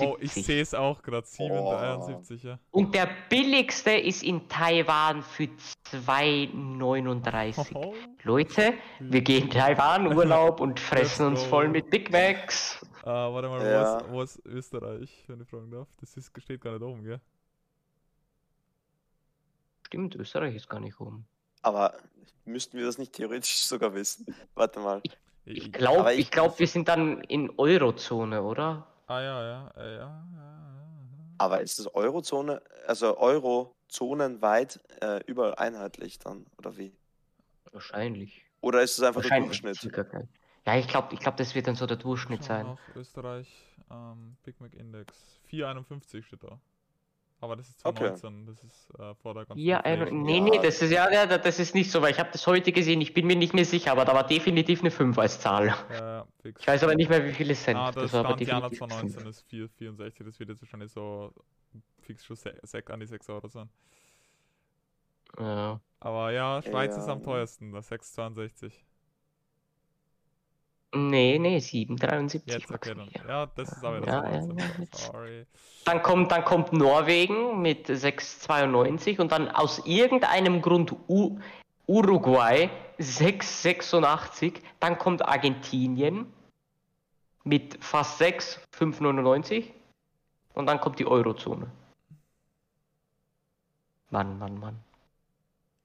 Oh, 0.00 0.16
ich 0.18 0.32
sehe 0.32 0.62
es 0.62 0.72
auch 0.72 1.02
gerade. 1.02 1.26
7,73, 1.26 2.46
ja. 2.46 2.58
Und 2.70 2.94
der 2.94 3.08
billigste 3.28 3.90
ist 3.90 4.22
in 4.22 4.48
Taiwan 4.48 5.22
für 5.22 5.48
2,39. 5.90 7.74
Oh, 7.74 7.94
Leute, 8.22 8.72
wir 9.00 9.20
gehen 9.20 9.50
Taiwan 9.50 10.06
Urlaub 10.16 10.60
und 10.60 10.80
fressen 10.80 11.26
uns 11.26 11.42
voll 11.42 11.68
mit 11.68 11.90
Big 11.90 12.10
Macs. 12.10 12.80
äh, 13.02 13.06
warte 13.10 13.48
mal, 13.48 13.62
Ja. 13.70 14.00
wo, 14.08 14.22
ist, 14.22 14.38
wo 14.38 14.40
ist 14.40 14.46
Österreich, 14.46 15.24
wenn 15.26 15.42
ich 15.42 15.48
fragen 15.48 15.70
darf? 15.70 15.88
Das 16.00 16.16
ist, 16.16 16.32
steht 16.40 16.62
gar 16.62 16.72
nicht 16.72 16.82
oben, 16.82 17.04
gell? 17.04 17.20
Stimmt, 19.86 20.14
Österreich 20.16 20.54
ist 20.54 20.68
gar 20.70 20.80
nicht 20.80 20.98
oben. 20.98 21.26
Aber 21.64 21.94
müssten 22.44 22.76
wir 22.78 22.84
das 22.86 22.98
nicht 22.98 23.12
theoretisch 23.14 23.56
sogar 23.64 23.94
wissen? 23.94 24.26
Warte 24.54 24.80
mal. 24.80 25.00
Ich 25.46 25.72
glaube, 25.72 26.12
ich- 26.14 26.20
ich 26.20 26.30
glaub, 26.30 26.58
wir 26.58 26.66
sind 26.66 26.88
dann 26.88 27.20
in 27.22 27.50
Eurozone, 27.58 28.42
oder? 28.42 28.86
Ah 29.06 29.20
ja, 29.20 29.42
ja, 29.42 29.72
ja, 29.76 29.86
ja, 29.86 29.96
ja. 29.98 30.24
Aber 31.36 31.60
ist 31.60 31.78
das 31.78 31.92
Eurozone, 31.94 32.62
also 32.86 33.18
Eurozonenweit 33.18 34.80
äh, 35.02 35.20
überall 35.26 35.54
einheitlich 35.56 36.18
dann, 36.18 36.46
oder 36.58 36.76
wie? 36.78 36.94
Wahrscheinlich. 37.72 38.44
Oder 38.60 38.82
ist 38.82 38.96
es 38.98 39.04
einfach 39.04 39.22
der. 39.22 39.40
Durchschnitt? 39.40 39.82
Ja, 40.66 40.76
ich 40.78 40.88
glaube, 40.88 41.12
ich 41.12 41.20
glaub, 41.20 41.36
das 41.36 41.54
wird 41.54 41.66
dann 41.66 41.74
so 41.74 41.86
der 41.86 41.98
Durchschnitt 41.98 42.40
Schau 42.42 42.46
sein. 42.48 42.78
Österreich, 42.94 43.48
ähm, 43.90 44.36
Big 44.44 44.58
Mac 44.60 44.72
Index. 44.74 45.12
4,51 45.50 46.22
steht 46.22 46.42
da. 46.42 46.58
Aber 47.44 47.56
das 47.56 47.68
ist 47.68 47.80
Okay. 47.84 48.12
2019, 48.12 48.46
das 48.46 48.64
ist 48.64 48.90
äh, 48.98 49.14
vor 49.16 49.34
der 49.34 49.44
ganzen 49.44 49.60
Ja, 49.66 49.80
ein, 49.80 50.00
Inflation. 50.00 50.22
nee, 50.24 50.40
nee, 50.40 50.58
das 50.58 50.80
ist 50.82 50.90
ja, 50.90 51.10
ja, 51.12 51.26
das 51.26 51.58
ist 51.58 51.74
nicht 51.74 51.90
so, 51.90 52.00
weil 52.02 52.10
ich 52.12 52.18
habe 52.18 52.30
das 52.32 52.46
heute 52.46 52.72
gesehen, 52.72 53.00
ich 53.00 53.12
bin 53.14 53.26
mir 53.26 53.36
nicht 53.36 53.52
mehr 53.54 53.64
sicher, 53.64 53.92
aber 53.92 54.04
da 54.04 54.14
war 54.14 54.26
definitiv 54.26 54.80
eine 54.80 54.90
5 54.90 55.18
als 55.18 55.38
Zahl. 55.40 55.74
Fix. 56.42 56.60
Ich 56.62 56.66
weiß 56.66 56.82
aber 56.84 56.94
nicht 56.94 57.10
mehr, 57.10 57.24
wie 57.24 57.32
viele 57.32 57.54
Cent. 57.54 57.78
Ah, 57.78 57.92
das 57.92 58.12
das 58.12 58.12
war 58.12 58.20
aber 58.20 58.34
definitiv 58.36 58.78
2019 58.78 59.22
fünf. 59.22 59.28
ist 59.28 59.44
4,64, 59.50 60.24
das 60.24 60.38
wird 60.40 60.48
jetzt 60.50 60.62
wahrscheinlich 60.62 60.92
so 60.92 61.32
fix 62.00 62.24
schon 62.24 62.36
se 62.36 62.54
sek 62.62 62.90
an 62.90 63.00
die 63.00 63.06
6 63.06 63.28
Euro 63.28 63.48
sein. 63.48 63.68
Ja. 65.38 65.80
Aber 66.00 66.30
ja, 66.32 66.62
Schweiz 66.62 66.96
ist 66.96 67.06
Ja. 67.06 67.12
am 67.12 67.22
teuersten, 67.22 67.72
das 67.72 67.88
6,62. 67.90 68.84
Nee, 70.94 71.38
nee, 71.38 71.58
7,73. 71.58 72.42
Jetzt, 72.46 72.70
okay, 72.70 72.94
dann. 72.94 73.10
Ja, 73.26 73.46
das 73.46 73.72
ist 73.72 73.84
aber 73.84 74.00
wieder 74.00 74.06
Ja, 74.06 74.24
ja, 74.24 74.40
2019. 74.42 74.58
ja, 74.58 74.64
jetzt. 74.80 75.04
Sorry. 75.04 75.46
Dann 75.84 76.02
kommt, 76.02 76.30
dann 76.30 76.44
kommt 76.44 76.72
Norwegen 76.72 77.60
mit 77.60 77.88
6,92 77.88 79.20
und 79.20 79.32
dann 79.32 79.48
aus 79.50 79.84
irgendeinem 79.86 80.62
Grund 80.62 80.92
U 81.08 81.38
Uruguay 81.86 82.70
6,86. 82.98 84.54
Dann 84.80 84.98
kommt 84.98 85.22
Argentinien 85.22 86.32
mit 87.42 87.82
fast 87.84 88.18
6, 88.18 88.60
5,99. 88.72 89.70
Und 90.54 90.66
dann 90.66 90.80
kommt 90.80 90.98
die 90.98 91.06
Eurozone. 91.06 91.70
Mann, 94.10 94.38
Mann, 94.38 94.58
Mann. 94.58 94.78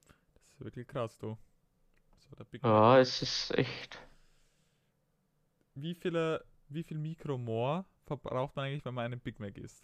Das 0.07 0.59
ist 0.59 0.65
wirklich 0.65 0.87
krass, 0.87 1.17
du. 1.17 1.37
Ja, 2.61 2.99
es 2.99 3.21
ist 3.23 3.57
echt. 3.57 3.99
Wie 5.81 5.95
viele, 5.95 6.43
wie 6.69 6.83
viel 6.83 6.97
Mikromor 6.97 7.85
verbraucht 8.05 8.55
man 8.55 8.65
eigentlich, 8.65 8.85
wenn 8.85 8.93
man 8.93 9.05
einen 9.05 9.19
Big 9.19 9.39
Mac 9.39 9.57
isst? 9.57 9.83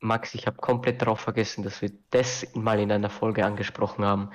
Max, 0.00 0.34
ich 0.34 0.46
habe 0.46 0.56
komplett 0.58 1.02
darauf 1.02 1.20
vergessen, 1.20 1.62
dass 1.62 1.80
wir 1.82 1.90
das 2.10 2.46
mal 2.54 2.78
in 2.78 2.92
einer 2.92 3.10
Folge 3.10 3.44
angesprochen 3.44 4.04
haben. 4.04 4.30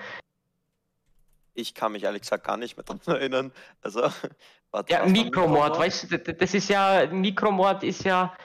Ich 1.54 1.74
kann 1.74 1.92
mich 1.92 2.04
ehrlich 2.04 2.22
gesagt 2.22 2.46
gar 2.46 2.58
nicht 2.58 2.78
mehr 2.78 2.84
daran 2.84 3.02
erinnern. 3.06 3.52
Also, 3.82 4.02
warte, 4.72 4.92
Ja, 4.92 5.06
Mikromord, 5.06 5.78
weißt 5.78 6.12
du, 6.12 6.20
das 6.20 6.54
ist 6.54 6.70
ja, 6.70 7.08
Mikromord 7.12 7.84
ist 7.84 8.04
ja, 8.04 8.36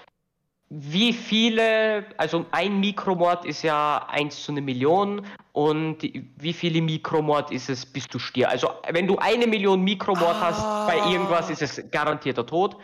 wie 0.68 1.12
viele, 1.12 2.04
also 2.16 2.44
ein 2.50 2.80
Mikromord 2.80 3.44
ist 3.44 3.62
ja 3.62 4.04
1 4.08 4.42
zu 4.42 4.52
einer 4.52 4.60
Million 4.60 5.24
und 5.52 5.98
wie 6.02 6.52
viele 6.52 6.82
Mikromord 6.82 7.52
ist 7.52 7.70
es, 7.70 7.86
bis 7.86 8.08
du 8.08 8.18
stirbst? 8.18 8.52
Also, 8.52 8.70
wenn 8.90 9.06
du 9.06 9.16
eine 9.18 9.46
Million 9.46 9.82
Mikromord 9.82 10.40
hast, 10.40 10.60
bei 10.88 10.96
irgendwas 11.10 11.50
ist 11.50 11.62
es 11.62 11.82
garantierter 11.90 12.44
Tod. 12.44 12.76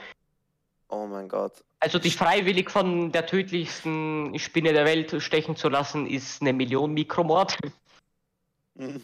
Oh 0.89 1.07
mein 1.07 1.29
Gott. 1.29 1.65
Also, 1.81 1.99
dich 1.99 2.15
freiwillig 2.15 2.71
von 2.71 3.11
der 3.11 3.27
tödlichsten 3.27 4.39
Spinne 4.39 4.73
der 4.73 4.85
Welt 4.85 5.21
stechen 5.21 5.57
zu 5.57 5.69
lassen, 5.69 6.07
ist 6.07 6.41
eine 6.41 6.53
Million 6.53 6.95
Mikromord. 6.95 7.59
Hm. 8.79 9.03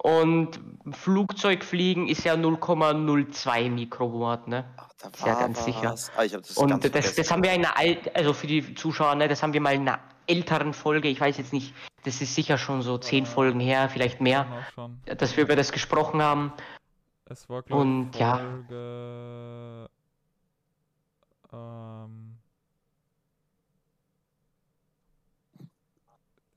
Und 0.00 0.60
Flugzeugfliegen 0.92 2.06
ist 2.08 2.22
ja 2.24 2.34
0,02 2.34 3.68
Mikromord, 3.70 4.46
ne? 4.46 4.64
Ach, 4.76 4.88
da 5.00 5.08
Ist 5.08 5.26
ja 5.26 5.34
ganz 5.40 5.64
sicher. 5.64 5.90
was. 5.90 6.12
Ah, 6.16 6.24
ich 6.24 6.34
hab 6.34 6.42
das 6.42 6.56
Und 6.56 6.70
ganz 6.70 6.82
das, 6.82 6.90
vergessen. 6.92 7.14
das 7.16 7.30
haben 7.32 7.42
wir 7.42 7.52
in 7.52 7.64
einer 7.64 7.76
alten, 7.76 8.08
also 8.14 8.32
für 8.32 8.46
die 8.46 8.74
Zuschauer, 8.76 9.16
ne, 9.16 9.26
das 9.26 9.42
haben 9.42 9.52
wir 9.52 9.60
mal 9.60 9.74
in 9.74 9.88
einer 9.88 9.98
älteren 10.28 10.72
Folge, 10.72 11.08
ich 11.08 11.20
weiß 11.20 11.36
jetzt 11.38 11.52
nicht, 11.52 11.74
das 12.04 12.20
ist 12.20 12.34
sicher 12.34 12.58
schon 12.58 12.82
so 12.82 12.96
zehn 12.98 13.24
Ja. 13.24 13.30
Folgen 13.30 13.58
her, 13.60 13.88
vielleicht 13.88 14.20
mehr, 14.20 14.46
dass 15.04 15.36
wir 15.36 15.44
über 15.44 15.56
das 15.56 15.72
gesprochen 15.72 16.22
haben. 16.22 16.52
Es 17.24 17.48
war, 17.48 17.62
glaube 17.62 17.82
Und, 17.82 18.10
ich, 18.14 18.20
ja. 18.20 18.36
Folge... 18.38 19.88
Ähm, 21.52 22.27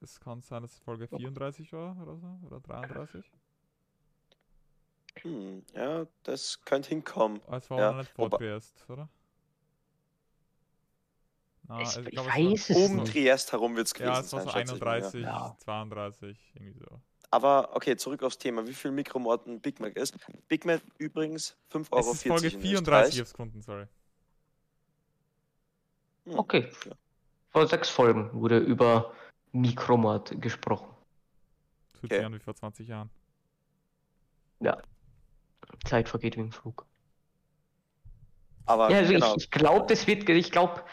es 0.01 0.19
kann 0.19 0.41
sein, 0.41 0.61
dass 0.63 0.73
es 0.73 0.79
Folge 0.79 1.07
34 1.07 1.71
war 1.73 1.95
oder 2.01 2.17
so, 2.17 2.39
oder 2.45 2.59
33. 2.59 3.31
Hm, 5.21 5.63
ja, 5.75 6.07
das 6.23 6.61
könnte 6.63 6.89
hinkommen. 6.89 7.41
Aber 7.45 7.57
es 7.57 7.69
war 7.69 7.79
Ja, 7.79 7.91
noch 7.91 7.97
nicht 7.99 8.15
Triest, 8.37 8.85
oder? 8.89 9.09
Na, 11.67 11.81
Ich- 11.81 11.87
also 11.87 12.01
ich 12.01 12.07
glaub, 12.11 12.27
weiß 12.27 12.69
es 12.69 12.75
Um 12.77 12.97
nicht. 12.97 13.11
Triest 13.11 13.51
herum 13.51 13.75
wird 13.75 13.87
es 13.87 13.93
gewesen 13.93 14.13
Ja, 14.13 14.19
es 14.19 14.33
war 14.33 14.39
sein, 14.41 14.47
so 14.67 14.73
schätze 14.75 14.75
ich 14.77 14.81
mal, 14.83 14.91
31, 14.93 15.23
Ja. 15.23 15.55
32, 15.59 16.51
irgendwie 16.55 16.79
so. 16.79 17.01
Aber 17.29 17.75
okay, 17.75 17.95
zurück 17.95 18.23
aufs 18.23 18.37
Thema. 18.37 18.67
Wie 18.67 18.73
viel 18.73 18.91
Mikromord 18.91 19.47
ein 19.47 19.61
Big 19.61 19.79
Mac 19.79 19.95
ist? 19.95 20.17
Big 20.47 20.65
Mac 20.65 20.81
übrigens 20.97 21.55
5,40 21.69 21.91
Euro. 21.93 22.11
Es 22.11 22.15
ist 22.17 22.27
Folge 22.27 22.47
in 22.47 22.59
34 22.61 22.81
Österreich. 22.81 23.21
aufs 23.21 23.33
Kunden, 23.33 23.61
sorry. 23.61 23.85
Hm, 26.25 26.39
Okay. 26.39 26.71
Ja. 26.85 26.91
Vor 27.51 27.67
sechs 27.67 27.89
Folgen 27.89 28.31
wurde 28.33 28.59
über 28.59 29.13
Mikromord 29.51 30.41
gesprochen. 30.41 30.89
Das 31.91 31.99
fühlt 32.01 32.11
Okay. 32.11 32.19
sich 32.21 32.25
an 32.25 32.33
wie 32.33 32.39
vor 32.39 32.55
20 32.55 32.87
Jahren. 32.87 33.09
Zeit 35.85 36.09
vergeht 36.09 36.37
wie 36.37 36.41
im 36.41 36.51
Flug. 36.51 36.85
Aber 38.65 38.89
Ja, 38.89 38.99
also 38.99 39.13
genau. 39.13 39.35
ich, 39.35 39.43
ich 39.43 39.51
glaube, 39.51 39.85
das 39.87 40.07
wird, 40.07 40.27
ich 40.29 40.51
glaube, 40.51 40.83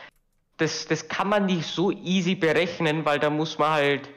das, 0.57 0.87
das 0.87 1.09
kann 1.09 1.29
man 1.29 1.47
nicht 1.47 1.67
so 1.67 1.91
easy 1.93 2.35
berechnen, 2.35 3.05
weil 3.05 3.19
da 3.19 3.31
muss 3.31 3.59
man 3.59 3.71
halt 3.71 4.11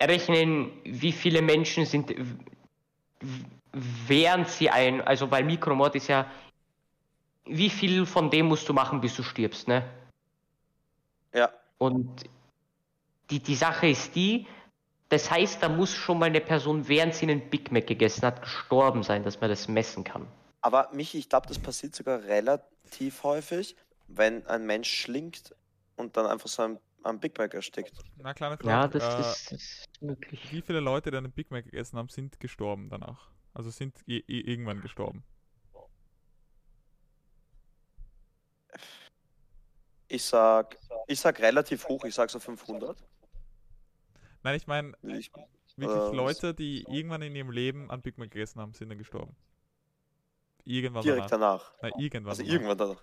rechnen, 0.00 0.72
wie 0.84 1.12
viele 1.12 1.42
Menschen 1.42 1.84
sind, 1.84 2.14
während 3.72 4.48
sie 4.48 4.70
ein, 4.70 5.00
also 5.02 5.30
weil 5.30 5.44
Mikromord 5.44 5.94
ist 5.96 6.08
ja, 6.08 6.30
wie 7.44 7.70
viel 7.70 8.06
von 8.06 8.30
dem 8.30 8.46
musst 8.46 8.68
du 8.68 8.72
machen, 8.72 9.00
bis 9.00 9.16
du 9.16 9.22
stirbst, 9.22 9.68
ne? 9.68 9.88
Ja, 11.34 11.52
Und 11.78 12.24
die, 13.30 13.40
die 13.40 13.54
Sache 13.54 13.88
ist 13.88 14.14
die, 14.14 14.46
das 15.08 15.30
heißt, 15.30 15.62
da 15.62 15.68
muss 15.68 15.94
schon 15.94 16.18
mal 16.18 16.26
eine 16.26 16.40
Person, 16.40 16.86
während 16.88 17.14
sie 17.14 17.26
einen 17.26 17.48
Big 17.48 17.72
Mac 17.72 17.86
gegessen 17.86 18.22
hat, 18.22 18.42
gestorben 18.42 19.02
sein, 19.02 19.22
dass 19.24 19.40
man 19.40 19.48
das 19.48 19.68
messen 19.68 20.04
kann. 20.04 20.26
aber 20.60 20.90
Michi, 20.92 21.18
ich 21.18 21.28
glaube, 21.28 21.46
das 21.46 21.58
passiert 21.58 21.94
sogar 21.94 22.22
relativ 22.24 23.22
häufig, 23.22 23.76
wenn 24.06 24.46
ein 24.46 24.66
Mensch 24.66 24.90
schlingt 24.90 25.54
und 25.96 26.16
dann 26.16 26.26
einfach 26.26 26.48
so 26.48 26.62
am, 26.62 26.78
am 27.02 27.20
Big 27.20 27.38
Mac 27.38 27.54
erstickt. 27.54 27.92
Na, 28.16 28.34
kleine 28.34 28.56
Frage. 28.58 28.68
Ja, 28.68 28.88
das, 28.88 29.50
äh, 29.50 29.54
ist 29.54 29.84
möglich. 30.00 30.52
Wie 30.52 30.62
viele 30.62 30.80
Leute, 30.80 31.10
die 31.10 31.16
einen 31.16 31.32
Big 31.32 31.50
Mac 31.50 31.64
gegessen 31.64 31.98
haben, 31.98 32.08
sind 32.08 32.40
gestorben 32.40 32.88
danach? 32.90 33.30
Also 33.54 33.70
sind 33.70 33.98
irgendwann 34.06 34.80
gestorben. 34.80 35.24
Ich 40.06 40.24
sag, 40.24 40.78
ich 41.06 41.20
sag 41.20 41.38
relativ 41.40 41.88
hoch, 41.88 42.04
ich 42.04 42.14
sag 42.14 42.30
so 42.30 42.38
500. 42.38 42.96
Nein, 44.42 44.56
ich 44.56 44.66
meine 44.66 44.92
Ich, 45.02 45.30
wirklich 45.76 46.12
Äh, 46.12 46.16
Leute, 46.16 46.54
die 46.54 46.82
irgendwann 46.88 47.22
in 47.22 47.34
ihrem 47.34 47.50
Leben 47.50 47.90
einen 47.90 48.02
Big 48.02 48.18
Mac 48.18 48.30
gegessen 48.30 48.60
haben, 48.60 48.74
sind 48.74 48.88
dann 48.88 48.98
gestorben. 48.98 49.34
Irgendwann 50.64 51.02
direkt 51.02 51.32
danach. 51.32 51.72
danach. 51.80 51.82
Nein, 51.82 51.92
irgendwann 52.02 52.30
Also 52.30 52.42
danach. 52.42 52.52
irgendwann 52.54 52.78
danach. 52.78 53.02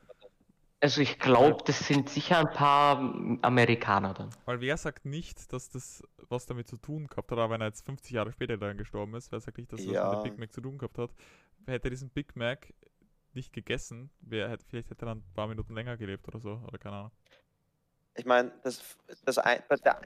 Also 0.82 1.02
ich 1.02 1.18
glaube, 1.20 1.64
das 1.66 1.80
sind 1.80 2.10
sicher 2.10 2.40
ein 2.40 2.52
paar 2.52 2.98
Amerikaner 3.42 4.14
dann. 4.14 4.30
Weil 4.46 4.62
wer 4.62 4.78
sagt 4.78 5.06
nicht, 5.06 5.52
dass 5.52 5.70
das 5.70 6.04
was 6.30 6.46
damit 6.46 6.68
zu 6.68 6.78
tun 6.78 7.08
gehabt 7.08 7.32
hat, 7.32 7.40
aber 7.40 7.54
wenn 7.54 7.62
er 7.62 7.68
jetzt 7.68 7.86
50 7.86 8.12
Jahre 8.12 8.32
später 8.32 8.58
dann 8.58 8.78
gestorben 8.78 9.16
ist, 9.16 9.32
wer 9.32 9.40
sagt 9.40 9.58
nicht, 9.58 9.72
dass 9.72 9.84
das 9.84 9.94
Ja. 9.94 10.04
mit 10.10 10.14
dem 10.14 10.24
Big 10.24 10.38
Mac 10.40 10.54
zu 10.54 10.62
tun 10.62 10.78
gehabt 10.78 10.98
hat? 10.98 11.12
Hätte 11.66 11.88
er 11.88 11.90
diesen 11.90 12.10
Big 12.10 12.36
Mac 12.36 12.74
nicht 13.34 13.52
gegessen, 13.52 14.12
wer 14.22 14.50
hätte, 14.50 14.66
vielleicht 14.68 14.90
hätte 14.92 15.06
er 15.06 15.10
dann 15.10 15.18
ein 15.20 15.34
paar 15.34 15.48
Minuten 15.48 15.74
länger 15.74 15.98
gelebt 15.98 16.28
oder 16.28 16.40
so, 16.40 16.62
oder 16.68 16.78
keine 16.78 16.96
Ahnung. 16.98 17.12
Ich 18.16 18.26
meine, 18.26 18.52
das, 18.64 18.82
das, 19.26 19.40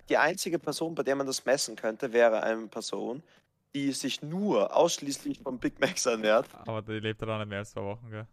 die 0.10 0.18
einzige 0.18 0.58
Person, 0.58 0.96
bei 0.96 1.04
der 1.04 1.16
man 1.16 1.28
das 1.28 1.46
messen 1.46 1.76
könnte, 1.76 2.12
wäre 2.12 2.42
eine 2.42 2.68
Person, 2.68 3.22
die 3.76 3.92
sich 3.92 4.22
nur 4.22 4.76
ausschließlich 4.76 5.40
von 5.42 5.60
Big 5.60 5.80
Macs 5.80 6.06
ernährt. 6.08 6.48
Aber 6.66 6.82
der 6.82 7.00
lebt 7.00 7.22
dann 7.22 7.38
nicht 7.40 7.50
mehr 7.50 7.60
als 7.60 7.72
zwei 7.72 7.84
Wochen, 7.84 8.10
gell? 8.10 8.28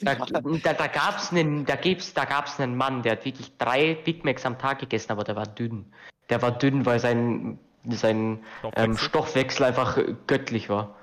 Da, 0.00 0.14
da, 0.64 0.72
da 0.72 0.86
gab 0.86 1.18
es 1.18 1.30
einen, 1.30 1.66
da 1.66 1.76
gibt's, 1.76 2.14
da 2.14 2.24
gab's 2.24 2.58
einen 2.58 2.76
Mann, 2.76 3.02
der 3.02 3.12
hat 3.12 3.24
wirklich 3.24 3.56
drei 3.58 3.94
Big 3.94 4.24
Macs 4.24 4.44
am 4.44 4.58
Tag 4.58 4.80
gegessen, 4.80 5.12
aber 5.12 5.24
der 5.24 5.36
war 5.36 5.46
dünn. 5.46 5.92
Der 6.30 6.42
war 6.42 6.52
dünn, 6.52 6.86
weil 6.86 6.98
sein, 6.98 7.58
sein 7.84 8.42
ähm, 8.76 8.96
Stoffwechsel. 8.96 9.08
Stoffwechsel 9.08 9.66
einfach 9.66 9.98
göttlich 10.26 10.68
war. 10.68 10.96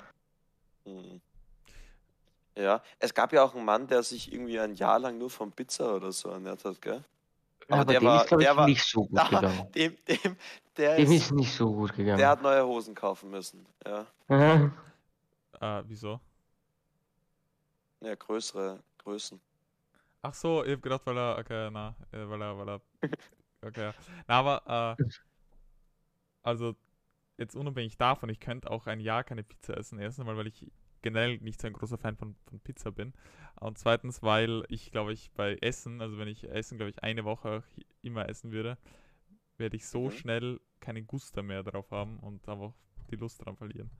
Hm. 0.85 1.21
Ja, 2.57 2.81
es 2.99 3.13
gab 3.13 3.31
ja 3.31 3.43
auch 3.43 3.55
einen 3.55 3.65
Mann, 3.65 3.87
der 3.87 4.03
sich 4.03 4.33
irgendwie 4.33 4.59
ein 4.59 4.73
Jahr 4.73 4.99
lang 4.99 5.17
nur 5.17 5.29
von 5.29 5.51
Pizza 5.51 5.95
oder 5.95 6.11
so 6.11 6.29
ernährt 6.29 6.65
hat, 6.65 6.81
gell? 6.81 7.03
Aber 7.71 7.81
Aber, 7.81 7.91
der 7.91 7.99
dem 7.99 8.07
war- 8.09 8.21
ist, 8.21 8.27
glaube 8.27 8.43
der 8.43 8.51
ich, 8.51 8.57
war- 8.57 8.65
nicht 8.67 8.83
so 8.85 9.05
gut 9.05 9.17
Da, 9.17 9.23
gegangen. 9.29 9.71
dem, 9.73 9.97
dem, 10.05 10.37
der, 10.77 10.95
Dem 10.97 11.05
ist, 11.05 11.11
ist 11.11 11.31
nicht 11.31 11.53
so 11.53 11.71
gut 11.73 11.93
gegangen. 11.93 12.17
der 12.17 12.29
hat 12.29 12.41
neue 12.41 12.65
Hosen 12.65 12.95
kaufen 12.95 13.29
müssen. 13.31 13.65
Ja, 13.85 14.05
Aha. 14.27 14.71
Äh, 15.59 15.83
wieso? 15.87 16.19
ja 18.01 18.15
größere 18.15 18.79
Größen. 18.97 19.39
Ach 20.23 20.33
so, 20.33 20.63
ich 20.63 20.73
hab 20.73 20.81
gedacht, 20.81 21.05
weil 21.05 21.17
er, 21.17 21.37
okay, 21.39 21.69
na, 21.71 21.95
äh, 22.11 22.27
weil 22.29 22.41
er, 22.41 22.57
weil 22.57 22.69
er, 22.69 22.81
okay. 23.61 23.91
Na, 24.27 24.39
aber, 24.39 24.97
äh, 24.99 25.03
also, 26.43 26.75
jetzt 27.37 27.55
unabhängig 27.55 27.97
davon, 27.97 28.29
ich 28.29 28.39
könnte 28.39 28.69
auch 28.69 28.87
ein 28.87 28.99
Jahr 28.99 29.23
keine 29.23 29.43
Pizza 29.43 29.77
essen. 29.77 29.99
Erstens 29.99 30.25
mal, 30.25 30.37
weil 30.37 30.47
ich 30.47 30.71
generell 31.01 31.37
nicht 31.39 31.61
so 31.61 31.67
ein 31.67 31.73
großer 31.73 31.97
Fan 31.97 32.15
von, 32.17 32.35
von 32.47 32.59
Pizza 32.59 32.91
bin. 32.91 33.13
Und 33.59 33.77
zweitens, 33.77 34.21
weil 34.23 34.63
ich, 34.69 34.91
glaube 34.91 35.13
ich, 35.13 35.31
bei 35.31 35.55
Essen, 35.61 36.01
also 36.01 36.17
wenn 36.17 36.27
ich 36.27 36.43
Essen, 36.49 36.77
glaube 36.77 36.91
ich, 36.91 37.03
eine 37.03 37.25
Woche 37.25 37.63
immer 38.01 38.27
essen 38.29 38.51
würde, 38.51 38.77
werde 39.57 39.77
ich 39.77 39.87
so 39.87 40.09
Mhm. 40.09 40.11
schnell 40.11 40.59
keinen 40.79 41.07
Guster 41.07 41.43
mehr 41.43 41.63
drauf 41.63 41.91
haben 41.91 42.19
und 42.19 42.47
einfach 42.49 42.73
die 43.11 43.15
Lust 43.15 43.45
dran 43.45 43.57
verlieren. 43.57 43.91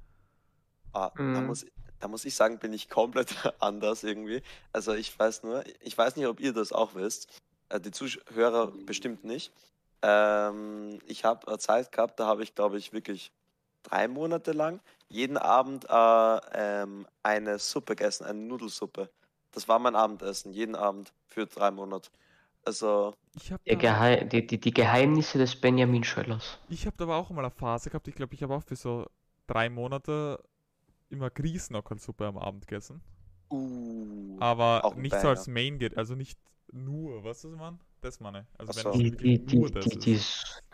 Ah, 0.93 1.11
da, 1.31 1.41
Mhm. 1.41 1.41
muss, 1.41 1.65
da 1.99 2.07
muss 2.07 2.25
ich 2.25 2.35
sagen, 2.35 2.59
bin 2.59 2.73
ich 2.73 2.89
komplett 2.89 3.29
anders 3.59 4.03
irgendwie. 4.03 4.41
Also 4.73 4.93
ich 4.93 5.17
weiß 5.17 5.43
nur, 5.43 5.63
ich 5.81 5.97
weiß 5.97 6.15
nicht, 6.17 6.27
ob 6.27 6.39
ihr 6.39 6.53
das 6.53 6.71
auch 6.73 6.95
wisst. 6.95 7.29
Äh, 7.69 7.79
die 7.79 7.91
Zuhörer 7.91 8.71
bestimmt 8.85 9.23
nicht. 9.23 9.53
Ähm, 10.01 10.99
ich 11.05 11.23
habe 11.23 11.57
Zeit 11.59 11.91
gehabt, 11.91 12.19
da 12.19 12.25
habe 12.27 12.43
ich, 12.43 12.55
glaube 12.55 12.77
ich, 12.77 12.91
wirklich 12.93 13.31
drei 13.83 14.07
Monate 14.07 14.51
lang 14.51 14.81
jeden 15.09 15.37
Abend 15.37 15.85
äh, 15.89 16.39
ähm, 16.53 17.05
eine 17.23 17.59
Suppe 17.59 17.95
gegessen, 17.95 18.25
eine 18.25 18.39
Nudelsuppe. 18.39 19.09
Das 19.51 19.67
war 19.67 19.79
mein 19.79 19.95
Abendessen, 19.95 20.53
jeden 20.53 20.75
Abend 20.75 21.13
für 21.25 21.45
drei 21.45 21.71
Monate. 21.71 22.09
Also, 22.63 23.13
Ich 23.33 23.51
habe 23.51 23.61
Der 23.65 23.75
Gehei 23.75 24.23
die, 24.23 24.45
die, 24.45 24.59
die 24.59 24.73
Geheimnisse 24.73 25.37
des 25.37 25.59
Benjamin 25.59 26.03
Schöllers. 26.03 26.59
Ich 26.69 26.85
habe 26.85 27.03
aber 27.03 27.15
auch 27.17 27.29
mal 27.31 27.41
eine 27.43 27.51
Phase 27.51 27.89
gehabt, 27.89 28.07
ich 28.07 28.15
glaube, 28.15 28.33
ich 28.35 28.43
habe 28.43 28.55
auch 28.55 28.63
für 28.63 28.75
so 28.75 29.07
drei 29.47 29.69
Monate 29.69 30.41
immer 31.09 31.29
Grießnockerlsuppe 31.29 32.25
am 32.25 32.37
Abend 32.37 32.67
gegessen. 32.67 33.01
uh, 33.51 34.37
Aber 34.39 34.93
nicht 34.95 35.19
so 35.19 35.27
als. 35.27 35.47
Main 35.47 35.77
geht, 35.79 35.97
also 35.97 36.15
nicht 36.15 36.39
nur, 36.71 37.23
was 37.23 37.43
ist 37.43 37.57
man? 37.57 37.79
Das 38.01 38.19
meine. 38.19 38.47
Also 38.57 38.73
so. 38.73 38.89
es 38.89 38.97
Die, 38.97 39.03
wirklich 39.05 39.45
die, 39.45 39.71
die, 39.71 39.99
die. 39.99 40.19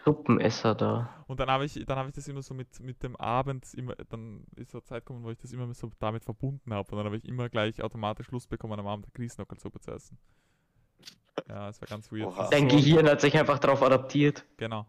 Suppenesser 0.06 0.74
da. 0.74 1.24
Und 1.28 1.42
dann 1.42 1.50
habe 1.50 1.66
ich, 1.66 1.74
dann 1.86 1.98
habe 1.98 2.08
ich 2.08 2.16
das 2.16 2.28
immer 2.30 2.42
so 2.42 2.54
mit, 2.54 2.80
mit 2.80 3.04
dem 3.04 3.18
Abend, 3.18 3.74
immer, 3.74 3.94
dann 4.10 4.46
ist 4.56 4.72
so 4.72 4.78
eine 4.78 4.84
Zeit 4.86 5.06
gekommen, 5.06 5.26
wo 5.26 5.32
ich 5.32 5.38
das 5.38 5.52
immer 5.52 5.72
so 5.74 5.92
damit 6.00 6.24
verbunden 6.24 6.74
habe. 6.74 6.90
Und 6.90 6.98
dann 6.98 7.06
habe 7.06 7.18
ich 7.18 7.26
immer 7.26 7.50
gleich 7.50 7.84
automatisch 7.84 8.32
Lust 8.32 8.50
bekommen, 8.50 8.80
am 8.80 8.88
Abend 8.88 9.14
Grießnockerlsuppe 9.14 9.82
zu 9.82 9.92
essen. 9.92 10.18
Ja, 11.50 11.68
es 11.68 11.82
war 11.82 11.88
ganz 11.90 12.10
weird. 12.12 12.28
Oha. 12.28 12.50
Dein 12.50 12.70
so- 12.70 12.78
Gehirn 12.78 13.08
hat 13.10 13.20
sich 13.20 13.38
einfach 13.38 13.60
darauf 13.60 13.84
adaptiert. 13.84 14.46
Genau. 14.56 14.88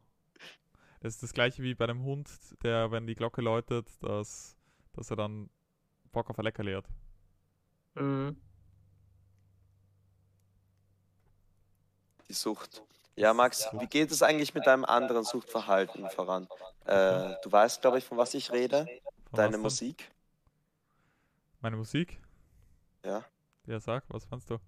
Das 1.01 1.15
ist 1.15 1.23
das 1.25 1.33
gleiche 1.33 1.63
wie 1.65 1.75
bei 1.75 1.85
einem 1.85 2.03
Hund, 2.05 2.29
der, 2.63 2.91
wenn 2.93 3.07
die 3.07 3.15
Glocke 3.15 3.41
läutet, 3.43 3.89
dass, 4.03 4.57
dass 4.93 5.11
er 5.11 5.17
dann 5.17 5.51
Bock 6.13 6.31
auf 6.31 6.39
ein 6.39 6.45
Leckerli 6.45 6.75
hat. 6.75 6.89
Mhm. 7.97 8.37
Die 12.29 12.35
Sucht. 12.35 12.83
Ja, 13.17 13.35
Max, 13.35 13.69
wie 13.73 13.87
geht 13.87 14.11
es 14.11 14.23
eigentlich 14.23 14.55
mit 14.55 14.67
deinem 14.67 14.85
anderen 14.85 15.25
Suchtverhalten 15.25 16.09
voran? 16.11 16.47
Äh, 16.85 17.35
du 17.43 17.51
weißt, 17.51 17.81
glaube 17.81 17.99
ich, 17.99 18.05
von 18.05 18.17
was 18.17 18.35
ich 18.35 18.53
rede. 18.53 18.87
Von 19.31 19.37
Deine? 19.37 19.59
Musik. 19.59 20.11
Meine 21.61 21.77
Musik? 21.77 22.21
Ja. 23.05 23.25
Ja, 23.67 23.81
sag, 23.81 24.05
was 24.09 24.25
fandst 24.25 24.49
du? 24.51 24.59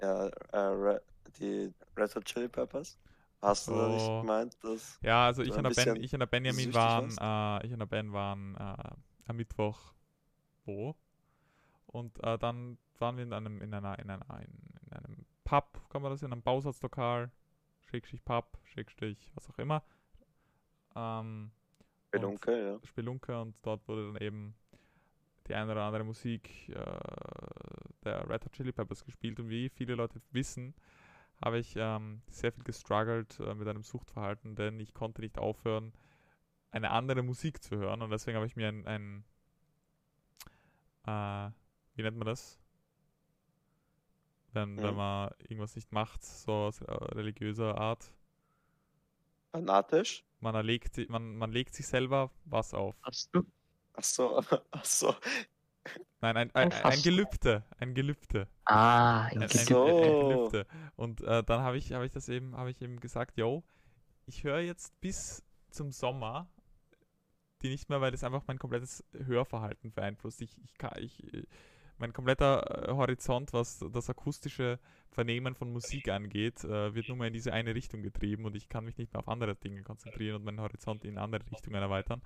Ja, 0.00 0.26
äh, 0.26 1.00
die 1.38 1.72
Red 1.96 2.14
Hot 2.14 2.24
Chili 2.24 2.48
Peppers. 2.48 2.98
Hast 3.42 3.68
du 3.68 3.74
da 3.74 3.88
nicht 3.88 4.06
gemeint, 4.06 4.56
dass. 4.62 4.98
Ja, 5.02 5.26
also 5.26 5.42
ich 5.42 5.52
und 5.52 5.62
ben, 5.76 5.96
ich 6.02 6.12
und 6.14 6.20
der 6.20 6.26
Benjamin 6.26 6.72
waren, 6.72 7.10
äh, 7.20 7.66
ich 7.66 7.72
und 7.72 7.78
der 7.78 7.86
Ben 7.86 8.12
waren 8.12 8.56
äh, 8.56 9.28
am 9.28 9.36
Mittwoch 9.36 9.92
wo? 10.64 10.96
Und 11.86 12.22
äh, 12.24 12.38
dann 12.38 12.78
waren 12.98 13.16
wir 13.16 13.24
in 13.24 13.32
einem, 13.32 13.60
in 13.60 13.72
einer, 13.74 13.98
in 13.98 14.10
einer, 14.10 14.40
in, 14.40 14.58
in 14.86 14.92
einem 14.92 15.26
Pub, 15.54 15.88
kann 15.88 16.02
man 16.02 16.10
das 16.10 16.22
in 16.22 16.32
einem 16.32 16.42
Bausatzlokal, 16.42 17.30
Schrägstrich 17.82 18.24
Pub, 18.24 18.58
Schrägstrich, 18.64 19.30
was 19.36 19.48
auch 19.48 19.58
immer. 19.58 19.84
Ähm, 20.96 21.52
Spelunke, 22.08 22.66
ja. 22.72 22.80
Spelunke 22.84 23.40
und 23.40 23.64
dort 23.64 23.86
wurde 23.86 24.12
dann 24.12 24.20
eben 24.20 24.56
die 25.46 25.54
eine 25.54 25.70
oder 25.70 25.84
andere 25.84 26.02
Musik 26.02 26.68
äh, 26.70 26.74
der 28.02 28.28
Red 28.28 28.44
Hot 28.44 28.52
Chili 28.52 28.72
Peppers 28.72 29.04
gespielt 29.04 29.38
und 29.38 29.48
wie 29.48 29.68
viele 29.68 29.94
Leute 29.94 30.20
wissen, 30.32 30.74
habe 31.40 31.58
ich 31.60 31.74
ähm, 31.76 32.22
sehr 32.30 32.50
viel 32.50 32.64
gestruggelt 32.64 33.38
äh, 33.38 33.54
mit 33.54 33.68
einem 33.68 33.84
Suchtverhalten, 33.84 34.56
denn 34.56 34.80
ich 34.80 34.92
konnte 34.92 35.20
nicht 35.20 35.38
aufhören, 35.38 35.92
eine 36.72 36.90
andere 36.90 37.22
Musik 37.22 37.62
zu 37.62 37.76
hören 37.76 38.02
und 38.02 38.10
deswegen 38.10 38.34
habe 38.34 38.46
ich 38.46 38.56
mir 38.56 38.66
ein, 38.66 38.86
ein 38.88 39.24
äh, 41.06 41.52
wie 41.94 42.02
nennt 42.02 42.16
man 42.16 42.26
das? 42.26 42.58
Wenn, 44.54 44.82
wenn 44.82 44.92
Mhm. 44.92 44.96
man 44.96 45.30
irgendwas 45.40 45.76
nicht 45.76 45.92
macht, 45.92 46.24
so 46.24 46.52
aus 46.52 46.80
äh, 46.80 46.92
religiöser 46.92 47.76
Art. 47.78 48.12
Fanatisch? 49.52 50.24
Man, 50.40 50.54
erlegt, 50.54 50.98
man, 51.08 51.36
man 51.36 51.52
legt 51.52 51.74
sich 51.74 51.86
selber 51.86 52.30
was 52.44 52.74
auf. 52.74 52.96
Hast 53.02 53.34
du? 53.34 53.44
Ach 53.94 54.04
so, 54.04 54.40
ach 54.70 54.84
so. 54.84 55.14
Nein, 56.20 56.36
ein, 56.36 56.54
Ein 56.54 56.72
ein, 56.72 56.84
ein. 56.84 57.02
Gelübde. 57.02 57.64
Ein 57.78 57.94
Gelübde. 57.94 58.48
Ah, 58.66 59.26
Ein, 59.26 59.42
ein 59.42 59.42
ein, 59.42 59.48
Ach 59.50 59.50
so. 59.50 59.84
ein 60.02 60.18
Gelübde. 60.18 60.66
Und 60.96 61.20
äh, 61.22 61.42
dann 61.44 61.60
habe 61.62 61.76
ich, 61.78 61.92
habe 61.92 62.06
ich 62.06 62.12
das 62.12 62.28
eben, 62.28 62.56
habe 62.56 62.70
ich 62.70 62.80
eben 62.82 63.00
gesagt, 63.00 63.36
yo, 63.38 63.62
ich 64.26 64.44
höre 64.44 64.60
jetzt 64.60 64.98
bis 65.00 65.44
zum 65.70 65.92
Sommer 65.92 66.48
die 67.62 67.70
nicht 67.70 67.88
mehr, 67.88 68.00
weil 68.00 68.10
das 68.10 68.24
einfach 68.24 68.42
mein 68.46 68.58
komplettes 68.58 69.04
Hörverhalten 69.12 69.92
beeinflusst. 69.92 70.42
Ich, 70.42 70.56
ich 70.62 70.74
kann, 70.76 70.92
ich, 70.98 71.22
äh, 71.32 71.46
mein 71.98 72.12
kompletter 72.12 72.88
äh, 72.88 72.92
Horizont, 72.92 73.52
was 73.52 73.84
das 73.92 74.10
akustische 74.10 74.78
Vernehmen 75.10 75.54
von 75.54 75.72
Musik 75.72 76.08
angeht, 76.08 76.64
äh, 76.64 76.94
wird 76.94 77.08
nur 77.08 77.16
mehr 77.16 77.28
in 77.28 77.32
diese 77.32 77.52
eine 77.52 77.74
Richtung 77.74 78.02
getrieben 78.02 78.44
und 78.44 78.56
ich 78.56 78.68
kann 78.68 78.84
mich 78.84 78.98
nicht 78.98 79.12
mehr 79.12 79.20
auf 79.20 79.28
andere 79.28 79.54
Dinge 79.54 79.82
konzentrieren 79.82 80.36
und 80.36 80.44
meinen 80.44 80.60
Horizont 80.60 81.04
in 81.04 81.18
andere 81.18 81.42
Richtungen 81.50 81.80
erweitern. 81.80 82.22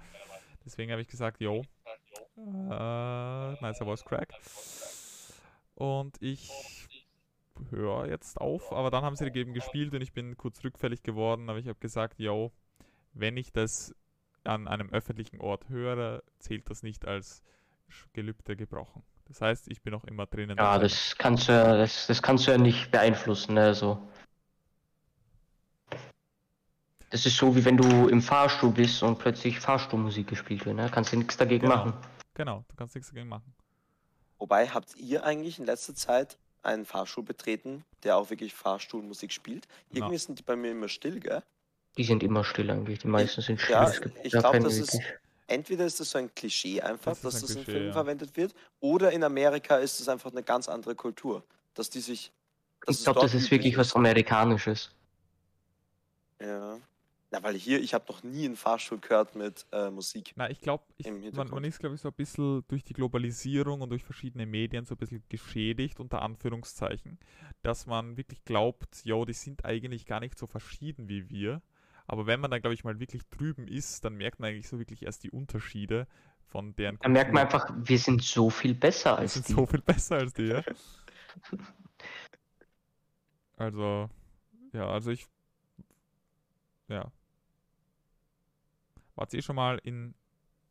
Deswegen 0.65 0.91
habe 0.91 1.03
ich 1.03 1.09
gesagt, 1.09 1.41
yo, 1.41 1.63
äh, 2.37 2.41
nicer 2.41 3.85
voice 3.85 4.05
crack. 4.05 4.33
Und 5.75 6.17
ich 6.21 6.51
höre 7.71 8.09
jetzt 8.09 8.41
auf, 8.41 8.73
aber 8.73 8.91
dann 8.91 9.05
haben 9.05 9.17
sie 9.17 9.27
eben 9.27 9.53
gespielt 9.53 9.95
und 9.95 10.01
ich 10.01 10.13
bin 10.13 10.37
kurz 10.37 10.63
rückfällig 10.65 11.03
geworden, 11.03 11.49
aber 11.51 11.59
ich 11.59 11.69
habe 11.69 11.79
gesagt, 11.79 12.19
yo, 12.19 12.53
wenn 13.13 13.37
ich 13.37 13.53
das 13.53 13.95
an 14.45 14.69
einem 14.69 14.91
öffentlichen 14.91 15.41
Ort 15.41 15.69
höre, 15.69 16.23
zählt 16.39 16.71
das 16.71 16.83
nicht 16.83 17.07
als 17.07 17.43
Gelübde 18.13 18.57
gebrochen. 18.57 19.03
Das 19.29 19.43
heißt, 19.43 19.69
ich 19.69 19.83
bin 19.83 19.95
auch 19.95 20.05
immer 20.05 20.27
drinnen. 20.27 20.57
Ja, 20.57 20.79
das 20.79 21.15
kannst 21.17 21.49
du 21.49 21.53
ja, 21.53 21.77
das, 21.77 22.07
das 22.07 22.23
kannst 22.23 22.47
du 22.47 22.51
ja 22.51 22.59
nicht 22.59 22.91
beeinflussen, 22.91 23.55
ne? 23.55 23.63
Also. 23.63 24.09
Das 27.11 27.25
ist 27.25 27.37
so, 27.37 27.55
wie 27.55 27.65
wenn 27.65 27.77
du 27.77 28.09
im 28.09 28.21
Fahrstuhl 28.21 28.71
bist 28.71 29.03
und 29.03 29.19
plötzlich 29.19 29.61
Fahrstuhlmusik 29.61 30.29
gespielt 30.29 30.65
wird, 30.67 30.77
ne? 30.77 30.91
Kannst 30.93 31.13
du 31.13 31.17
nichts 31.17 31.37
dagegen 31.37 31.63
Genau. 31.63 31.77
machen. 31.77 31.95
Genau, 32.35 32.65
du 32.69 32.77
kannst 32.77 32.95
nichts 32.95 33.11
dagegen 33.11 33.29
machen. 33.29 33.55
Wobei, 34.39 34.69
habt 34.69 34.97
ihr 34.97 35.25
eigentlich 35.25 35.59
in 35.59 35.67
letzter 35.67 35.95
Zeit 35.95 36.39
einen 36.63 36.85
Fahrstuhl 36.85 37.25
betreten, 37.25 37.85
der 38.05 38.17
auch 38.17 38.31
wirklich 38.31 38.55
Fahrstuhlmusik 38.55 39.33
spielt? 39.33 39.67
Irgendwie 39.91 40.15
Na. 40.15 40.19
sind 40.19 40.39
die 40.39 40.43
bei 40.43 40.57
mir 40.57 40.71
immer 40.73 40.89
still, 40.89 41.21
gell? 41.21 41.43
Die 41.97 42.05
sind 42.05 42.23
immer 42.23 42.45
still 42.45 42.71
eigentlich, 42.71 43.01
die 43.01 43.09
meisten 43.09 43.41
sind 43.43 43.61
still. 43.61 43.73
ja, 43.73 43.89
es 43.89 44.01
gibt 44.01 44.17
ich 44.23 44.33
ja 44.33 44.41
glaub, 44.41 44.53
keinen 44.53 44.65
das 44.65 44.77
ist-. 44.77 45.01
Entweder 45.49 45.87
ist 45.87 45.99
das 45.99 46.11
so 46.11 46.19
ein 46.19 46.33
Klischee 46.35 46.81
einfach, 46.81 47.13
Das 47.13 47.23
dass 47.23 47.35
ein 47.37 47.41
das 47.41 47.51
in 47.51 47.57
Klischee, 47.57 47.73
Filmen 47.73 47.87
ja. 47.89 47.93
verwendet 47.95 48.37
wird, 48.37 48.55
oder 48.81 49.11
in 49.11 49.25
Amerika 49.25 49.79
ist 49.79 49.99
es 49.99 50.09
einfach 50.09 50.31
eine 50.31 50.43
ganz 50.43 50.69
andere 50.69 50.95
Kultur, 50.95 51.43
dass 51.75 51.91
die 51.91 52.01
sich. 52.01 52.31
dass 52.87 52.99
Ich 52.99 53.05
glaube, 53.05 53.21
das 53.21 53.35
ist 53.35 53.51
wirklich 53.51 53.77
was 53.77 53.97
Amerikanisches. 53.97 54.91
Ja. 56.41 56.79
Na, 57.31 57.43
weil 57.43 57.57
hier, 57.57 57.81
ich 57.81 57.93
habe 57.93 58.05
noch 58.09 58.23
nie 58.23 58.47
einen 58.47 58.57
Fahrstuhl 58.57 58.99
gehört 58.99 59.35
mit 59.35 59.67
äh, 59.71 59.91
Musik. 59.91 60.33
Na, 60.37 60.49
ich 60.49 60.61
glaube, 60.61 60.85
man, 61.33 61.49
man 61.49 61.65
ist, 61.65 61.79
glaube 61.79 61.95
ich, 61.95 62.01
so 62.01 62.09
ein 62.09 62.15
bisschen 62.15 62.65
durch 62.69 62.85
die 62.85 62.95
Globalisierung 62.95 63.83
und 63.83 63.91
durch 63.91 64.03
verschiedene 64.03 64.47
Medien 64.47 64.87
so 64.87 64.95
ein 64.95 64.99
bisschen 64.99 65.23
geschädigt, 65.29 66.01
unter 66.01 66.23
Anführungszeichen, 66.23 67.19
dass 67.63 67.87
man 67.87 68.17
wirklich 68.17 68.45
glaubt, 68.45 69.05
yo, 69.05 69.27
die 69.27 69.35
sind 69.35 69.67
eigentlich 69.67 70.07
gar 70.07 70.21
nicht 70.21 70.39
so 70.39 70.47
verschieden 70.47 71.09
wie 71.09 71.29
wir. 71.29 71.61
Aber 72.09 72.27
wenn 72.27 72.41
man 72.41 72.51
dann, 72.51 72.61
glaube 72.63 72.75
ich, 72.75 72.85
mal 72.85 72.99
wirklich 73.01 73.23
drüben 73.29 73.69
ist, 73.69 74.05
dann 74.05 74.15
merkt 74.17 74.41
man 74.41 74.51
eigentlich 74.51 74.69
so 74.69 74.79
wirklich 74.79 75.05
erst 75.05 75.23
die 75.25 75.31
Unterschiede 75.31 76.09
von 76.47 76.75
deren 76.75 76.99
Da 77.01 77.09
merkt 77.09 77.33
man 77.33 77.45
einfach, 77.45 77.71
wir 77.77 77.99
sind 77.99 78.23
so 78.25 78.51
viel 78.51 78.75
besser 78.75 79.19
Wir 79.19 79.19
als 79.19 79.35
sind 79.35 79.49
die. 79.49 79.53
so 79.53 79.67
viel 79.67 79.83
besser 79.83 80.17
als 80.17 80.33
die, 80.35 80.47
ja. 80.49 80.65
Also, 83.57 84.09
ja, 84.73 84.89
also 84.89 85.11
ich, 85.11 85.27
ja. 86.89 87.11
Wart 89.17 89.35
ihr 89.35 89.43
schon 89.43 89.57
mal 89.57 89.79
in 89.83 90.15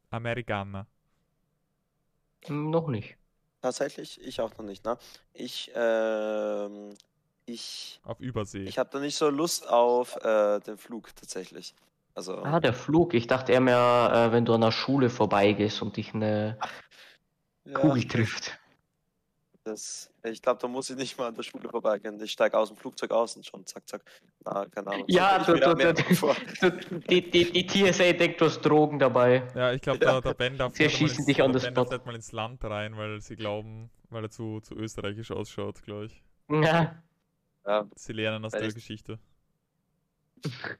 Amerikaner? 0.10 0.88
Noch 2.50 2.88
nicht. 2.88 3.18
Tatsächlich, 3.62 4.22
ich 4.22 4.40
auch 4.42 4.58
noch 4.58 4.66
nicht, 4.66 4.86
ne? 4.86 4.98
Ich, 5.34 5.72
ähm, 5.76 6.94
ich, 7.48 8.00
Auf 8.04 8.20
Übersee. 8.20 8.64
ich 8.64 8.78
habe 8.78 8.90
da 8.92 9.00
nicht 9.00 9.16
so 9.16 9.30
Lust 9.30 9.68
auf 9.70 10.16
äh, 10.24 10.60
den 10.60 10.78
Flug 10.78 11.16
tatsächlich. 11.16 11.74
Also, 12.14 12.38
Ah, 12.44 12.60
der 12.60 12.74
Flug. 12.74 13.14
Ich 13.14 13.28
dachte 13.28 13.52
eher 13.54 13.62
mehr, 13.62 14.12
äh, 14.30 14.32
wenn 14.34 14.44
du 14.46 14.54
an 14.54 14.62
der 14.62 14.72
Schule 14.72 15.10
vorbeigehst 15.10 15.82
und 15.82 15.98
dich 15.98 16.14
eine 16.14 16.58
ja, 17.66 17.74
Kugel 17.80 18.08
trifft. 18.08 18.58
das, 19.64 20.10
ich 20.24 20.42
glaube, 20.42 20.60
da 20.62 20.68
muss 20.68 20.90
ich 20.90 20.96
nicht 20.96 21.18
mal 21.18 21.28
an 21.28 21.36
der 21.36 21.44
Schule 21.44 21.70
vorbeigehen. 21.70 22.20
Ich 22.22 22.32
steige 22.32 22.58
aus 22.58 22.70
dem 22.70 22.78
Flugzeug 22.78 23.12
aus 23.12 23.36
und 23.36 23.46
schon 23.46 23.66
zack, 23.66 23.88
zack. 23.88 24.02
Na, 24.46 24.66
keine 24.66 24.88
Ahnung. 24.88 25.06
Ja, 25.08 25.40
du- 25.44 25.54
du- 25.60 25.76
du- 25.76 27.00
die, 27.10 27.30
die, 27.30 27.52
die 27.52 27.68
TSA 27.68 28.14
denkt, 28.14 28.42
du 28.42 28.46
hast 28.46 28.62
Drogen 28.62 28.98
dabei. 29.00 29.48
Ja, 29.56 29.72
ich 29.74 29.82
glaube, 29.82 30.04
Ja. 30.04 30.14
der, 30.14 30.22
der 30.22 30.34
Ben 30.34 30.58
darf 30.58 30.78
nicht 30.78 31.00
mal 31.02 31.10
ins, 31.10 31.26
der 31.26 31.34
Ben 31.50 31.74
darf 31.76 31.90
nicht 31.92 32.06
mal 32.06 32.16
ins 32.16 32.32
Land 32.32 32.64
rein, 32.66 32.98
weil 32.98 33.22
sie 33.22 33.36
glauben, 33.36 33.90
weil 34.10 34.24
er 34.24 34.30
zu, 34.32 34.60
zu 34.62 34.74
österreichisch 34.76 35.32
ausschaut, 35.32 35.84
glaube 35.84 36.06
ich. 36.06 36.24
Ja, 36.50 36.96
Ja, 37.68 37.86
Sie 37.96 38.14
lernen 38.14 38.44
aus 38.46 38.54
Weil 38.54 38.62
der 38.62 38.70
ich- 38.70 38.76
Geschichte. 38.76 39.20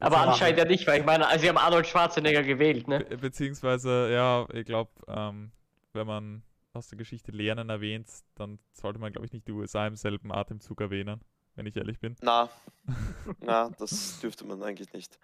aber 0.00 0.18
anscheinend 0.18 0.58
ja 0.58 0.64
nicht, 0.64 0.86
weil 0.86 1.00
ich 1.00 1.06
meine, 1.06 1.26
also 1.26 1.42
sie 1.42 1.48
haben 1.48 1.58
Arnold 1.58 1.86
Schwarzenegger 1.86 2.42
gewählt, 2.42 2.86
ne? 2.88 3.00
Be 3.00 3.16
beziehungsweise, 3.18 4.10
ja, 4.12 4.46
ich 4.52 4.64
glaube, 4.64 4.90
ähm, 5.08 5.50
wenn 5.92 6.06
man 6.06 6.42
aus 6.72 6.86
der 6.88 6.98
Geschichte 6.98 7.32
Lernen 7.32 7.68
erwähnt, 7.68 8.06
dann 8.36 8.58
sollte 8.72 9.00
man, 9.00 9.12
glaube 9.12 9.26
ich, 9.26 9.32
nicht 9.32 9.48
die 9.48 9.52
USA 9.52 9.86
im 9.86 9.96
selben 9.96 10.30
Atemzug 10.32 10.80
erwähnen, 10.80 11.20
wenn 11.56 11.66
ich 11.66 11.76
ehrlich 11.76 11.98
bin. 11.98 12.14
na, 12.22 12.48
na, 13.40 13.70
das 13.78 14.20
dürfte 14.20 14.44
man 14.44 14.62
eigentlich 14.62 14.92
nicht. 14.92 15.18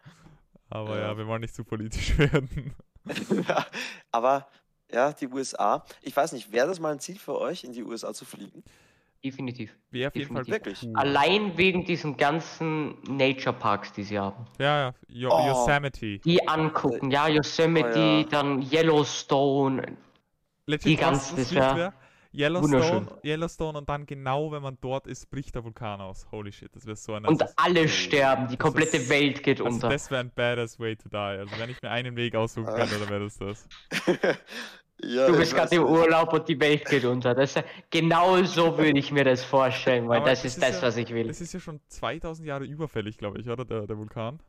Aber 0.68 0.96
Ja. 0.98 1.08
ja, 1.12 1.18
wir 1.18 1.26
wollen 1.28 1.42
nicht 1.42 1.54
zu 1.54 1.62
politisch 1.62 2.18
werden. 2.18 2.74
Ja, 3.46 3.64
aber 4.10 4.48
ja, 4.90 5.12
die 5.12 5.28
USA. 5.28 5.84
Ich 6.02 6.16
weiß 6.16 6.32
nicht, 6.32 6.50
wäre 6.50 6.66
das 6.66 6.80
mal 6.80 6.90
ein 6.90 6.98
Ziel 6.98 7.18
für 7.18 7.38
euch, 7.38 7.62
in 7.62 7.72
die 7.72 7.84
USA 7.84 8.12
zu 8.12 8.24
fliegen? 8.24 8.64
Definitiv. 9.24 9.76
Wäre 9.90 10.08
auf 10.08 10.14
jeden 10.14 10.32
Fall 10.34 10.44
Definitiv. 10.44 10.82
cool. 10.88 10.92
Allein 10.96 11.56
wegen 11.56 11.84
diesen 11.84 12.16
ganzen 12.16 12.94
Nature 13.08 13.54
Parks, 13.54 13.92
die 13.92 14.04
sie 14.04 14.18
haben. 14.18 14.46
Ja, 14.58 14.78
ja, 14.88 14.94
Yo 15.08 15.30
Oh. 15.32 15.46
Yosemite. 15.48 16.18
Die 16.20 16.46
angucken, 16.46 17.10
ja, 17.10 17.26
Yosemite, 17.28 17.88
Oh 17.98 18.18
ja. 18.20 18.24
dann 18.24 18.62
Yellowstone. 18.62 19.96
Legit, 20.66 20.84
Die 20.86 20.94
was- 20.96 21.00
ganz- 21.00 21.32
was 21.32 21.36
das 21.36 21.50
wild 21.52 21.60
wär 21.62 21.76
wär, 21.76 21.92
Yellowstone, 22.34 22.82
wunderschön. 22.82 23.08
Yellowstone 23.24 23.78
und 23.78 23.88
dann 23.88 24.04
genau, 24.06 24.52
wenn 24.52 24.62
man 24.62 24.76
dort 24.80 25.06
ist, 25.06 25.30
bricht 25.30 25.54
der 25.54 25.64
Vulkan 25.64 26.00
aus. 26.00 26.26
Holy 26.30 26.52
shit, 26.52 26.74
das 26.76 26.84
wäre 26.84 26.96
so 26.96 27.14
ein 27.14 27.24
Und 27.24 27.42
alle 27.56 27.88
sterben, 27.88 28.46
die 28.48 28.56
komplette 28.58 28.98
ist- 28.98 29.08
Welt 29.08 29.42
geht 29.42 29.60
Also 29.60 29.74
unter. 29.74 29.88
das 29.88 30.10
wäre 30.10 30.20
ein 30.20 30.30
badass 30.34 30.78
way 30.78 30.94
to 30.96 31.08
die. 31.08 31.16
Also 31.16 31.58
wenn 31.58 31.70
ich 31.70 31.80
mir 31.80 31.90
einen 31.90 32.14
Weg 32.16 32.34
aussuchen 32.34 32.68
Ah. 32.68 32.76
kann, 32.76 32.88
dann 32.90 33.08
wäre 33.08 33.24
das 33.24 33.38
das. 33.38 33.68
ja, 35.02 35.26
Du 35.26 35.36
bist 35.36 35.54
gerade 35.54 35.76
im. 35.76 35.84
Urlaub 35.84 36.32
und 36.32 36.48
die 36.48 36.58
Welt 36.58 36.84
geht 36.86 37.04
unter. 37.04 37.34
Das, 37.34 37.54
genau 37.90 38.42
so 38.44 38.76
würde 38.78 38.98
ich 38.98 39.12
mir 39.12 39.24
das 39.24 39.44
vorstellen, 39.44 40.08
weil 40.08 40.20
das 40.20 40.42
das 40.42 40.54
ist 40.54 40.62
das, 40.62 40.76
ja- 40.80 40.86
was 40.86 40.96
ich 40.96 41.10
will. 41.12 41.26
Das 41.28 41.40
ist 41.40 41.52
ja 41.52 41.60
schon 41.60 41.80
2000 41.88 42.46
Jahre 42.46 42.64
überfällig, 42.64 43.18
glaube 43.18 43.38
ich, 43.40 43.48
oder? 43.48 43.64
Der, 43.64 43.86
der 43.86 43.98
Vulkan. 43.98 44.40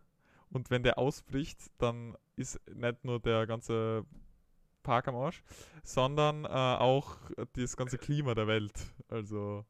Und 0.50 0.70
wenn 0.72 0.84
der 0.84 0.98
ausbricht, 0.98 1.60
dann 1.78 2.16
ist 2.38 2.60
nicht 2.74 3.04
nur 3.04 3.20
der 3.20 3.46
ganze 3.46 4.06
Park 4.84 5.10
am 5.10 5.16
Arsch, 5.18 5.44
sondern 5.84 6.46
äh, 6.46 6.48
auch 6.48 7.18
das 7.54 7.76
ganze 7.76 7.98
Klima 7.98 8.34
der 8.34 8.48
Welt. 8.48 8.72
Also, 9.10 9.66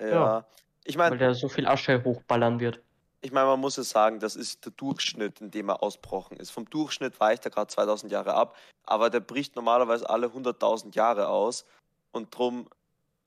Ja. 0.00 0.06
Ja. 0.08 0.46
Ich 0.88 0.96
Weil 0.96 1.10
meine, 1.10 1.20
da 1.20 1.34
so 1.34 1.48
viel 1.48 1.66
Asche 1.66 2.02
hochballern 2.04 2.60
wird. 2.60 2.80
Ich 3.26 3.32
mein, 3.32 3.46
man 3.46 3.60
muss 3.60 3.76
ja 3.76 3.82
sagen, 3.82 4.20
das 4.20 4.36
ist 4.36 4.64
der 4.64 4.72
Durchschnitt, 4.72 5.40
in 5.40 5.50
dem 5.50 5.68
er 5.68 5.82
ausbrochen 5.82 6.36
ist. 6.38 6.50
Vom 6.50 6.68
Durchschnitt 6.70 7.18
weicht 7.20 7.44
er 7.44 7.50
gerade 7.50 7.68
2000 7.68 8.10
Jahre 8.12 8.34
ab, 8.34 8.56
aber 8.84 9.10
der 9.10 9.20
bricht 9.20 9.56
normalerweise 9.56 10.08
alle 10.08 10.28
100.000 10.28 10.94
Jahre 10.94 11.28
aus. 11.28 11.64
Und 12.12 12.34
drum, 12.36 12.68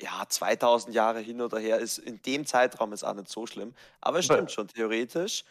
ja, 0.02 0.24
2000 0.28 0.96
Jahre 0.96 1.20
hin 1.20 1.42
oder 1.42 1.60
her 1.60 1.78
ist 1.80 1.98
in 2.00 2.22
dem 2.24 2.46
Zeitraum 2.46 2.94
ist 2.94 3.04
auch 3.04 3.14
nicht 3.14 3.30
so 3.30 3.46
schlimm. 3.46 3.76
Aber 4.02 4.20
es 4.20 4.26
stimmt 4.26 4.52
schon, 4.52 4.68
theoretisch. 4.68 5.44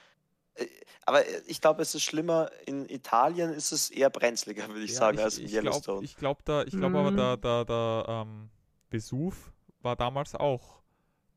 Äh, 0.54 0.66
Aber 1.06 1.22
ich 1.46 1.60
glaube, 1.60 1.82
es 1.82 1.94
ist 1.94 2.02
schlimmer. 2.02 2.50
In 2.66 2.88
Italien 2.88 3.52
ist 3.52 3.70
es 3.72 3.90
eher 3.90 4.10
brenzliger, 4.10 4.66
würde 4.68 4.84
ich 4.84 4.92
ja, 4.92 4.96
sagen, 4.98 5.18
ich, 5.18 5.24
als 5.24 5.38
in 5.38 5.44
ich 5.46 5.52
glaube 5.60 5.66
Yellowstone. 5.68 6.04
ich 6.04 6.16
glaub 6.16 6.44
da, 6.44 6.62
ich 6.64 6.76
glaube 6.76 6.98
aber, 6.98 7.10
Mm. 7.12 7.16
der, 7.16 7.36
der, 7.36 7.64
der 7.64 8.04
ähm, 8.08 8.50
Vesuv 8.90 9.52
war 9.82 9.94
damals 9.96 10.34
auch 10.34 10.80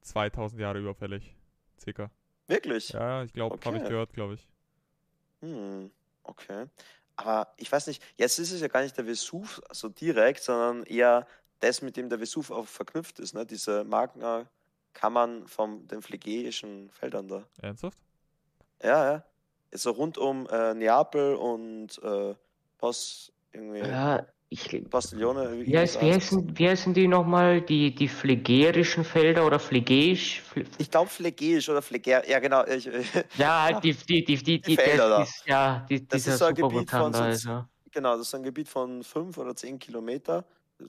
2000 0.01 0.59
Jahre 0.61 0.79
überfällig. 0.79 1.35
Circa. 1.79 2.09
Wirklich? 2.51 2.89
Ja, 2.89 3.23
ich 3.23 3.31
glaube, 3.31 3.55
habe 3.63 3.77
ich 3.77 3.83
Okay. 3.83 3.89
gehört, 3.89 4.13
glaube 4.13 4.33
ich. 4.33 4.45
Hm, 5.39 5.89
okay. 6.23 6.65
Aber 7.15 7.53
ich 7.55 7.71
weiß 7.71 7.87
nicht, 7.87 8.03
jetzt 8.17 8.39
ist 8.39 8.51
es 8.51 8.59
ja 8.59 8.67
gar 8.67 8.81
nicht 8.81 8.97
der 8.97 9.07
Vesuv 9.07 9.61
so 9.71 9.87
direkt, 9.87 10.43
sondern 10.43 10.83
eher 10.83 11.27
das, 11.61 11.81
mit 11.81 11.95
dem 11.95 12.09
der 12.09 12.19
Vesuv 12.19 12.51
auch 12.51 12.67
verknüpft 12.67 13.19
ist, 13.19 13.33
ne? 13.33 13.45
Diese 13.45 13.85
Magna-Kammern 13.85 15.47
von 15.47 15.87
den 15.87 16.01
phlegäischen 16.01 16.89
Feldern 16.91 17.29
da. 17.29 17.47
Ernsthaft? 17.61 17.97
Ja, 18.83 19.11
ja. 19.11 19.25
Ist 19.69 19.83
so 19.83 19.91
rund 19.91 20.17
um 20.17 20.45
äh, 20.49 20.73
Neapel 20.73 21.35
und 21.35 22.03
äh, 22.03 22.35
Post, 22.77 23.31
irgendwie, 23.53 23.79
Ja, 23.79 24.25
ich. 24.51 24.89
Postiglione. 24.89 25.65
Wie, 25.65 25.77
heißt, 25.77 26.01
wie, 26.01 26.11
heißen, 26.11 26.57
wie 26.57 26.69
heißen 26.69 26.93
die 26.93 27.07
nochmal? 27.07 27.61
Die, 27.61 27.95
die 27.95 28.07
phlegärischen 28.07 29.03
Felder 29.05 29.45
oder 29.45 29.59
phlegäisch? 29.59 30.41
Phle- 30.53 30.65
Ich 30.77 30.91
glaube 30.91 31.09
phlegäisch 31.09 31.69
oder 31.69 31.81
phlegär, 31.81 32.27
ja 32.29 32.39
genau. 32.39 32.65
Ich, 32.65 32.85
Ja, 33.37 33.63
halt 33.63 33.83
die, 33.83 33.93
die, 33.93 34.23
die, 34.25 34.35
die, 34.35 34.61
die, 34.61 34.75
Felder 34.75 35.09
da. 35.09 35.19
das, 35.19 35.29
ist- 35.29 35.47
ja, 35.47 35.85
die, 35.89 36.05
Das 36.07 36.27
ist 36.27 36.37
so 36.37 36.45
ein 36.45 36.55
Gebiet 36.55 36.91
von 36.91 37.11
da, 37.11 37.17
so- 37.17 37.23
also. 37.23 37.65
genau, 37.91 38.17
das 38.17 38.27
ist 38.27 38.35
ein 38.35 38.43
Gebiet 38.43 38.67
von 38.67 39.03
fünf 39.03 39.37
oder 39.37 39.55
zehn 39.55 39.79
Kilometer 39.79 40.45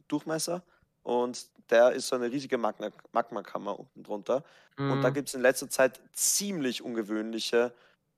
Durchmesser 0.08 0.64
und 1.04 1.46
der 1.70 1.92
ist 1.92 2.08
so 2.08 2.16
eine 2.16 2.30
riesige 2.30 2.58
Magna 2.58 2.90
Magmakammer 3.12 3.78
unten 3.78 4.02
drunter. 4.02 4.42
Und 4.76 5.02
da 5.02 5.10
Mhm. 5.10 5.14
gibt 5.14 5.28
es 5.28 5.34
in 5.34 5.42
letzter 5.42 5.68
Zeit 5.70 6.00
ziemlich 6.12 6.82
ungewöhnliche 6.82 7.72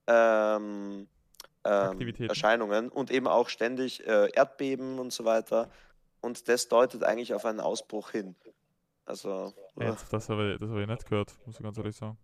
ähm, 0.07 1.07
ähm. 1.65 2.13
Erscheinungen 2.29 2.89
und 2.89 3.11
eben 3.11 3.27
auch 3.27 3.49
ständig 3.49 4.05
äh, 4.07 4.29
Erdbeben 4.31 4.99
und 4.99 5.11
so 5.11 5.25
weiter. 5.25 5.69
Und 6.21 6.47
das 6.47 6.67
deutet 6.67 7.03
eigentlich 7.03 7.33
auf 7.33 7.45
einen 7.45 7.59
Ausbruch 7.59 8.11
hin. 8.11 8.35
Also 9.05 9.53
Ja, 9.79 9.89
Jetzt, 9.89 10.11
das 10.13 10.29
habe 10.29 10.53
ich, 10.53 10.59
das 10.59 10.69
hab 10.69 10.77
ich 10.77 10.87
nicht 10.87 11.05
gehört, 11.09 11.33
muss 11.45 11.57
ich 11.57 11.63
ganz 11.63 11.77
ehrlich 11.77 11.95
sagen. 11.95 12.17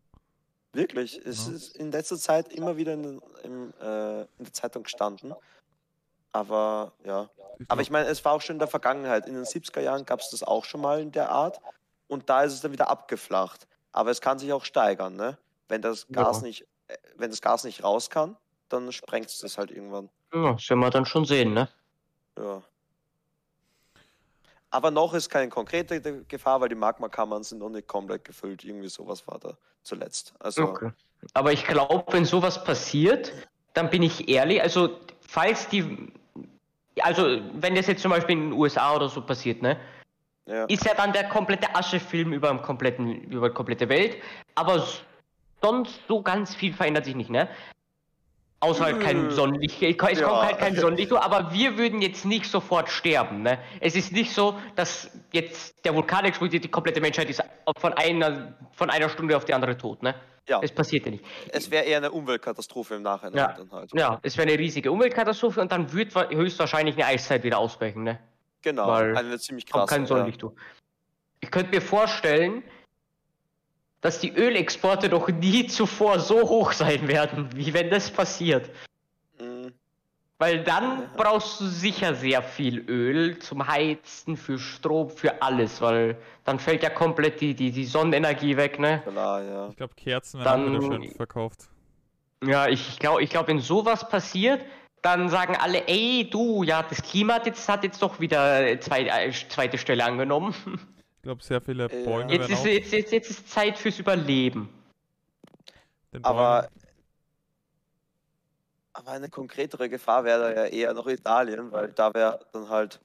wirklich, 0.73 1.17
es 1.25 1.47
Ja. 1.47 1.53
ist 1.53 1.75
in 1.75 1.91
letzter 1.91 2.17
Zeit 2.17 2.53
immer 2.53 2.77
wieder 2.77 2.93
in, 2.93 3.21
im, 3.43 3.73
äh, 3.81 4.21
in 4.21 4.27
der 4.45 4.53
Zeitung 4.53 4.83
gestanden. 4.83 5.35
Aber 6.31 6.93
ja, 7.03 7.29
Ich 7.59 7.69
aber 7.69 7.81
ich 7.81 7.91
meine, 7.91 8.07
es 8.07 8.23
war 8.23 8.33
auch 8.33 8.41
schon 8.41 8.55
in 8.55 8.59
der 8.59 8.67
Vergangenheit. 8.67 9.27
In 9.27 9.33
den 9.35 9.43
70er 9.43 9.81
Jahren 9.81 10.05
gab 10.05 10.19
es 10.21 10.29
das 10.29 10.43
auch 10.43 10.65
schon 10.65 10.81
mal 10.81 11.01
in 11.01 11.11
der 11.11 11.29
Art. 11.29 11.59
Und 12.07 12.29
da 12.29 12.43
ist 12.43 12.53
es 12.53 12.61
dann 12.61 12.71
wieder 12.71 12.89
abgeflacht. 12.89 13.67
Aber 13.91 14.09
es 14.11 14.21
kann 14.21 14.39
sich 14.39 14.51
auch 14.53 14.63
steigern, 14.65 15.15
ne? 15.15 15.37
Wenn 15.67 15.81
das 15.81 16.07
Gas 16.07 16.37
Ja. 16.37 16.47
nicht, 16.47 16.65
äh, 16.87 16.97
wenn 17.17 17.29
das 17.29 17.41
Gas 17.41 17.63
nicht 17.65 17.83
raus 17.83 18.09
kann, 18.09 18.37
dann 18.71 18.91
sprengt 18.91 19.27
es 19.27 19.39
das 19.39 19.57
halt 19.57 19.71
irgendwann. 19.71 20.09
Ja, 20.33 20.53
das 20.53 20.69
werden 20.69 20.79
wir 20.79 20.89
dann 20.89 21.05
schon 21.05 21.25
sehen, 21.25 21.53
ne? 21.53 21.67
Ja. 22.37 22.61
Aber 24.69 24.89
noch 24.89 25.13
ist 25.13 25.29
keine 25.29 25.49
konkrete 25.49 26.23
Gefahr, 26.23 26.61
weil 26.61 26.69
die 26.69 26.75
Magmakammern 26.75 27.43
sind 27.43 27.59
noch 27.59 27.69
nicht 27.69 27.87
komplett 27.87 28.23
gefüllt. 28.23 28.63
Irgendwie 28.63 28.87
sowas 28.87 29.27
war 29.27 29.37
da 29.39 29.57
zuletzt. 29.83 30.33
Also, 30.39 30.63
Okay. 30.63 30.91
Aber 31.33 31.51
ich 31.51 31.65
glaube, 31.65 32.03
wenn 32.13 32.25
sowas 32.25 32.63
passiert, 32.63 33.31
dann 33.73 33.89
bin 33.89 34.01
ich 34.01 34.27
ehrlich, 34.27 34.61
also 34.61 34.97
falls 35.21 35.67
die, 35.69 36.11
also 36.99 37.39
wenn 37.53 37.75
das 37.75 37.87
jetzt 37.87 38.01
zum 38.01 38.11
Beispiel 38.11 38.35
in 38.37 38.49
den 38.49 38.53
USA 38.53 38.95
oder 38.95 39.07
so 39.07 39.21
passiert, 39.21 39.61
ne, 39.61 39.79
ja. 40.45 40.65
ist 40.65 40.85
ja 40.85 40.93
dann 40.95 41.13
der 41.13 41.29
komplette 41.29 41.73
Aschefilm 41.75 42.33
über, 42.33 42.57
kompletten, 42.57 43.23
über 43.25 43.49
die 43.49 43.55
komplette 43.55 43.87
Welt, 43.87 44.17
aber 44.55 44.85
sonst 45.61 45.99
so 46.07 46.21
ganz 46.21 46.55
viel 46.55 46.73
verändert 46.73 47.05
sich 47.05 47.15
nicht, 47.15 47.29
ne? 47.29 47.47
Außer 48.63 48.85
halt 48.85 48.99
kein 49.01 49.23
Nö. 49.23 49.31
Sonnenlicht, 49.31 49.81
es 49.81 49.97
kommt 49.97 50.17
Ja. 50.17 50.43
halt 50.45 50.59
kein 50.59 50.75
Sonnenlicht, 50.75 51.11
aber 51.11 51.51
wir 51.51 51.77
würden 51.79 51.99
jetzt 52.01 52.25
nicht 52.25 52.45
sofort 52.45 52.89
sterben, 52.89 53.41
ne? 53.41 53.57
Es 53.79 53.95
ist 53.95 54.11
nicht 54.11 54.31
so, 54.33 54.55
dass 54.75 55.09
jetzt 55.33 55.83
der 55.83 55.95
Vulkan 55.95 56.25
explodiert, 56.25 56.63
die 56.63 56.69
komplette 56.69 57.01
Menschheit 57.01 57.27
ist 57.29 57.41
von 57.77 57.93
einer, 57.93 58.53
von 58.73 58.91
einer 58.91 59.09
Stunde 59.09 59.35
auf 59.35 59.45
die 59.45 59.53
andere 59.55 59.77
tot, 59.77 60.03
ne? 60.03 60.13
ja. 60.47 60.59
Es 60.61 60.71
passiert 60.71 61.05
ja 61.05 61.11
nicht. 61.11 61.25
Es 61.49 61.71
wäre 61.71 61.85
eher 61.85 61.97
eine 61.97 62.11
Umweltkatastrophe 62.11 62.95
im 62.95 63.01
Nachhinein 63.01 63.35
Ja. 63.37 63.53
dann 63.57 63.71
halt. 63.71 63.89
Ja, 63.95 64.19
es 64.21 64.37
wäre 64.37 64.47
eine 64.47 64.59
riesige 64.59 64.91
Umweltkatastrophe 64.91 65.59
und 65.59 65.71
dann 65.71 65.91
wird 65.93 66.13
wa- 66.13 66.29
höchstwahrscheinlich 66.29 66.95
eine 66.95 67.05
Eiszeit 67.07 67.43
wieder 67.43 67.57
ausbrechen, 67.57 68.03
ne? 68.03 68.19
Genau, 68.61 68.87
Weil 68.87 69.17
eine 69.17 69.39
ziemlich 69.39 69.65
Kommt 69.65 69.87
krasse. 69.87 69.93
kein 69.95 70.01
ja. 70.03 70.07
Sonnenlicht 70.07 70.41
durch. 70.43 70.53
Ich 71.39 71.49
könnte 71.49 71.71
mir 71.73 71.81
vorstellen, 71.81 72.61
dass 74.01 74.19
die 74.19 74.33
Ölexporte 74.35 75.09
doch 75.09 75.27
nie 75.29 75.67
zuvor 75.67 76.19
so 76.19 76.41
hoch 76.41 76.71
sein 76.71 77.07
werden, 77.07 77.49
wie 77.55 77.73
wenn 77.73 77.89
das 77.89 78.09
passiert. 78.11 78.69
Mm, 79.39 79.67
Weil 80.39 80.63
dann 80.63 81.01
Ja. 81.01 81.09
brauchst 81.17 81.61
du 81.61 81.65
sicher 81.67 82.15
sehr 82.15 82.41
viel 82.41 82.79
Öl 82.89 83.37
zum 83.37 83.67
Heizen, 83.67 84.35
für 84.37 84.57
Strom, 84.57 85.11
für 85.11 85.39
alles, 85.43 85.81
weil 85.81 86.17
dann 86.45 86.57
fällt 86.57 86.81
ja 86.81 86.89
komplett 86.89 87.41
die, 87.41 87.53
die, 87.53 87.69
die 87.71 87.85
Sonnenenergie 87.85 88.57
weg, 88.57 88.79
ne? 88.79 89.03
Klar, 89.05 89.43
ja. 89.43 89.67
ich 89.69 89.75
glaube, 89.77 89.93
Kerzen 89.95 90.39
werden 90.43 90.63
auch 90.63 90.79
wieder 90.81 90.89
Dann- 90.89 91.03
schön 91.03 91.15
verkauft. 91.15 91.69
Ja, 92.43 92.67
ich 92.67 92.97
glaube, 92.97 93.21
ich 93.21 93.29
glaub, 93.29 93.47
wenn 93.49 93.59
sowas 93.59 94.09
passiert, 94.09 94.65
dann 95.03 95.29
sagen 95.29 95.55
alle, 95.55 95.87
ey, 95.87 96.27
du, 96.27 96.63
ja, 96.63 96.81
das 96.81 97.03
Klima 97.03 97.35
hat 97.35 97.45
jetzt, 97.45 97.69
hat 97.69 97.83
jetzt 97.83 98.01
doch 98.01 98.19
wieder 98.19 98.79
zwei, 98.81 99.03
äh, 99.03 99.31
zweite 99.47 99.77
Stelle 99.77 100.03
angenommen. 100.05 100.55
Ich 101.21 101.23
glaube, 101.23 101.43
sehr 101.43 101.61
viele 101.61 101.83
Ja. 101.83 102.03
Bäume 102.03 102.31
Jetzt 102.33 102.39
werden 102.49 102.53
ist, 102.53 102.59
auch 102.61 102.65
jetzt, 102.65 102.91
jetzt, 102.91 103.11
jetzt 103.11 103.29
ist 103.29 103.47
Zeit 103.47 103.77
fürs 103.77 103.99
Überleben. 103.99 104.69
Aber, 106.23 106.67
aber 108.93 109.11
eine 109.11 109.29
konkretere 109.29 109.87
Gefahr 109.87 110.23
wäre 110.23 110.55
ja 110.55 110.65
eher 110.65 110.93
noch 110.95 111.05
Italien, 111.05 111.71
weil 111.71 111.89
da 111.89 112.11
wäre 112.15 112.43
dann 112.53 112.67
halt 112.69 112.99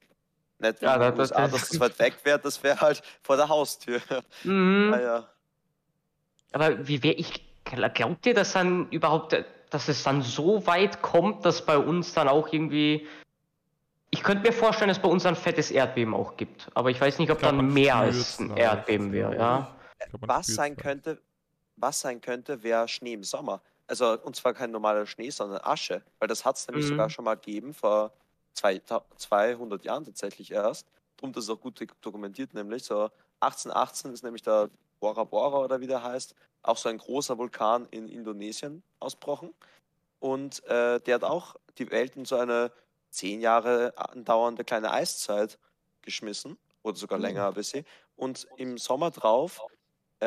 nicht 0.57 0.81
Ja, 0.81 0.97
da- 0.97 1.11
den 1.11 1.15
da- 1.17 1.21
USA, 1.21 1.41
das- 1.47 1.51
dass 1.51 1.71
es 1.73 1.79
weit 1.79 1.99
weg 1.99 2.17
wäre, 2.23 2.39
das 2.39 2.63
wäre 2.63 2.81
halt 2.81 3.03
vor 3.21 3.37
der 3.37 3.49
Haustür. 3.49 4.01
Mhm. 4.43 4.89
Naja. 4.99 5.29
Aber 6.53 6.87
wie 6.87 7.03
wäre 7.03 7.13
ich, 7.15 7.45
glaubt 7.65 8.25
ihr, 8.25 8.33
dass 8.33 8.53
dann 8.53 8.89
überhaupt, 8.89 9.33
äh, 9.33 9.43
dass 9.69 9.89
es 9.89 10.01
dann 10.01 10.23
so 10.23 10.65
weit 10.65 11.03
kommt, 11.03 11.45
dass 11.45 11.63
bei 11.63 11.77
uns 11.77 12.13
dann 12.15 12.27
auch 12.27 12.51
irgendwie. 12.51 13.07
Ich 14.17 14.23
könnte 14.23 14.41
mir 14.41 14.51
vorstellen, 14.51 14.87
dass 14.87 14.99
bei 14.99 15.09
uns 15.09 15.27
ein 15.27 15.35
fettes 15.35 15.69
Erdbeben 15.69 16.15
auch 16.15 16.37
gibt. 16.37 16.71
Aber 16.73 16.89
ich 16.89 16.99
weiß 16.99 17.19
nicht, 17.19 17.29
ob 17.29 17.37
glaub, 17.37 17.51
dann 17.51 17.71
mehr 17.71 17.95
als 17.97 18.39
ein 18.39 18.57
Erdbeben 18.57 19.11
wäre, 19.11 19.35
ja. 19.35 19.77
glaub, 20.09 20.27
Was 20.27 20.47
sein 20.47 20.75
könnte, 20.75 21.21
was 21.75 21.99
sein 22.01 22.19
könnte, 22.19 22.63
wäre 22.63 22.87
Schnee 22.87 23.13
im 23.13 23.23
Sommer. 23.23 23.61
Also, 23.85 24.19
und 24.23 24.35
zwar 24.35 24.55
kein 24.55 24.71
normaler 24.71 25.05
Schnee, 25.05 25.29
sondern 25.29 25.61
Asche. 25.61 26.01
Weil 26.17 26.27
das 26.27 26.43
hat 26.43 26.55
es 26.55 26.67
nämlich 26.67 26.85
Mhm. 26.85 26.89
sogar 26.89 27.11
schon 27.11 27.25
mal 27.25 27.35
gegeben, 27.35 27.75
vor 27.75 28.11
zwei, 28.53 28.81
200 29.17 29.85
Jahren 29.85 30.03
tatsächlich 30.03 30.49
erst. 30.49 30.87
Drum 31.17 31.31
das 31.31 31.43
ist 31.43 31.51
auch 31.51 31.61
gut 31.61 31.79
dokumentiert, 32.01 32.55
nämlich 32.55 32.85
so 32.85 33.11
1818 33.41 34.13
ist 34.13 34.23
nämlich 34.23 34.41
der 34.41 34.71
Bora 34.99 35.25
Bora 35.25 35.59
oder 35.59 35.79
wie 35.79 35.87
der 35.87 36.01
heißt, 36.01 36.33
auch 36.63 36.77
so 36.77 36.89
ein 36.89 36.97
großer 36.97 37.37
Vulkan 37.37 37.87
in 37.91 38.09
Indonesien 38.09 38.81
ausbrochen. 38.99 39.53
Und 40.19 40.65
äh, 40.65 40.99
der 41.01 41.15
hat 41.15 41.23
auch 41.23 41.55
die 41.77 41.91
Welt 41.91 42.15
in 42.15 42.25
so 42.25 42.37
eine 42.37 42.71
zehn 43.09 43.41
Jahre 43.41 43.93
andauernde 43.97 44.63
kleine 44.63 44.91
Eiszeit 44.91 45.59
geschmissen. 46.01 46.57
Oder 46.83 46.97
sogar 46.97 47.19
Mhm. 47.19 47.23
länger 47.23 47.47
ein 47.47 47.53
bisschen. 47.53 47.85
Und 48.15 48.47
im 48.55 48.77
Sommer 48.77 49.11
drauf 49.11 49.63
äh, 50.19 50.25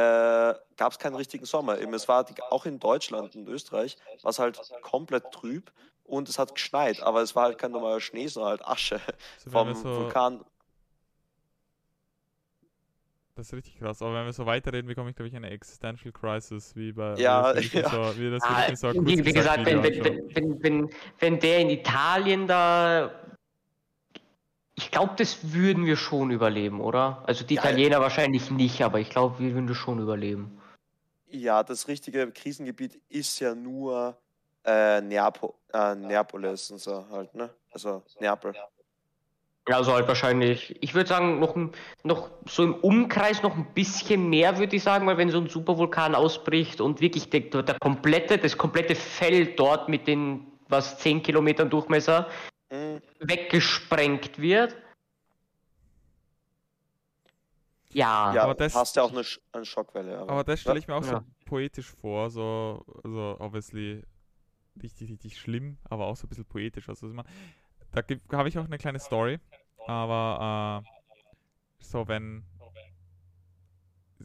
gab 0.76 0.92
es 0.92 0.98
keinen 0.98 1.16
richtigen 1.16 1.46
Sommer. 1.46 1.78
Eben, 1.80 1.94
es 1.94 2.08
war 2.08 2.24
die, 2.24 2.34
auch 2.50 2.66
in 2.66 2.78
Deutschland 2.78 3.34
und 3.36 3.48
Österreich 3.48 3.96
war 4.22 4.30
es 4.30 4.38
halt 4.38 4.62
komplett 4.82 5.30
trüb 5.32 5.72
und 6.04 6.28
es 6.28 6.38
hat 6.38 6.54
geschneit, 6.54 7.00
aber 7.02 7.22
es 7.22 7.34
war 7.36 7.44
halt 7.44 7.58
kein 7.58 7.72
normaler 7.72 8.00
Schnee, 8.00 8.26
sondern 8.28 8.50
halt 8.52 8.66
Asche 8.66 9.00
vom 9.46 9.74
so, 9.74 9.88
Vulkan. 9.94 10.44
Das 13.34 13.46
ist 13.46 13.54
richtig 13.54 13.78
krass. 13.78 14.02
Aber 14.02 14.14
wenn 14.14 14.24
wir 14.24 14.32
so 14.32 14.44
weiterreden, 14.46 14.86
bekomme 14.86 15.10
ich, 15.10 15.16
glaube 15.16 15.28
ich, 15.28 15.36
eine 15.36 15.50
Existential 15.50 16.12
Crisis, 16.12 16.74
wie 16.76 16.92
bei 16.92 17.14
Ja, 17.16 17.54
wie 17.54 17.60
ja. 17.78 17.88
so, 17.88 18.18
wie 18.18 18.30
das 18.30 18.42
Ah, 18.42 18.74
so 18.74 18.92
wie, 18.92 19.24
wie 19.24 19.32
gesagt, 19.32 19.64
wenn, 19.64 19.82
wenn, 19.82 20.34
wenn, 20.34 20.62
wenn, 20.62 20.90
wenn, 21.18 21.38
der 21.40 21.60
in 21.60 21.70
Italien 21.70 22.46
da. 22.46 23.10
Ich 24.74 24.90
glaube, 24.90 25.12
das 25.16 25.52
würden 25.52 25.84
wir 25.84 25.96
schon 25.96 26.30
überleben, 26.30 26.80
oder? 26.80 27.22
Also 27.26 27.44
die 27.44 27.54
Ja. 27.54 27.62
Italiener 27.62 28.00
wahrscheinlich 28.00 28.50
nicht, 28.50 28.82
aber 28.82 28.98
ich 28.98 29.10
glaube, 29.10 29.38
wir 29.38 29.54
würden 29.54 29.66
das 29.66 29.76
schon 29.76 30.00
überleben. 30.00 30.60
Ja, 31.26 31.62
das 31.62 31.86
richtige 31.86 32.32
Krisengebiet 32.32 33.00
ist 33.08 33.38
ja 33.40 33.54
nur 33.54 34.18
äh, 34.64 35.00
Neapo 35.00 35.54
äh, 35.72 35.94
Neapolis 35.94 36.70
und 36.70 36.78
so 36.78 37.08
halt, 37.10 37.34
ne? 37.34 37.50
Also 37.72 38.02
Neapel. 38.20 38.54
Ja, 39.68 39.76
Also 39.76 39.92
halt 39.92 40.08
wahrscheinlich, 40.08 40.74
ich 40.82 40.94
würde 40.94 41.08
sagen, 41.08 41.38
noch, 41.38 41.54
noch 42.02 42.30
so 42.46 42.64
im 42.64 42.74
Umkreis 42.74 43.42
noch 43.42 43.54
ein 43.56 43.72
bisschen 43.74 44.28
mehr, 44.30 44.58
würde 44.58 44.74
ich 44.76 44.82
sagen, 44.82 45.06
weil 45.06 45.18
wenn 45.18 45.30
so 45.30 45.38
ein 45.38 45.48
Supervulkan 45.48 46.14
ausbricht 46.14 46.80
und 46.80 47.00
wirklich 47.00 47.28
der, 47.30 47.40
der 47.62 47.78
komplette, 47.78 48.38
das 48.38 48.56
komplette 48.56 48.94
Feld 48.94 49.58
dort 49.60 49.88
mit 49.88 50.06
den, 50.06 50.46
was, 50.68 50.98
10 50.98 51.22
Kilometern 51.22 51.68
Durchmesser 51.70 52.28
Hm, 52.72 53.02
weggesprengt 53.18 54.40
wird. 54.40 54.76
Ja, 57.92 58.32
ja, 58.34 58.42
aber 58.44 58.54
das- 58.54 58.74
hast 58.74 58.94
ja 58.96 59.02
auch 59.02 59.10
eine, 59.10 59.24
Sch 59.24 59.40
eine 59.52 59.64
Schockwelle. 59.64 60.18
Aber 60.18 60.44
das 60.44 60.60
stelle 60.60 60.78
ich 60.78 60.86
mir 60.86 60.94
auch 60.94 61.02
Ja. 61.02 61.20
so 61.20 61.24
poetisch 61.46 61.90
vor, 61.90 62.30
so, 62.30 62.84
also 63.02 63.36
obviously 63.40 64.04
richtig, 64.80 65.10
richtig 65.10 65.36
schlimm, 65.38 65.78
aber 65.88 66.06
auch 66.06 66.16
so 66.16 66.26
ein 66.26 66.28
bisschen 66.28 66.44
poetisch. 66.44 66.88
Also 66.88 67.06
man, 67.08 67.26
da 67.92 68.02
habe 68.38 68.48
ich 68.48 68.58
auch 68.58 68.64
eine 68.64 68.78
kleine 68.78 69.00
Story, 69.00 69.38
aber 69.86 70.82
äh, 70.84 71.82
so 71.82 72.06
wenn 72.08 72.44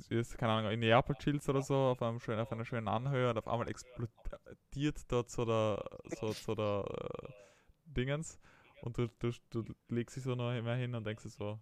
ist, 0.09 0.37
keine 0.37 0.53
Ahnung, 0.53 0.71
in 0.71 0.79
Neapel 0.79 1.15
chillst 1.15 1.49
oder 1.49 1.61
so, 1.61 1.75
auf, 1.75 2.01
einem 2.01 2.19
schönen, 2.19 2.39
auf 2.39 2.51
einer 2.51 2.65
schönen 2.65 2.87
Anhöhe 2.87 3.29
und 3.29 3.37
auf 3.37 3.47
einmal 3.47 3.69
explodiert 3.69 4.99
dort 5.07 5.29
so 5.29 5.45
der, 5.45 5.83
so, 6.19 6.31
so 6.31 6.55
der 6.55 6.85
äh, 6.85 7.27
Dingens. 7.85 8.39
Und 8.81 8.97
du, 8.97 9.07
du, 9.19 9.31
du 9.49 9.63
legst 9.89 10.15
dich 10.15 10.23
so 10.23 10.35
noch 10.35 10.53
immer 10.53 10.75
hin 10.75 10.95
und 10.95 11.05
denkst 11.05 11.23
so, 11.25 11.59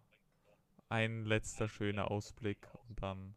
ein 0.90 1.26
letzter 1.26 1.68
schöner 1.68 2.12
Ausblick 2.12 2.68
und 2.88 3.02
dann 3.02 3.36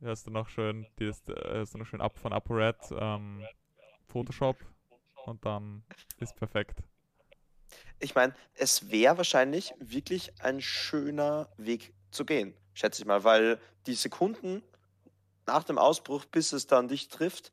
hörst 0.00 0.26
du 0.26 0.30
noch 0.30 0.48
schön, 0.48 0.86
dieses, 0.98 1.28
äh, 1.28 1.34
hörst 1.34 1.74
du 1.74 1.78
noch 1.78 1.86
schön 1.86 2.00
ab 2.00 2.18
von 2.18 2.32
ApoRed, 2.32 2.92
ähm, 2.98 3.44
Photoshop 4.06 4.56
und 5.28 5.44
dann 5.44 5.82
ist 6.18 6.34
perfekt. 6.36 6.78
Ich 8.00 8.14
meine, 8.14 8.34
es 8.54 8.90
wäre 8.90 9.16
wahrscheinlich 9.16 9.74
wirklich 9.78 10.32
ein 10.42 10.60
schöner 10.60 11.48
Weg 11.56 11.92
zu 12.10 12.24
gehen, 12.24 12.54
schätze 12.74 13.02
ich 13.02 13.06
mal, 13.06 13.24
weil 13.24 13.58
die 13.86 13.94
Sekunden 13.94 14.62
nach 15.46 15.64
dem 15.64 15.78
Ausbruch, 15.78 16.24
bis 16.26 16.52
es 16.52 16.66
dann 16.66 16.88
dich 16.88 17.08
trifft, 17.08 17.52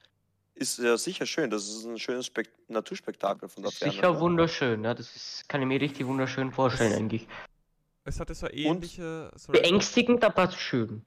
ist 0.54 0.80
ja 0.80 0.98
sicher 0.98 1.26
schön. 1.26 1.50
Das 1.50 1.68
ist 1.68 1.86
ein 1.86 2.00
schönes 2.00 2.28
Spek 2.28 2.50
Naturspektakel 2.70 3.50
von 3.50 3.64
der 3.64 3.72
Ferne. 3.72 3.94
sicher 3.94 4.14
ne? 4.14 4.20
wunderschön, 4.20 4.84
ja, 4.84 4.94
das 4.94 5.16
ist, 5.16 5.50
kann 5.50 5.62
ich 5.62 5.68
mir 5.68 5.80
richtig 5.82 6.06
wunderschön 6.08 6.52
vorstellen, 6.52 6.92
Das- 6.92 7.00
eigentlich. 7.00 7.28
Es 8.08 8.20
hatte 8.20 8.36
so 8.36 8.48
ähnliche. 8.52 9.32
So 9.36 9.52
Beängstigend, 9.52 10.24
aber 10.24 10.52
schön. 10.52 11.04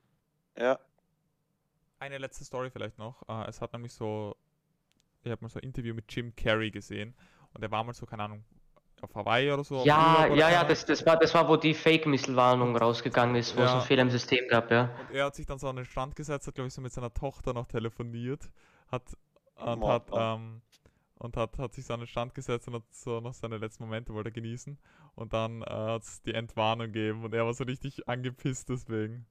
Ja. 0.59 0.81
eine 2.01 2.19
letzte 2.19 2.45
Story 2.45 2.71
vielleicht 2.71 2.99
noch. 2.99 3.23
Äh, 3.29 3.49
es 3.49 3.61
hat 3.61 3.73
nämlich 3.73 3.93
so, 3.93 4.37
ich 5.23 5.31
habe 5.31 5.43
mal 5.43 5.49
so 5.49 5.59
ein 5.59 5.65
Interview 5.65 5.95
mit 5.95 6.05
Jim 6.15 6.35
Carrey 6.35 6.71
gesehen 6.71 7.15
und 7.55 7.63
er 7.63 7.71
war 7.71 7.85
mal 7.85 7.93
so, 7.95 8.07
keine 8.07 8.25
Ahnung, 8.25 8.45
auf 9.01 9.15
Hawaii 9.15 9.51
oder 9.53 9.65
so. 9.65 9.85
Ja, 9.85 10.27
oder 10.27 10.35
ja, 10.37 10.51
ja, 10.51 10.65
das, 10.65 10.85
das, 10.85 11.05
war, 11.07 11.17
das 11.17 11.33
war, 11.35 11.49
wo 11.49 11.57
die 11.57 11.75
Fake-Misselwarnung 11.75 12.77
rausgegangen 12.77 13.37
ist, 13.37 13.57
wo 13.57 13.61
es 13.61 13.67
Ja. 13.67 13.75
einen 13.75 13.83
Fehler 13.83 14.03
im 14.03 14.11
System 14.11 14.49
gab, 14.49 14.71
ja. 14.71 14.91
Und 14.99 15.15
er 15.15 15.27
hat 15.27 15.37
sich 15.37 15.47
dann 15.47 15.59
so 15.59 15.69
an 15.69 15.77
den 15.77 15.85
Strand 15.85 16.17
gesetzt, 16.17 16.47
hat, 16.47 16.55
glaube 16.55 16.69
ich, 16.69 16.75
so 16.75 16.81
mit 16.81 16.93
seiner 16.93 17.13
Tochter 17.13 17.53
noch 17.53 17.67
telefoniert, 17.67 18.51
hat 18.91 19.17
und 19.57 19.85
hat, 19.87 20.11
ähm, 20.13 20.63
und 21.19 21.37
hat, 21.37 21.59
hat 21.59 21.75
sich 21.75 21.85
so 21.85 21.95
an 21.95 22.01
den 22.01 22.07
Strand 22.07 22.35
gesetzt 22.35 22.69
und 22.69 22.75
hat 22.75 22.85
so 22.93 23.21
noch 23.21 23.35
seine 23.35 23.59
letzten 23.59 23.85
Momente 23.85 24.15
wollte 24.15 24.31
er 24.31 24.33
genießen. 24.33 24.79
Und 25.15 25.33
dann 25.33 25.63
äh, 25.63 25.67
hat 25.67 26.03
es 26.03 26.23
die 26.23 26.35
Entwarnung 26.35 26.93
gegeben 26.93 27.25
und 27.25 27.35
er 27.35 27.45
war 27.45 27.55
so 27.55 27.65
richtig 27.65 28.09
angepisst 28.09 28.69
deswegen. 28.69 29.27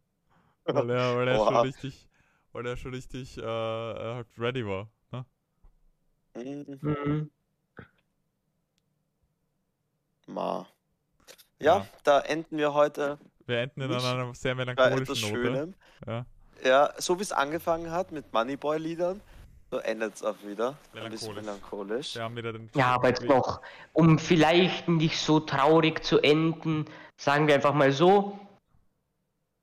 Weil 0.66 0.90
er, 0.90 1.16
weil 1.16 1.28
er 1.30 1.38
schon 1.46 1.56
richtig, 1.58 2.08
weil 2.52 2.66
er 2.66 2.78
schon 2.78 2.94
richtig 2.94 3.38
äh, 3.38 3.42
äh, 3.42 4.14
halt 4.16 4.28
ready 4.38 4.66
war. 4.66 4.90
Mhm. 6.38 6.80
Mhm. 6.82 7.32
Ma. 10.28 10.68
Ja, 11.60 11.78
Ja. 11.78 11.88
da 12.04 12.20
enden 12.22 12.58
wir 12.58 12.74
heute 12.74 13.18
Wir 13.46 13.60
enden 13.62 13.82
in 13.82 13.92
einer 13.94 14.34
sehr 14.36 14.56
melancholischen 14.56 15.30
Note. 15.30 15.42
Schönem. 15.44 15.74
Ja. 16.06 16.26
Ja, 16.64 16.94
so 16.98 17.18
wie 17.18 17.24
es 17.24 17.32
angefangen 17.32 17.92
hat 17.92 18.12
mit 18.12 18.34
Moneyboy-Liedern, 18.34 19.22
so 19.72 19.78
endet 19.78 20.16
es 20.16 20.24
auch 20.24 20.36
wieder. 20.44 20.76
Ein 20.94 21.12
bisschen 21.12 21.30
Melancholisch. 21.36 21.46
melancholisch. 21.46 22.16
Wir 22.16 22.24
haben 22.24 22.36
wieder 22.36 22.54
den 22.54 22.70
Ja, 22.76 22.88
aber 22.96 23.10
jetzt 23.10 23.24
noch, 23.24 23.62
um 23.94 24.20
vielleicht 24.20 24.88
nicht 24.88 25.18
so 25.20 25.40
traurig 25.40 26.04
zu 26.04 26.20
enden, 26.20 26.86
sagen 27.16 27.48
wir 27.48 27.56
einfach 27.56 27.74
mal 27.74 27.92
so, 27.92 28.38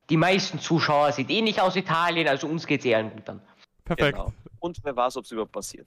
die 0.09 0.17
meisten 0.17 0.59
Zuschauer 0.61 1.13
sind 1.13 1.31
eh 1.31 1.43
nicht 1.43 1.61
aus 1.61 1.77
Italien, 1.77 2.29
also 2.29 2.47
uns 2.47 2.67
geht's 2.67 2.85
eher 2.85 3.03
gut 3.03 3.23
dann. 3.29 3.41
Perfekt. 3.85 4.17
Genau. 4.17 4.33
Und 4.61 4.79
wer 4.83 4.97
weiß, 4.97 5.17
ob 5.19 5.25
es 5.25 5.31
überhaupt 5.33 5.53
passiert. 5.53 5.87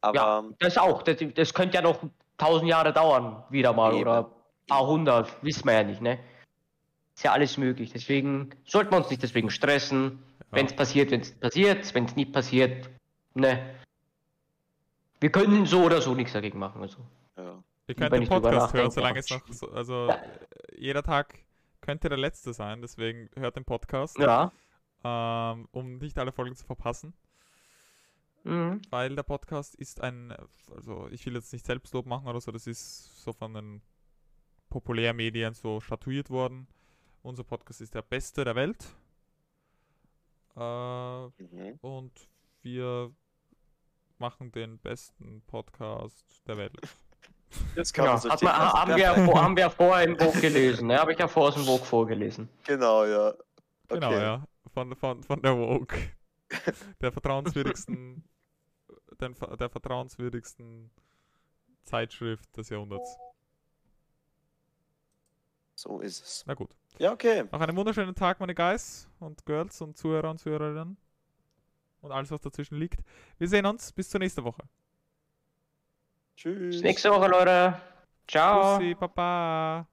Aber 0.00 0.14
Ja, 0.16 0.38
ähm, 0.40 0.54
das 0.58 0.78
auch. 0.78 1.02
Das, 1.02 1.16
das 1.34 1.52
könnte 1.54 1.76
ja 1.76 1.82
noch 1.82 2.00
tausend 2.38 2.68
Jahre 2.68 2.92
dauern, 2.92 3.42
wieder 3.50 3.72
mal, 3.72 3.92
Eben. 3.92 4.02
oder 4.02 4.30
paar 4.66 4.86
hundert, 4.86 5.30
wissen 5.42 5.64
wir 5.66 5.74
ja 5.74 5.82
nicht, 5.82 6.00
ne? 6.00 6.18
Ist 7.14 7.24
ja 7.24 7.32
alles 7.32 7.56
möglich. 7.58 7.92
Deswegen 7.92 8.50
sollten 8.64 8.92
wir 8.92 8.98
uns 8.98 9.10
nicht 9.10 9.22
deswegen 9.22 9.50
stressen. 9.50 10.22
Wenn 10.52 10.66
es 10.66 10.74
passiert, 10.74 11.10
wenn 11.10 11.20
es 11.20 11.32
passiert, 11.38 11.94
wenn 11.94 12.04
es 12.06 12.16
nicht 12.16 12.32
passiert, 12.32 12.90
ne. 13.34 13.74
Wir 15.20 15.30
können 15.30 15.66
so 15.66 15.82
oder 15.84 16.00
so 16.00 16.14
nichts 16.14 16.32
dagegen 16.32 16.58
machen. 16.58 16.82
Also. 16.82 16.98
ja. 17.36 17.62
Ihr 17.86 17.94
könnt 17.94 18.12
den 18.12 18.28
Podcast 18.28 18.72
hören, 18.72 18.90
solange 18.90 19.18
es 19.18 19.28
noch, 19.30 19.42
so, 19.50 19.68
also 19.72 20.08
Ja. 20.08 20.18
jeder 20.76 21.02
Tag 21.02 21.34
könnte 21.80 22.08
der 22.08 22.18
letzte 22.18 22.52
sein, 22.52 22.80
deswegen 22.82 23.28
hört 23.36 23.56
den 23.56 23.64
Podcast, 23.64 24.16
Ja. 24.18 24.52
ähm, 25.02 25.66
um 25.72 25.98
nicht 25.98 26.16
alle 26.18 26.30
Folgen 26.30 26.54
zu 26.54 26.64
verpassen, 26.64 27.12
Mhm. 28.44 28.80
weil 28.90 29.14
der 29.14 29.22
Podcast 29.22 29.74
ist 29.74 30.00
ein, 30.00 30.32
also 30.74 31.08
ich 31.10 31.24
will 31.26 31.34
jetzt 31.34 31.52
nicht 31.52 31.66
Selbstlob 31.66 32.06
machen 32.06 32.26
oder 32.28 32.40
so, 32.40 32.50
das 32.50 32.66
ist 32.66 33.22
so 33.22 33.32
von 33.32 33.52
den 33.54 33.82
Populärmedien 34.70 35.52
so 35.54 35.80
statuiert 35.80 36.30
worden. 36.30 36.66
Unser 37.22 37.44
Podcast 37.44 37.80
ist 37.82 37.94
der 37.94 38.02
beste 38.02 38.44
der 38.44 38.54
Welt 38.54 38.86
äh, 40.56 41.24
Mhm. 41.26 41.78
und 41.82 42.12
wir 42.62 43.12
machen 44.18 44.52
den 44.52 44.78
besten 44.78 45.42
Podcast 45.46 46.42
der 46.46 46.56
Welt. 46.56 46.76
Das 47.74 47.92
kann 47.92 48.04
Ja, 48.04 48.12
man 48.12 48.20
so 48.20 48.30
hat 48.30 48.42
man, 48.42 48.52
haben, 48.54 48.94
wir, 48.96 49.08
haben 49.16 49.56
wir 49.56 49.70
vorher 49.70 50.06
im 50.06 50.16
Buch 50.16 50.40
gelesen. 50.40 50.86
Ne? 50.86 50.96
Habe 50.98 51.12
ich 51.14 51.18
ja 51.18 51.26
vorher 51.26 51.48
aus 51.48 51.56
dem 51.56 51.66
Buch 51.66 51.84
vorgelesen. 51.84 52.48
Genau, 52.64 53.04
ja. 53.04 53.30
Okay. 53.30 53.40
Genau, 53.88 54.12
ja. 54.12 54.44
Von, 54.72 54.94
von, 54.94 55.20
von 55.24 55.42
der 55.42 55.58
Woke. 55.58 55.96
Der 57.00 57.12
vertrauenswürdigsten, 57.12 58.24
den, 59.20 59.36
der 59.58 59.68
vertrauenswürdigsten 59.68 60.90
Zeitschrift 61.84 62.56
des 62.56 62.68
Jahrhunderts. 62.70 63.16
So 65.74 66.00
ist 66.00 66.22
es. 66.22 66.44
Na 66.46 66.54
gut. 66.54 66.76
Ja, 66.98 67.12
okay. 67.12 67.44
Noch 67.50 67.60
einen 67.60 67.76
wunderschönen 67.76 68.14
Tag, 68.14 68.38
meine 68.40 68.54
Guys 68.54 69.08
und 69.18 69.46
Girls 69.46 69.80
und 69.80 69.96
Zuhörer 69.96 70.30
und 70.30 70.38
Zuhörerinnen. 70.38 70.96
Und 72.02 72.12
alles, 72.12 72.30
was 72.30 72.40
dazwischen 72.40 72.76
liegt. 72.78 73.00
Wir 73.38 73.48
sehen 73.48 73.66
uns. 73.66 73.92
Bis 73.92 74.08
zur 74.10 74.20
nächsten 74.20 74.44
Woche. 74.44 74.62
Tschüss. 76.36 76.76
Bis 76.76 76.82
nächste 76.82 77.10
Woche, 77.10 77.28
Leute. 77.28 77.80
Ciao. 78.26 78.78
Tschüssi, 78.78 78.94
Baba. 78.94 79.86